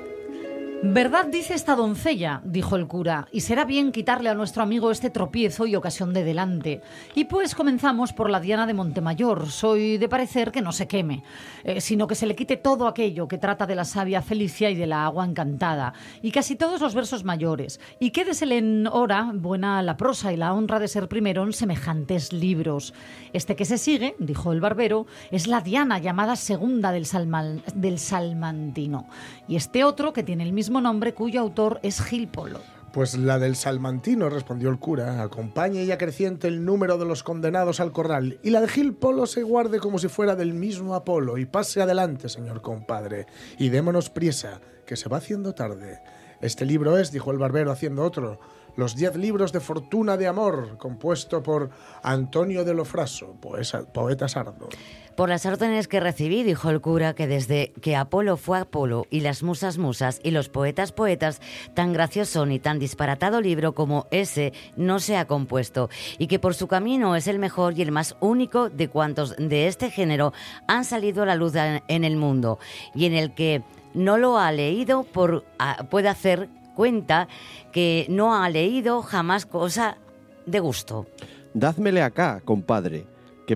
Verdad 0.85 1.27
dice 1.27 1.55
esta 1.55 1.77
doncella, 1.77 2.41
dijo 2.45 2.75
el 2.75 2.89
cura, 2.89 3.29
y 3.31 3.43
será 3.43 3.65
bien 3.65 3.93
quitarle 3.93 4.29
a 4.29 4.35
nuestro 4.35 4.65
amigo 4.65 4.91
este 4.91 5.11
tropiezo 5.11 5.65
y 5.65 5.77
ocasión 5.77 6.13
de 6.13 6.25
delante. 6.25 6.81
Y 7.15 7.27
pues 7.27 7.55
comenzamos 7.55 8.13
por 8.13 8.29
la 8.29 8.41
Diana 8.41 8.67
de 8.67 8.75
Montemayor. 8.75 9.49
Soy 9.49 9.97
de 9.97 10.09
parecer 10.09 10.51
que 10.51 10.61
no 10.61 10.73
se 10.73 10.89
queme, 10.89 11.23
eh, 11.63 11.81
sino 11.81 12.09
que 12.09 12.17
se 12.17 12.27
le 12.27 12.35
quite 12.35 12.57
todo 12.57 12.89
aquello 12.89 13.29
que 13.29 13.39
trata 13.39 13.65
de 13.65 13.77
la 13.77 13.85
savia 13.85 14.23
Felicia 14.23 14.71
y 14.71 14.75
de 14.75 14.89
la 14.89 15.05
agua 15.07 15.25
encantada, 15.25 15.93
y 16.21 16.33
casi 16.33 16.57
todos 16.57 16.81
los 16.81 16.97
versos 16.97 17.23
mayores. 17.23 17.79
Y 18.01 18.11
quédesele 18.11 18.59
en 18.59 18.89
hora 18.89 19.31
buena 19.33 19.83
la 19.83 19.97
prosa 19.97 20.33
y 20.33 20.37
la 20.37 20.53
honra 20.53 20.81
de 20.81 20.89
ser 20.89 21.07
primero 21.07 21.45
en 21.45 21.53
semejantes 21.53 22.33
libros. 22.33 22.93
Este 23.33 23.55
que 23.55 23.67
se 23.67 23.79
sigue, 23.79 24.17
dijo 24.19 24.53
el 24.53 24.61
barbero, 24.61 25.07
es 25.31 25.47
la 25.47 25.61
Diana 25.61 26.01
llamada 26.01 26.35
segunda 26.35 26.91
del, 26.91 27.05
Salman- 27.07 27.63
del 27.73 28.01
Salmantino. 28.01 29.07
Y 29.47 29.55
este 29.55 29.85
otro, 29.85 30.13
que 30.13 30.25
tiene 30.25 30.43
el 30.43 30.53
mismo 30.53 30.72
nombre, 30.81 31.15
cuyo 31.15 31.41
autor 31.41 31.81
es 31.83 32.01
Gil 32.03 32.29
Polo. 32.29 32.61
Pues 32.93 33.17
la 33.17 33.39
del 33.39 33.57
Salmantino, 33.57 34.29
respondió 34.29 34.69
el 34.69 34.79
cura, 34.79 35.23
acompañe 35.23 35.83
y 35.83 35.91
acreciente 35.93 36.47
el 36.49 36.65
número 36.65 36.99
de 36.99 37.07
los 37.07 37.23
condenados 37.23 37.81
al 37.81 37.91
corral, 37.91 38.39
y 38.43 38.51
la 38.51 38.61
de 38.61 38.69
Gil 38.69 38.93
Polo 38.95 39.27
se 39.27 39.43
guarde 39.43 39.79
como 39.79 39.99
si 39.99 40.09
fuera 40.09 40.37
del 40.37 40.53
mismo 40.53 40.95
Apolo, 40.95 41.39
y 41.39 41.47
pase 41.47 41.81
adelante, 41.81 42.29
señor 42.29 42.61
compadre, 42.61 43.27
y 43.59 43.71
démonos 43.71 44.11
priesa, 44.11 44.61
que 44.85 44.97
se 44.97 45.09
va 45.09 45.17
haciendo 45.17 45.55
tarde. 45.55 46.01
Este 46.43 46.67
libro 46.67 46.99
es, 46.99 47.13
dijo 47.13 47.31
el 47.31 47.39
barbero 47.39 47.71
haciendo 47.71 48.03
otro, 48.03 48.41
los 48.77 48.97
diez 48.97 49.17
libros 49.17 49.53
de 49.53 49.61
fortuna 49.61 50.17
de 50.17 50.27
amor, 50.27 50.77
compuesto 50.77 51.43
por 51.43 51.71
Antonio 52.03 52.65
de 52.65 52.75
Lofraso, 52.75 53.37
poeta 53.41 54.29
sardo. 54.29 54.69
Por 55.17 55.29
las 55.29 55.45
órdenes 55.45 55.89
que 55.89 56.01
recibí, 56.01 56.43
dijo 56.43 56.71
el 56.71 56.81
cura, 56.81 57.15
que 57.15 57.27
desde 57.27 57.73
que 57.83 57.97
Apolo 57.97 58.37
fue 58.39 58.59
Apolo 58.59 59.07
y 59.11 59.21
las 59.21 59.43
musas 59.43 59.77
musas 59.77 60.21
y 60.25 60.31
los 60.31 60.49
poetas 60.49 60.91
poetas, 60.91 61.41
tan 61.75 61.93
gracioso 61.93 62.47
ni 62.47 62.59
tan 62.59 62.79
disparatado 62.79 63.41
libro 63.43 63.75
como 63.75 64.07
ese 64.11 64.53
no 64.77 65.01
se 65.01 65.17
ha 65.19 65.27
compuesto, 65.27 65.91
y 66.19 66.29
que 66.29 66.39
por 66.39 66.55
su 66.55 66.67
camino 66.67 67.15
es 67.15 67.27
el 67.29 67.39
mejor 67.39 67.79
y 67.79 67.83
el 67.83 67.93
más 67.93 68.17
único 68.21 68.71
de 68.71 68.89
cuantos 68.89 69.37
de 69.37 69.67
este 69.67 69.91
género 69.91 70.33
han 70.67 70.85
salido 70.85 71.23
a 71.23 71.27
la 71.27 71.37
luz 71.37 71.53
en 71.57 72.05
el 72.05 72.17
mundo, 72.17 72.59
y 72.95 73.05
en 73.05 73.13
el 73.15 73.35
que 73.35 73.63
no 73.95 74.17
lo 74.17 74.39
ha 74.39 74.51
leído 74.51 75.03
por, 75.03 75.45
a- 75.59 75.85
puede 75.85 76.09
hacer 76.09 76.49
cuenta 76.75 77.29
que 77.71 78.07
no 78.09 78.35
ha 78.43 78.49
leído 78.49 79.03
jamás 79.03 79.45
cosa 79.45 79.99
de 80.47 80.59
gusto. 80.59 81.07
Dádmele 81.53 82.01
acá, 82.03 82.41
compadre, 82.45 83.05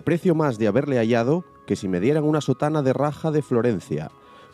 precio 0.00 0.34
más 0.34 0.58
de 0.58 0.66
haberle 0.66 0.96
hallado 0.98 1.44
que 1.66 1.76
si 1.76 1.88
me 1.88 2.00
dieran 2.00 2.24
una 2.24 2.40
sotana 2.40 2.82
de 2.82 2.92
raja 2.92 3.30
de 3.30 3.42
Florencia. 3.42 4.10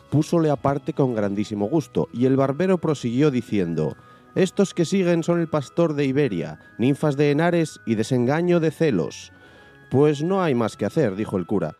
Púsole 0.09 0.49
aparte 0.49 0.93
con 0.93 1.15
grandísimo 1.15 1.65
gusto, 1.67 2.07
y 2.13 2.25
el 2.25 2.35
barbero 2.35 2.77
prosiguió 2.77 3.31
diciendo, 3.31 3.95
Estos 4.35 4.73
que 4.73 4.85
siguen 4.85 5.23
son 5.23 5.39
el 5.39 5.47
pastor 5.47 5.93
de 5.93 6.05
Iberia, 6.05 6.59
ninfas 6.77 7.17
de 7.17 7.31
Henares 7.31 7.79
y 7.85 7.95
desengaño 7.95 8.59
de 8.59 8.71
celos. 8.71 9.31
Pues 9.89 10.23
no 10.23 10.41
hay 10.41 10.55
más 10.55 10.77
que 10.77 10.85
hacer, 10.85 11.15
dijo 11.15 11.37
el 11.37 11.45
cura. 11.45 11.77